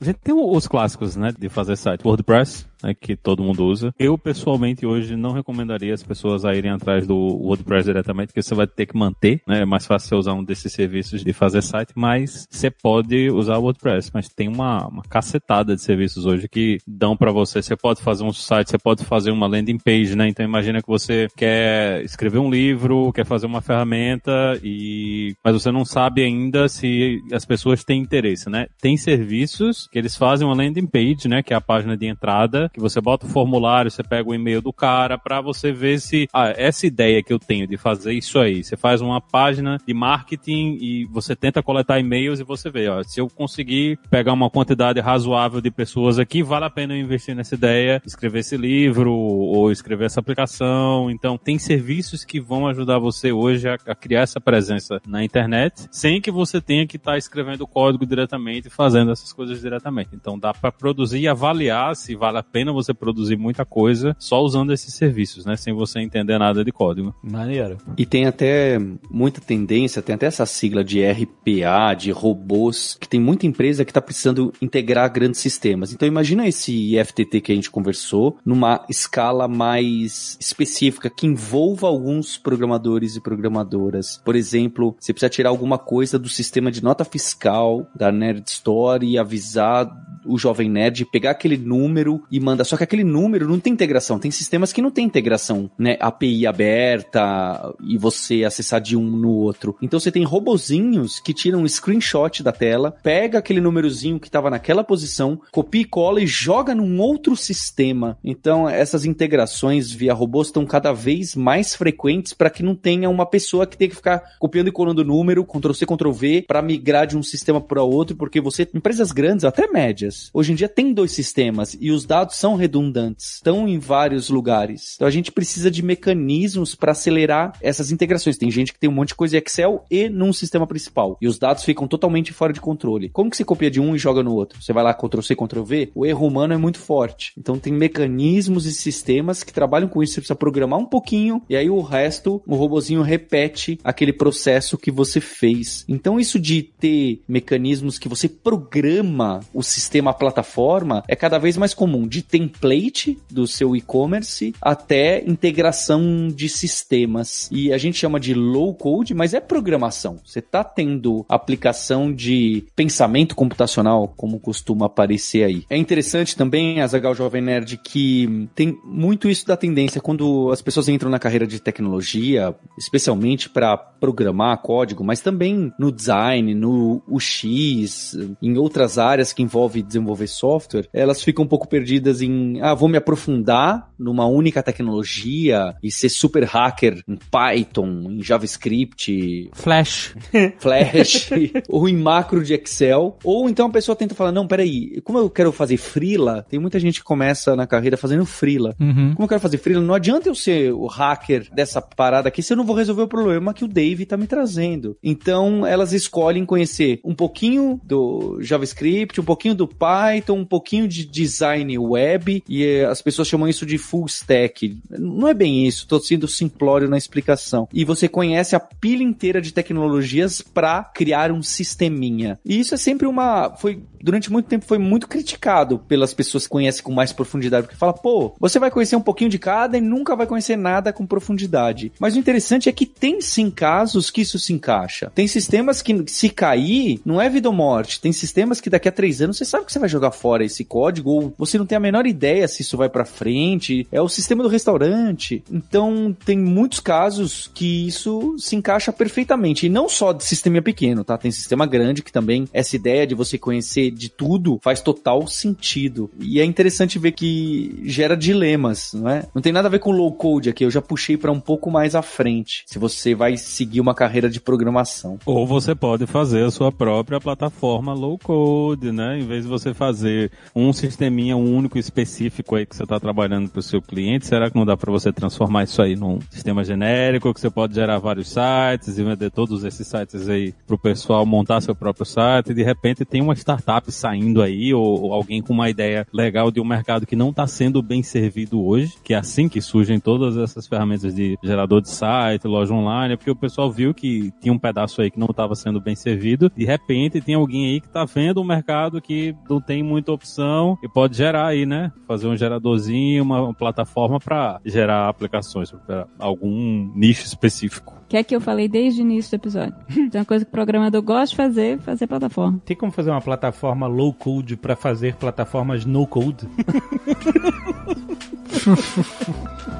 A 0.00 0.04
gente 0.04 0.20
tem 0.20 0.32
os 0.32 0.68
clássicos, 0.68 1.16
né, 1.16 1.34
de 1.36 1.48
fazer 1.48 1.76
site. 1.76 2.06
WordPress, 2.06 2.66
né, 2.82 2.94
que 2.94 3.16
todo 3.16 3.42
mundo 3.42 3.64
usa. 3.64 3.92
Eu, 3.98 4.16
pessoalmente, 4.16 4.86
hoje 4.86 5.16
não 5.16 5.32
recomendaria 5.32 5.94
as 5.94 6.02
pessoas 6.02 6.44
a 6.44 6.54
irem 6.54 6.70
atrás 6.70 7.06
do 7.06 7.16
WordPress 7.16 7.86
diretamente, 7.86 8.28
porque 8.28 8.42
você 8.42 8.54
vai 8.54 8.66
ter 8.66 8.86
que 8.86 8.96
manter, 8.96 9.40
né? 9.46 9.62
É 9.62 9.64
mais 9.64 9.86
fácil 9.86 10.08
você 10.08 10.14
usar 10.14 10.32
um 10.34 10.44
desses 10.44 10.72
serviços 10.72 11.24
de 11.24 11.32
fazer 11.32 11.62
site, 11.62 11.92
mas 11.94 12.46
você 12.50 12.70
pode 12.70 13.30
usar 13.30 13.58
o 13.58 13.62
WordPress. 13.62 14.10
Mas 14.12 14.28
tem 14.28 14.48
uma, 14.48 14.86
uma 14.86 15.02
cacetada 15.02 15.74
de 15.74 15.82
serviços 15.82 16.26
hoje 16.26 16.48
que 16.48 16.78
dão 16.86 17.16
para 17.16 17.32
você. 17.32 17.62
Você 17.62 17.76
pode 17.76 18.02
fazer 18.02 18.24
um 18.24 18.32
site, 18.32 18.70
você 18.70 18.78
pode 18.78 19.04
fazer 19.04 19.30
uma 19.30 19.46
landing 19.46 19.78
page, 19.78 20.16
né? 20.16 20.28
Então 20.28 20.44
imagina 20.44 20.80
que 20.80 20.88
você 20.88 21.28
quer 21.36 22.02
escrever 22.04 22.38
um 22.38 22.50
livro, 22.50 23.12
quer 23.12 23.24
fazer 23.24 23.46
uma 23.46 23.60
ferramenta 23.60 24.58
e 24.62 25.34
mas 25.44 25.54
você 25.54 25.70
não 25.70 25.84
sabe 25.84 26.22
ainda 26.22 26.68
se 26.68 27.20
as 27.32 27.44
pessoas 27.44 27.84
têm 27.84 28.00
interesse, 28.00 28.48
né? 28.48 28.66
Tem 28.80 28.96
serviços 28.96 29.88
que 29.90 29.98
eles 29.98 30.16
fazem 30.16 30.46
uma 30.46 30.54
landing 30.54 30.86
page, 30.86 31.28
né, 31.28 31.42
que 31.42 31.52
é 31.52 31.56
a 31.56 31.60
página 31.60 31.96
de 31.96 32.06
entrada 32.06 32.67
que 32.68 32.80
você 32.80 33.00
bota 33.00 33.26
o 33.26 33.28
formulário, 33.28 33.90
você 33.90 34.02
pega 34.02 34.28
o 34.28 34.34
e-mail 34.34 34.60
do 34.60 34.72
cara 34.72 35.18
para 35.18 35.40
você 35.40 35.72
ver 35.72 36.00
se 36.00 36.28
ah, 36.32 36.52
essa 36.56 36.86
ideia 36.86 37.22
que 37.22 37.32
eu 37.32 37.38
tenho 37.38 37.66
de 37.66 37.76
fazer 37.76 38.12
isso 38.12 38.38
aí, 38.38 38.62
você 38.62 38.76
faz 38.76 39.00
uma 39.00 39.20
página 39.20 39.78
de 39.86 39.94
marketing 39.94 40.78
e 40.80 41.04
você 41.06 41.34
tenta 41.34 41.62
coletar 41.62 41.98
e-mails 41.98 42.40
e 42.40 42.44
você 42.44 42.70
vê, 42.70 42.88
ó, 42.88 43.02
se 43.02 43.20
eu 43.20 43.28
conseguir 43.28 43.98
pegar 44.10 44.32
uma 44.32 44.50
quantidade 44.50 45.00
razoável 45.00 45.60
de 45.60 45.70
pessoas 45.70 46.18
aqui, 46.18 46.42
vale 46.42 46.64
a 46.64 46.70
pena 46.70 46.94
eu 46.94 47.00
investir 47.00 47.34
nessa 47.34 47.54
ideia, 47.54 48.02
escrever 48.04 48.40
esse 48.40 48.56
livro 48.56 49.12
ou 49.12 49.70
escrever 49.70 50.06
essa 50.06 50.20
aplicação. 50.20 51.10
Então, 51.10 51.38
tem 51.38 51.58
serviços 51.58 52.24
que 52.24 52.40
vão 52.40 52.66
ajudar 52.66 52.98
você 52.98 53.32
hoje 53.32 53.68
a, 53.68 53.74
a 53.86 53.94
criar 53.94 54.22
essa 54.22 54.40
presença 54.40 55.00
na 55.06 55.24
internet, 55.24 55.86
sem 55.90 56.20
que 56.20 56.30
você 56.30 56.60
tenha 56.60 56.86
que 56.86 56.96
estar 56.96 57.12
tá 57.12 57.18
escrevendo 57.18 57.66
código 57.66 58.04
diretamente 58.04 58.68
e 58.68 58.70
fazendo 58.70 59.12
essas 59.12 59.32
coisas 59.32 59.60
diretamente. 59.60 60.10
Então, 60.12 60.38
dá 60.38 60.52
para 60.52 60.72
produzir 60.72 61.20
e 61.20 61.28
avaliar 61.28 61.94
se 61.96 62.14
vale 62.14 62.38
a 62.38 62.42
pena 62.42 62.57
você 62.66 62.94
produzir 62.94 63.36
muita 63.36 63.64
coisa 63.64 64.16
só 64.18 64.42
usando 64.42 64.72
esses 64.72 64.94
serviços, 64.94 65.44
né, 65.44 65.56
sem 65.56 65.72
você 65.72 66.00
entender 66.00 66.38
nada 66.38 66.64
de 66.64 66.72
código. 66.72 67.14
Maneiro. 67.22 67.78
E 67.96 68.04
tem 68.04 68.26
até 68.26 68.78
muita 69.10 69.40
tendência, 69.40 70.02
tem 70.02 70.14
até 70.14 70.26
essa 70.26 70.46
sigla 70.46 70.84
de 70.84 71.02
RPA, 71.04 71.94
de 71.94 72.10
robôs, 72.10 72.96
que 73.00 73.08
tem 73.08 73.20
muita 73.20 73.46
empresa 73.46 73.84
que 73.84 73.90
está 73.90 74.00
precisando 74.00 74.52
integrar 74.60 75.12
grandes 75.12 75.40
sistemas. 75.40 75.92
Então, 75.92 76.06
imagina 76.06 76.46
esse 76.46 76.96
IFTT 76.96 77.40
que 77.40 77.52
a 77.52 77.54
gente 77.54 77.70
conversou 77.70 78.38
numa 78.44 78.84
escala 78.88 79.48
mais 79.48 80.36
específica 80.40 81.10
que 81.10 81.26
envolva 81.26 81.86
alguns 81.86 82.38
programadores 82.38 83.16
e 83.16 83.20
programadoras. 83.20 84.20
Por 84.24 84.36
exemplo, 84.36 84.96
você 84.98 85.12
precisa 85.12 85.30
tirar 85.30 85.50
alguma 85.50 85.78
coisa 85.78 86.18
do 86.18 86.28
sistema 86.28 86.70
de 86.70 86.82
nota 86.82 87.04
fiscal 87.04 87.86
da 87.94 88.10
Nerd 88.10 88.44
Store 88.48 89.06
e 89.06 89.18
avisar 89.18 89.86
o 90.28 90.38
jovem 90.38 90.68
nerd 90.68 91.04
pegar 91.06 91.30
aquele 91.30 91.56
número 91.56 92.22
e 92.30 92.38
manda. 92.38 92.64
Só 92.64 92.76
que 92.76 92.84
aquele 92.84 93.04
número 93.04 93.48
não 93.48 93.58
tem 93.58 93.72
integração. 93.72 94.18
Tem 94.18 94.30
sistemas 94.30 94.72
que 94.72 94.82
não 94.82 94.90
tem 94.90 95.04
integração, 95.04 95.70
né? 95.78 95.96
API 96.00 96.46
aberta 96.46 97.74
e 97.82 97.96
você 97.96 98.44
acessar 98.44 98.80
de 98.80 98.96
um 98.96 99.04
no 99.04 99.30
outro. 99.30 99.76
Então 99.80 99.98
você 99.98 100.12
tem 100.12 100.24
robozinhos 100.24 101.18
que 101.18 101.34
tiram 101.34 101.62
um 101.62 101.68
screenshot 101.68 102.42
da 102.42 102.52
tela, 102.52 102.94
pega 103.02 103.38
aquele 103.38 103.60
númerozinho 103.60 104.20
que 104.20 104.28
estava 104.28 104.50
naquela 104.50 104.84
posição, 104.84 105.40
copia 105.50 105.82
e 105.82 105.84
cola 105.84 106.20
e 106.20 106.26
joga 106.26 106.74
num 106.74 107.00
outro 107.00 107.34
sistema. 107.36 108.18
Então 108.22 108.68
essas 108.68 109.04
integrações 109.04 109.90
via 109.90 110.14
robôs 110.14 110.48
estão 110.48 110.66
cada 110.66 110.92
vez 110.92 111.34
mais 111.34 111.74
frequentes 111.74 112.32
para 112.32 112.50
que 112.50 112.62
não 112.62 112.74
tenha 112.74 113.08
uma 113.08 113.26
pessoa 113.26 113.66
que 113.66 113.76
tenha 113.76 113.88
que 113.88 113.96
ficar 113.96 114.22
copiando 114.38 114.68
e 114.68 114.72
colando 114.72 115.02
o 115.02 115.04
número, 115.04 115.44
Ctrl 115.44 115.72
C, 115.72 115.86
Ctrl 115.86 116.12
V, 116.12 116.44
para 116.46 116.62
migrar 116.62 117.06
de 117.06 117.16
um 117.16 117.22
sistema 117.22 117.60
para 117.60 117.82
outro, 117.82 118.16
porque 118.16 118.40
você, 118.40 118.68
empresas 118.74 119.12
grandes, 119.12 119.44
até 119.44 119.66
médias, 119.66 120.17
hoje 120.32 120.52
em 120.52 120.54
dia 120.54 120.68
tem 120.68 120.92
dois 120.92 121.12
sistemas 121.12 121.76
e 121.80 121.90
os 121.90 122.04
dados 122.04 122.36
são 122.36 122.56
redundantes, 122.56 123.34
estão 123.34 123.68
em 123.68 123.78
vários 123.78 124.28
lugares. 124.28 124.94
Então 124.94 125.08
a 125.08 125.10
gente 125.10 125.32
precisa 125.32 125.70
de 125.70 125.82
mecanismos 125.82 126.74
para 126.74 126.92
acelerar 126.92 127.52
essas 127.60 127.90
integrações. 127.90 128.38
Tem 128.38 128.50
gente 128.50 128.72
que 128.72 128.78
tem 128.78 128.88
um 128.88 128.92
monte 128.92 129.08
de 129.08 129.14
coisa 129.14 129.36
em 129.36 129.40
Excel 129.40 129.84
e 129.90 130.08
num 130.08 130.32
sistema 130.32 130.66
principal, 130.66 131.16
e 131.20 131.28
os 131.28 131.38
dados 131.38 131.64
ficam 131.64 131.86
totalmente 131.86 132.32
fora 132.32 132.52
de 132.52 132.60
controle. 132.60 133.08
Como 133.10 133.30
que 133.30 133.36
você 133.36 133.44
copia 133.44 133.70
de 133.70 133.80
um 133.80 133.94
e 133.94 133.98
joga 133.98 134.22
no 134.22 134.34
outro? 134.34 134.62
Você 134.62 134.72
vai 134.72 134.84
lá, 134.84 134.94
Ctrl 134.94 135.22
C, 135.22 135.34
Ctrl 135.34 135.62
V? 135.62 135.90
O 135.94 136.06
erro 136.06 136.26
humano 136.26 136.54
é 136.54 136.56
muito 136.56 136.78
forte. 136.78 137.32
Então 137.36 137.58
tem 137.58 137.72
mecanismos 137.72 138.66
e 138.66 138.72
sistemas 138.72 139.42
que 139.42 139.52
trabalham 139.52 139.88
com 139.88 140.02
isso, 140.02 140.14
você 140.14 140.20
precisa 140.20 140.36
programar 140.36 140.78
um 140.78 140.86
pouquinho, 140.86 141.42
e 141.48 141.56
aí 141.56 141.70
o 141.70 141.80
resto, 141.80 142.42
o 142.46 142.54
robozinho 142.54 143.02
repete 143.02 143.78
aquele 143.82 144.12
processo 144.12 144.78
que 144.78 144.90
você 144.90 145.20
fez. 145.20 145.84
Então 145.88 146.18
isso 146.18 146.38
de 146.38 146.62
ter 146.62 147.22
mecanismos 147.28 147.98
que 147.98 148.08
você 148.08 148.28
programa 148.28 149.40
o 149.52 149.62
sistema, 149.62 149.97
a 150.06 150.12
plataforma, 150.12 151.02
é 151.08 151.16
cada 151.16 151.38
vez 151.38 151.56
mais 151.56 151.74
comum, 151.74 152.06
de 152.06 152.22
template 152.22 153.18
do 153.30 153.46
seu 153.46 153.74
e-commerce 153.74 154.54
até 154.60 155.24
integração 155.26 156.28
de 156.28 156.48
sistemas. 156.48 157.48
E 157.50 157.72
a 157.72 157.78
gente 157.78 157.98
chama 157.98 158.20
de 158.20 158.34
low 158.34 158.74
code, 158.74 159.14
mas 159.14 159.34
é 159.34 159.40
programação. 159.40 160.20
Você 160.24 160.38
está 160.38 160.62
tendo 160.62 161.24
aplicação 161.28 162.12
de 162.12 162.64
pensamento 162.76 163.34
computacional, 163.34 164.12
como 164.16 164.38
costuma 164.38 164.86
aparecer 164.86 165.44
aí. 165.44 165.64
É 165.70 165.76
interessante 165.76 166.36
também, 166.36 166.80
Azagal 166.80 167.14
Jovem 167.14 167.42
Nerd, 167.42 167.78
que 167.78 168.48
tem 168.54 168.78
muito 168.84 169.28
isso 169.28 169.46
da 169.46 169.56
tendência 169.56 170.00
quando 170.00 170.50
as 170.52 170.60
pessoas 170.60 170.88
entram 170.88 171.10
na 171.10 171.18
carreira 171.18 171.46
de 171.46 171.60
tecnologia, 171.60 172.54
especialmente 172.78 173.48
para 173.48 173.76
programar 173.76 174.58
código, 174.58 175.02
mas 175.04 175.20
também 175.20 175.72
no 175.78 175.90
design, 175.90 176.54
no 176.54 177.02
UX, 177.08 178.16
em 178.42 178.56
outras 178.56 178.98
áreas 178.98 179.32
que 179.32 179.42
envolvem 179.42 179.82
desenvolver 179.88 180.28
software, 180.28 180.88
elas 180.92 181.22
ficam 181.22 181.44
um 181.44 181.48
pouco 181.48 181.68
perdidas 181.68 182.22
em, 182.22 182.60
ah, 182.60 182.74
vou 182.74 182.88
me 182.88 182.96
aprofundar 182.96 183.87
numa 183.98 184.26
única 184.26 184.62
tecnologia 184.62 185.74
e 185.82 185.90
ser 185.90 186.08
super 186.08 186.44
hacker 186.44 187.02
em 187.06 187.16
Python, 187.30 188.04
em 188.10 188.22
JavaScript, 188.22 189.50
Flash, 189.52 190.14
Flash, 190.58 191.30
ou 191.68 191.88
em 191.88 191.96
macro 191.96 192.42
de 192.44 192.54
Excel, 192.54 193.16
ou 193.24 193.48
então 193.48 193.66
a 193.66 193.70
pessoa 193.70 193.96
tenta 193.96 194.14
falar, 194.14 194.32
não, 194.32 194.46
peraí, 194.46 195.00
como 195.02 195.18
eu 195.18 195.30
quero 195.30 195.52
fazer 195.52 195.76
freela, 195.76 196.44
tem 196.48 196.58
muita 196.58 196.78
gente 196.78 197.00
que 197.00 197.04
começa 197.04 197.56
na 197.56 197.66
carreira 197.66 197.96
fazendo 197.96 198.24
freela. 198.24 198.74
Uhum. 198.80 199.14
Como 199.14 199.24
eu 199.24 199.28
quero 199.28 199.40
fazer 199.40 199.58
freela, 199.58 199.82
não 199.82 199.94
adianta 199.94 200.28
eu 200.28 200.34
ser 200.34 200.72
o 200.72 200.86
hacker 200.86 201.48
dessa 201.52 201.80
parada 201.80 202.28
aqui 202.28 202.42
se 202.42 202.52
eu 202.52 202.56
não 202.56 202.64
vou 202.64 202.76
resolver 202.76 203.02
o 203.02 203.08
problema 203.08 203.54
que 203.54 203.64
o 203.64 203.68
Dave 203.68 204.06
tá 204.06 204.16
me 204.16 204.26
trazendo. 204.26 204.96
Então, 205.02 205.66
elas 205.66 205.92
escolhem 205.92 206.44
conhecer 206.44 207.00
um 207.04 207.14
pouquinho 207.14 207.80
do 207.84 208.38
JavaScript, 208.40 209.20
um 209.20 209.24
pouquinho 209.24 209.54
do 209.54 209.66
Python, 209.66 210.38
um 210.38 210.44
pouquinho 210.44 210.86
de 210.86 211.04
design 211.04 211.76
web, 211.78 212.42
e 212.48 212.64
eh, 212.64 212.84
as 212.84 213.02
pessoas 213.02 213.28
chamam 213.28 213.48
isso 213.48 213.66
de 213.66 213.78
full 213.88 214.06
stack. 214.06 214.78
Não 214.90 215.26
é 215.26 215.34
bem 215.34 215.66
isso, 215.66 215.86
tô 215.86 215.98
sendo 215.98 216.28
simplório 216.28 216.88
na 216.88 216.98
explicação. 216.98 217.68
E 217.72 217.84
você 217.84 218.08
conhece 218.08 218.54
a 218.54 218.60
pilha 218.60 219.02
inteira 219.02 219.40
de 219.40 219.52
tecnologias 219.52 220.42
para 220.42 220.84
criar 220.84 221.32
um 221.32 221.42
sisteminha. 221.42 222.38
E 222.44 222.60
isso 222.60 222.74
é 222.74 222.78
sempre 222.78 223.06
uma. 223.06 223.56
Foi 223.56 223.82
durante 224.02 224.30
muito 224.30 224.46
tempo 224.46 224.64
foi 224.64 224.78
muito 224.78 225.08
criticado 225.08 225.78
pelas 225.78 226.14
pessoas 226.14 226.44
que 226.44 226.50
conhecem 226.50 226.82
com 226.82 226.92
mais 226.92 227.12
profundidade, 227.12 227.66
porque 227.66 227.78
fala, 227.78 227.92
pô, 227.92 228.34
você 228.38 228.58
vai 228.58 228.70
conhecer 228.70 228.96
um 228.96 229.00
pouquinho 229.00 229.30
de 229.30 229.38
cada 229.38 229.76
e 229.76 229.80
nunca 229.80 230.16
vai 230.16 230.26
conhecer 230.26 230.56
nada 230.56 230.92
com 230.92 231.06
profundidade. 231.06 231.92
Mas 231.98 232.14
o 232.14 232.18
interessante 232.18 232.68
é 232.68 232.72
que 232.72 232.86
tem 232.86 233.20
sim 233.20 233.50
casos 233.50 234.10
que 234.10 234.20
isso 234.20 234.38
se 234.38 234.52
encaixa. 234.52 235.10
Tem 235.14 235.26
sistemas 235.26 235.82
que 235.82 236.04
se 236.06 236.28
cair, 236.30 237.00
não 237.04 237.20
é 237.20 237.28
vida 237.28 237.48
ou 237.48 237.54
morte. 237.54 238.00
Tem 238.00 238.12
sistemas 238.12 238.60
que 238.60 238.70
daqui 238.70 238.88
a 238.88 238.92
três 238.92 239.20
anos 239.20 239.36
você 239.36 239.44
sabe 239.44 239.66
que 239.66 239.72
você 239.72 239.78
vai 239.78 239.88
jogar 239.88 240.10
fora 240.10 240.44
esse 240.44 240.64
código, 240.64 241.10
ou 241.10 241.34
você 241.36 241.58
não 241.58 241.66
tem 241.66 241.76
a 241.76 241.80
menor 241.80 242.06
ideia 242.06 242.46
se 242.48 242.62
isso 242.62 242.76
vai 242.76 242.88
para 242.88 243.04
frente. 243.04 243.77
É 243.92 244.00
o 244.00 244.08
sistema 244.08 244.42
do 244.42 244.48
restaurante. 244.48 245.42
Então 245.50 246.16
tem 246.24 246.38
muitos 246.38 246.80
casos 246.80 247.50
que 247.54 247.86
isso 247.86 248.36
se 248.38 248.56
encaixa 248.56 248.92
perfeitamente. 248.92 249.66
E 249.66 249.68
não 249.68 249.88
só 249.88 250.12
de 250.12 250.24
sistema 250.24 250.60
pequeno, 250.62 251.04
tá? 251.04 251.18
Tem 251.18 251.30
sistema 251.30 251.66
grande 251.66 252.02
que 252.02 252.12
também 252.12 252.46
essa 252.52 252.76
ideia 252.76 253.06
de 253.06 253.14
você 253.14 253.38
conhecer 253.38 253.90
de 253.90 254.08
tudo 254.08 254.58
faz 254.62 254.80
total 254.80 255.26
sentido. 255.26 256.10
E 256.18 256.40
é 256.40 256.44
interessante 256.44 256.98
ver 256.98 257.12
que 257.12 257.80
gera 257.84 258.16
dilemas, 258.16 258.92
não 258.94 259.08
é? 259.08 259.26
Não 259.34 259.42
tem 259.42 259.52
nada 259.52 259.68
a 259.68 259.70
ver 259.70 259.78
com 259.78 259.90
low 259.90 260.12
code 260.12 260.48
aqui, 260.48 260.64
eu 260.64 260.70
já 260.70 260.80
puxei 260.80 261.16
para 261.16 261.32
um 261.32 261.40
pouco 261.40 261.70
mais 261.70 261.94
à 261.94 262.02
frente. 262.02 262.64
Se 262.66 262.78
você 262.78 263.14
vai 263.14 263.36
seguir 263.36 263.80
uma 263.80 263.94
carreira 263.94 264.28
de 264.28 264.40
programação. 264.40 265.18
Ou 265.26 265.46
você 265.46 265.74
pode 265.74 266.06
fazer 266.06 266.44
a 266.44 266.50
sua 266.50 266.72
própria 266.72 267.20
plataforma 267.20 267.92
low 267.92 268.18
code, 268.18 268.92
né? 268.92 269.18
Em 269.18 269.26
vez 269.26 269.44
de 269.44 269.48
você 269.48 269.74
fazer 269.74 270.30
um 270.54 270.72
sisteminha 270.72 271.36
único 271.36 271.78
específico 271.78 272.56
aí 272.56 272.66
que 272.66 272.76
você 272.76 272.82
está 272.82 272.98
trabalhando 272.98 273.48
para 273.48 273.62
seu 273.68 273.82
cliente, 273.82 274.26
será 274.26 274.50
que 274.50 274.56
não 274.56 274.66
dá 274.66 274.76
para 274.76 274.90
você 274.90 275.12
transformar 275.12 275.64
isso 275.64 275.80
aí 275.80 275.94
num 275.94 276.18
sistema 276.30 276.64
genérico 276.64 277.32
que 277.32 277.40
você 277.40 277.50
pode 277.50 277.74
gerar 277.74 277.98
vários 277.98 278.28
sites 278.28 278.98
e 278.98 279.04
vender 279.04 279.30
todos 279.30 279.64
esses 279.64 279.86
sites 279.86 280.28
aí 280.28 280.54
para 280.66 280.74
o 280.74 280.78
pessoal 280.78 281.24
montar 281.24 281.60
seu 281.60 281.74
próprio 281.74 282.06
site 282.06 282.50
e 282.50 282.54
de 282.54 282.62
repente 282.62 283.04
tem 283.04 283.20
uma 283.20 283.34
startup 283.34 283.90
saindo 283.92 284.42
aí 284.42 284.72
ou, 284.72 285.02
ou 285.02 285.12
alguém 285.12 285.42
com 285.42 285.52
uma 285.52 285.68
ideia 285.68 286.06
legal 286.12 286.50
de 286.50 286.60
um 286.60 286.64
mercado 286.64 287.06
que 287.06 287.16
não 287.16 287.30
está 287.30 287.46
sendo 287.46 287.82
bem 287.82 288.02
servido 288.02 288.64
hoje, 288.64 288.94
que 289.04 289.14
é 289.14 289.16
assim 289.16 289.48
que 289.48 289.60
surgem 289.60 290.00
todas 290.00 290.36
essas 290.36 290.66
ferramentas 290.66 291.14
de 291.14 291.38
gerador 291.42 291.80
de 291.80 291.90
site, 291.90 292.46
loja 292.46 292.72
online, 292.72 293.14
é 293.14 293.16
porque 293.16 293.30
o 293.30 293.36
pessoal 293.36 293.70
viu 293.70 293.92
que 293.92 294.32
tinha 294.40 294.52
um 294.52 294.58
pedaço 294.58 295.00
aí 295.00 295.10
que 295.10 295.18
não 295.18 295.28
estava 295.30 295.54
sendo 295.54 295.80
bem 295.80 295.94
servido, 295.94 296.50
de 296.56 296.64
repente 296.64 297.20
tem 297.20 297.34
alguém 297.34 297.66
aí 297.66 297.80
que 297.80 297.86
está 297.86 298.04
vendo 298.04 298.40
um 298.40 298.44
mercado 298.44 299.00
que 299.00 299.34
não 299.48 299.60
tem 299.60 299.82
muita 299.82 300.12
opção 300.12 300.78
e 300.82 300.88
pode 300.88 301.16
gerar 301.16 301.46
aí, 301.46 301.66
né? 301.66 301.92
Fazer 302.06 302.26
um 302.26 302.36
geradorzinho, 302.36 303.22
uma, 303.22 303.42
uma 303.42 303.54
plataforma 303.58 304.18
para 304.20 304.60
gerar 304.64 305.08
aplicações 305.08 305.70
para 305.86 306.06
algum 306.18 306.90
nicho 306.94 307.26
específico. 307.26 307.98
Que 308.08 308.16
é 308.16 308.22
que 308.22 308.34
eu 308.34 308.40
falei 308.40 308.68
desde 308.68 309.02
o 309.02 309.02
início 309.02 309.32
do 309.32 309.42
episódio. 309.42 309.74
Tem 310.10 310.20
uma 310.20 310.24
coisa 310.24 310.44
que 310.44 310.48
o 310.48 310.52
programador 310.52 311.02
gosta 311.02 311.30
de 311.30 311.36
fazer, 311.36 311.78
fazer 311.80 312.06
plataforma. 312.06 312.60
Tem 312.64 312.76
como 312.76 312.92
fazer 312.92 313.10
uma 313.10 313.20
plataforma 313.20 313.86
low 313.86 314.14
code 314.14 314.56
para 314.56 314.74
fazer 314.74 315.16
plataformas 315.16 315.84
no 315.84 316.06
code? 316.06 316.48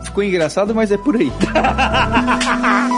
Ficou 0.04 0.22
engraçado, 0.22 0.74
mas 0.74 0.90
é 0.92 0.98
por 0.98 1.16
aí. 1.16 1.30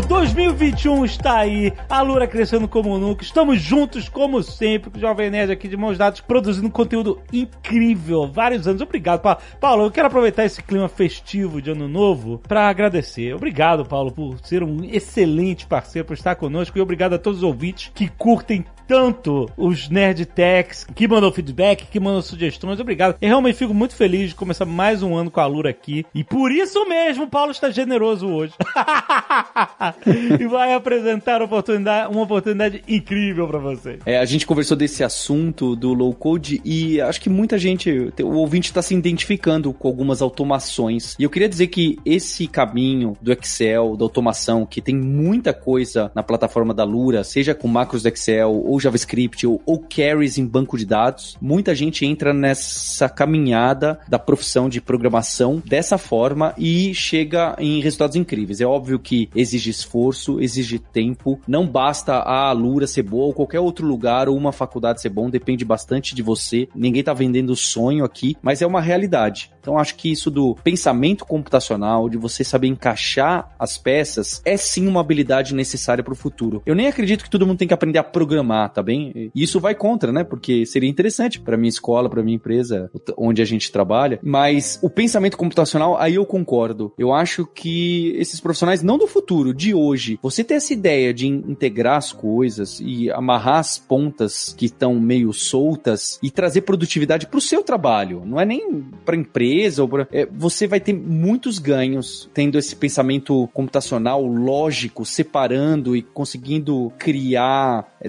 Paulo, 0.00 0.06
2021 0.06 1.04
está 1.04 1.38
aí, 1.38 1.72
a 1.88 2.00
Lura 2.00 2.26
crescendo 2.26 2.68
como 2.68 2.98
nunca, 2.98 3.22
estamos 3.22 3.60
juntos 3.60 4.08
como 4.08 4.42
sempre, 4.42 4.90
com 4.90 4.98
o 4.98 5.00
Jovem 5.00 5.30
Nerd 5.30 5.52
aqui 5.52 5.68
de 5.68 5.76
mãos 5.76 5.98
dadas, 5.98 6.20
produzindo 6.20 6.70
conteúdo 6.70 7.20
incrível, 7.32 8.30
vários 8.30 8.66
anos. 8.66 8.82
Obrigado, 8.82 9.20
Paulo. 9.20 9.38
Paulo, 9.60 9.84
eu 9.84 9.90
quero 9.90 10.06
aproveitar 10.06 10.44
esse 10.44 10.62
clima 10.62 10.88
festivo 10.88 11.60
de 11.60 11.70
ano 11.70 11.88
novo 11.88 12.40
para 12.46 12.68
agradecer. 12.68 13.34
Obrigado, 13.34 13.84
Paulo, 13.84 14.12
por 14.12 14.38
ser 14.42 14.62
um 14.62 14.84
excelente 14.84 15.66
parceiro, 15.66 16.06
por 16.06 16.14
estar 16.14 16.34
conosco 16.36 16.78
e 16.78 16.80
obrigado 16.80 17.14
a 17.14 17.18
todos 17.18 17.38
os 17.38 17.44
ouvintes 17.44 17.90
que 17.94 18.08
curtem 18.08 18.64
tanto 18.90 19.48
os 19.56 19.88
Nerd 19.88 20.26
Techs, 20.26 20.84
que 20.96 21.06
mandou 21.06 21.30
feedback, 21.30 21.86
que 21.86 22.00
mandou 22.00 22.20
sugestões. 22.22 22.80
Obrigado. 22.80 23.14
Eu 23.20 23.28
realmente 23.28 23.54
fico 23.54 23.72
muito 23.72 23.94
feliz 23.94 24.30
de 24.30 24.34
começar 24.34 24.64
mais 24.64 25.00
um 25.00 25.14
ano 25.14 25.30
com 25.30 25.38
a 25.38 25.46
Lura 25.46 25.70
aqui. 25.70 26.04
E 26.12 26.24
por 26.24 26.50
isso 26.50 26.84
mesmo, 26.88 27.22
o 27.22 27.28
Paulo 27.28 27.52
está 27.52 27.70
generoso 27.70 28.26
hoje. 28.26 28.52
e 30.40 30.44
vai 30.48 30.74
apresentar 30.74 31.40
oportunidade, 31.40 32.12
uma 32.12 32.22
oportunidade 32.22 32.82
incrível 32.88 33.46
para 33.46 33.60
você. 33.60 34.00
É, 34.04 34.18
a 34.18 34.24
gente 34.24 34.44
conversou 34.44 34.76
desse 34.76 35.04
assunto 35.04 35.76
do 35.76 35.94
low 35.94 36.12
code 36.12 36.60
e 36.64 37.00
acho 37.00 37.20
que 37.20 37.30
muita 37.30 37.56
gente, 37.60 38.12
o 38.20 38.32
ouvinte 38.32 38.70
está 38.70 38.82
se 38.82 38.92
identificando 38.92 39.72
com 39.72 39.86
algumas 39.86 40.20
automações. 40.20 41.14
E 41.16 41.22
eu 41.22 41.30
queria 41.30 41.48
dizer 41.48 41.68
que 41.68 41.96
esse 42.04 42.48
caminho 42.48 43.16
do 43.20 43.32
Excel, 43.32 43.96
da 43.96 44.04
automação, 44.04 44.66
que 44.66 44.80
tem 44.80 44.96
muita 44.96 45.54
coisa 45.54 46.10
na 46.12 46.24
plataforma 46.24 46.74
da 46.74 46.82
Lura, 46.82 47.22
seja 47.22 47.54
com 47.54 47.68
macros 47.68 48.02
do 48.02 48.08
Excel 48.08 48.50
ou 48.50 48.79
JavaScript 48.80 49.46
ou, 49.46 49.60
ou 49.64 49.78
carries 49.78 50.38
em 50.38 50.46
banco 50.46 50.76
de 50.76 50.86
dados. 50.86 51.36
Muita 51.40 51.74
gente 51.74 52.04
entra 52.04 52.32
nessa 52.32 53.08
caminhada 53.08 54.00
da 54.08 54.18
profissão 54.18 54.68
de 54.68 54.80
programação 54.80 55.62
dessa 55.64 55.98
forma 55.98 56.54
e 56.56 56.94
chega 56.94 57.54
em 57.58 57.80
resultados 57.80 58.16
incríveis. 58.16 58.60
É 58.60 58.66
óbvio 58.66 58.98
que 58.98 59.28
exige 59.34 59.70
esforço, 59.70 60.40
exige 60.40 60.78
tempo. 60.78 61.40
Não 61.46 61.66
basta 61.66 62.14
a 62.14 62.48
Alura 62.48 62.86
ser 62.86 63.02
boa 63.02 63.26
ou 63.26 63.34
qualquer 63.34 63.60
outro 63.60 63.86
lugar 63.86 64.28
ou 64.28 64.36
uma 64.36 64.52
faculdade 64.52 65.00
ser 65.00 65.10
bom, 65.10 65.30
depende 65.30 65.64
bastante 65.64 66.14
de 66.14 66.22
você. 66.22 66.68
Ninguém 66.74 67.02
tá 67.02 67.12
vendendo 67.12 67.54
sonho 67.56 68.04
aqui, 68.04 68.36
mas 68.42 68.62
é 68.62 68.66
uma 68.66 68.80
realidade. 68.80 69.50
Então 69.60 69.78
acho 69.78 69.94
que 69.96 70.10
isso 70.10 70.30
do 70.30 70.54
pensamento 70.64 71.24
computacional, 71.24 72.08
de 72.08 72.16
você 72.16 72.42
saber 72.42 72.68
encaixar 72.68 73.50
as 73.58 73.76
peças, 73.76 74.40
é 74.44 74.56
sim 74.56 74.86
uma 74.86 75.00
habilidade 75.00 75.54
necessária 75.54 76.02
para 76.02 76.12
o 76.12 76.16
futuro. 76.16 76.62
Eu 76.64 76.74
nem 76.74 76.86
acredito 76.86 77.24
que 77.24 77.30
todo 77.30 77.46
mundo 77.46 77.58
tem 77.58 77.68
que 77.68 77.74
aprender 77.74 77.98
a 77.98 78.04
programar, 78.04 78.69
tá 78.72 78.82
bem? 78.82 79.30
E 79.34 79.42
isso 79.42 79.60
vai 79.60 79.74
contra, 79.74 80.12
né? 80.12 80.24
Porque 80.24 80.64
seria 80.66 80.88
interessante 80.88 81.40
para 81.40 81.56
minha 81.56 81.68
escola, 81.68 82.08
para 82.08 82.22
minha 82.22 82.36
empresa, 82.36 82.90
onde 83.16 83.42
a 83.42 83.44
gente 83.44 83.70
trabalha. 83.70 84.18
Mas 84.22 84.78
o 84.82 84.90
pensamento 84.90 85.36
computacional, 85.36 85.96
aí 85.98 86.14
eu 86.14 86.26
concordo. 86.26 86.92
Eu 86.98 87.12
acho 87.12 87.46
que 87.46 88.14
esses 88.16 88.40
profissionais, 88.40 88.82
não 88.82 88.98
do 88.98 89.06
futuro, 89.06 89.54
de 89.54 89.74
hoje, 89.74 90.18
você 90.22 90.44
ter 90.44 90.54
essa 90.54 90.72
ideia 90.72 91.12
de 91.12 91.26
integrar 91.26 91.96
as 91.96 92.12
coisas 92.12 92.80
e 92.80 93.10
amarrar 93.10 93.58
as 93.58 93.78
pontas 93.78 94.54
que 94.56 94.66
estão 94.66 94.98
meio 94.98 95.32
soltas 95.32 96.18
e 96.22 96.30
trazer 96.30 96.62
produtividade 96.62 97.26
para 97.26 97.38
o 97.38 97.40
seu 97.40 97.62
trabalho. 97.62 98.22
Não 98.24 98.40
é 98.40 98.44
nem 98.44 98.82
para 99.04 99.16
empresa 99.16 99.82
ou 99.82 99.88
pra, 99.88 100.08
é, 100.12 100.26
você 100.26 100.66
vai 100.66 100.80
ter 100.80 100.92
muitos 100.92 101.58
ganhos 101.58 102.28
tendo 102.32 102.58
esse 102.58 102.74
pensamento 102.76 103.48
computacional 103.52 104.24
lógico, 104.24 105.04
separando 105.04 105.96
e 105.96 106.02
conseguindo 106.02 106.92
criar 106.98 107.96
é, 108.00 108.08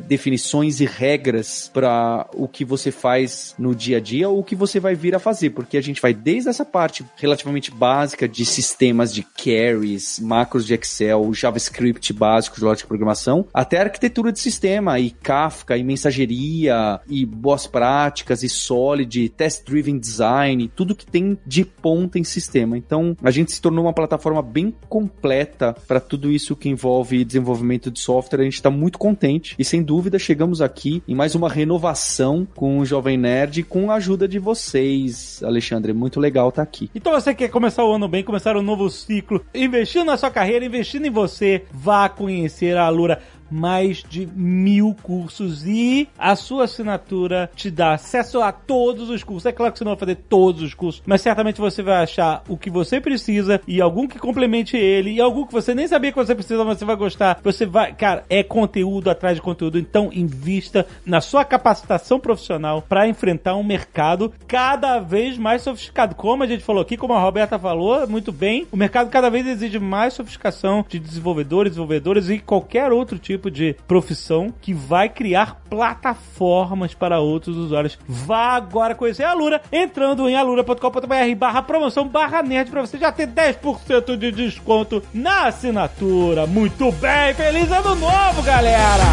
definições 0.51 0.81
e 0.81 0.85
regras 0.85 1.71
para 1.73 2.27
o 2.35 2.47
que 2.47 2.65
você 2.65 2.91
faz 2.91 3.55
no 3.57 3.73
dia 3.73 3.97
a 3.97 3.99
dia 3.99 4.27
ou 4.27 4.39
o 4.39 4.43
que 4.43 4.55
você 4.55 4.79
vai 4.79 4.95
vir 4.95 5.15
a 5.15 5.19
fazer, 5.19 5.51
porque 5.51 5.77
a 5.77 5.81
gente 5.81 6.01
vai 6.01 6.13
desde 6.13 6.49
essa 6.49 6.65
parte 6.65 7.05
relativamente 7.15 7.71
básica 7.71 8.27
de 8.27 8.45
sistemas 8.45 9.13
de 9.13 9.23
carries, 9.23 10.19
macros 10.19 10.65
de 10.65 10.73
Excel, 10.73 11.33
JavaScript 11.33 12.11
básico 12.13 12.57
de 12.57 12.63
lógica 12.63 12.83
de 12.83 12.87
programação, 12.87 13.47
até 13.53 13.79
arquitetura 13.79 14.31
de 14.31 14.39
sistema 14.39 14.99
e 14.99 15.11
Kafka 15.11 15.77
e 15.77 15.83
mensageria 15.83 16.99
e 17.07 17.25
boas 17.25 17.65
práticas 17.65 18.43
e 18.43 18.49
Solid, 18.49 19.29
test 19.29 19.65
driven 19.65 19.97
design, 19.97 20.69
tudo 20.75 20.95
que 20.95 21.05
tem 21.05 21.37
de 21.45 21.63
ponta 21.63 22.19
em 22.19 22.23
sistema. 22.23 22.77
Então, 22.77 23.15
a 23.23 23.31
gente 23.31 23.51
se 23.51 23.61
tornou 23.61 23.85
uma 23.85 23.93
plataforma 23.93 24.41
bem 24.41 24.73
completa 24.89 25.75
para 25.87 25.99
tudo 25.99 26.31
isso 26.31 26.55
que 26.55 26.69
envolve 26.69 27.23
desenvolvimento 27.23 27.89
de 27.89 27.99
software. 27.99 28.41
A 28.41 28.43
gente 28.43 28.55
está 28.55 28.69
muito 28.69 28.97
contente 28.97 29.55
e 29.57 29.63
sem 29.63 29.81
dúvida 29.81 30.19
chegamos 30.31 30.61
aqui 30.61 31.03
em 31.09 31.13
mais 31.13 31.35
uma 31.35 31.49
renovação 31.49 32.47
com 32.55 32.79
o 32.79 32.85
Jovem 32.85 33.17
Nerd 33.17 33.63
com 33.63 33.91
a 33.91 33.95
ajuda 33.95 34.29
de 34.29 34.39
vocês, 34.39 35.43
Alexandre. 35.43 35.91
Muito 35.91 36.21
legal 36.21 36.47
estar 36.47 36.61
tá 36.61 36.63
aqui. 36.63 36.89
Então 36.95 37.11
você 37.11 37.35
quer 37.35 37.49
começar 37.49 37.83
o 37.83 37.91
ano 37.91 38.07
bem, 38.07 38.23
começar 38.23 38.55
um 38.55 38.61
novo 38.61 38.89
ciclo, 38.89 39.43
investindo 39.53 40.05
na 40.05 40.15
sua 40.15 40.31
carreira, 40.31 40.63
investindo 40.63 41.05
em 41.05 41.09
você, 41.09 41.65
vá 41.69 42.07
conhecer 42.07 42.77
a 42.77 42.85
Alura 42.85 43.21
mais 43.51 44.03
de 44.07 44.25
mil 44.25 44.95
cursos 45.03 45.65
e 45.65 46.07
a 46.17 46.35
sua 46.35 46.63
assinatura 46.63 47.49
te 47.55 47.69
dá 47.69 47.93
acesso 47.93 48.41
a 48.41 48.51
todos 48.51 49.09
os 49.09 49.23
cursos. 49.23 49.45
É 49.45 49.51
claro 49.51 49.73
que 49.73 49.79
você 49.79 49.85
não 49.85 49.91
vai 49.91 49.99
fazer 49.99 50.15
todos 50.15 50.61
os 50.61 50.73
cursos, 50.73 51.01
mas 51.05 51.21
certamente 51.21 51.59
você 51.59 51.83
vai 51.83 52.03
achar 52.03 52.43
o 52.47 52.57
que 52.57 52.69
você 52.69 52.99
precisa 53.01 53.61
e 53.67 53.81
algum 53.81 54.07
que 54.07 54.19
complemente 54.19 54.77
ele 54.77 55.11
e 55.11 55.21
algum 55.21 55.45
que 55.45 55.53
você 55.53 55.73
nem 55.75 55.87
sabia 55.87 56.11
que 56.11 56.17
você 56.17 56.33
precisa, 56.35 56.63
mas 56.63 56.77
você 56.77 56.85
vai 56.85 56.95
gostar. 56.95 57.39
Você 57.43 57.65
vai, 57.65 57.93
cara, 57.93 58.23
é 58.29 58.43
conteúdo 58.43 59.09
atrás 59.09 59.35
de 59.35 59.41
conteúdo. 59.41 59.77
Então 59.77 60.09
invista 60.13 60.85
na 61.05 61.21
sua 61.21 61.43
capacitação 61.43 62.19
profissional 62.19 62.81
para 62.81 63.07
enfrentar 63.07 63.55
um 63.55 63.63
mercado 63.63 64.33
cada 64.47 64.99
vez 64.99 65.37
mais 65.37 65.61
sofisticado. 65.61 66.15
Como 66.15 66.43
a 66.43 66.47
gente 66.47 66.63
falou 66.63 66.81
aqui, 66.81 66.97
como 66.97 67.13
a 67.13 67.21
Roberta 67.21 67.59
falou 67.59 68.07
muito 68.07 68.31
bem, 68.31 68.67
o 68.71 68.77
mercado 68.77 69.09
cada 69.09 69.29
vez 69.29 69.45
exige 69.47 69.79
mais 69.79 70.13
sofisticação 70.13 70.85
de 70.87 70.99
desenvolvedores, 70.99 71.71
desenvolvedores 71.71 72.29
e 72.29 72.39
qualquer 72.39 72.91
outro 72.91 73.17
tipo 73.17 73.40
tipo 73.41 73.49
de 73.49 73.75
profissão 73.87 74.53
que 74.61 74.73
vai 74.73 75.09
criar 75.09 75.61
plataformas 75.69 76.93
para 76.93 77.19
outros 77.19 77.57
usuários. 77.57 77.97
Vá 78.07 78.55
agora 78.55 78.93
conhecer 78.93 79.23
a 79.23 79.31
Alura 79.31 79.61
entrando 79.71 80.29
em 80.29 80.35
alura.com.br 80.35 81.35
barra 81.35 81.63
promoção 81.63 82.07
barra 82.07 82.43
nerd 82.43 82.69
para 82.69 82.81
você 82.81 82.97
já 82.97 83.11
ter 83.11 83.27
10% 83.27 84.15
de 84.15 84.31
desconto 84.31 85.01
na 85.13 85.47
assinatura. 85.47 86.45
Muito 86.45 86.91
bem, 86.91 87.33
feliz 87.33 87.71
ano 87.71 87.95
novo, 87.95 88.43
galera! 88.43 89.05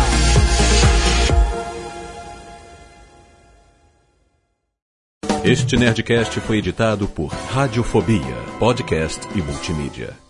Este 5.45 5.77
Nerdcast 5.77 6.41
foi 6.41 6.59
editado 6.59 7.09
por 7.09 7.29
Radiofobia, 7.29 8.37
podcast 8.59 9.21
e 9.35 9.41
multimídia. 9.41 10.28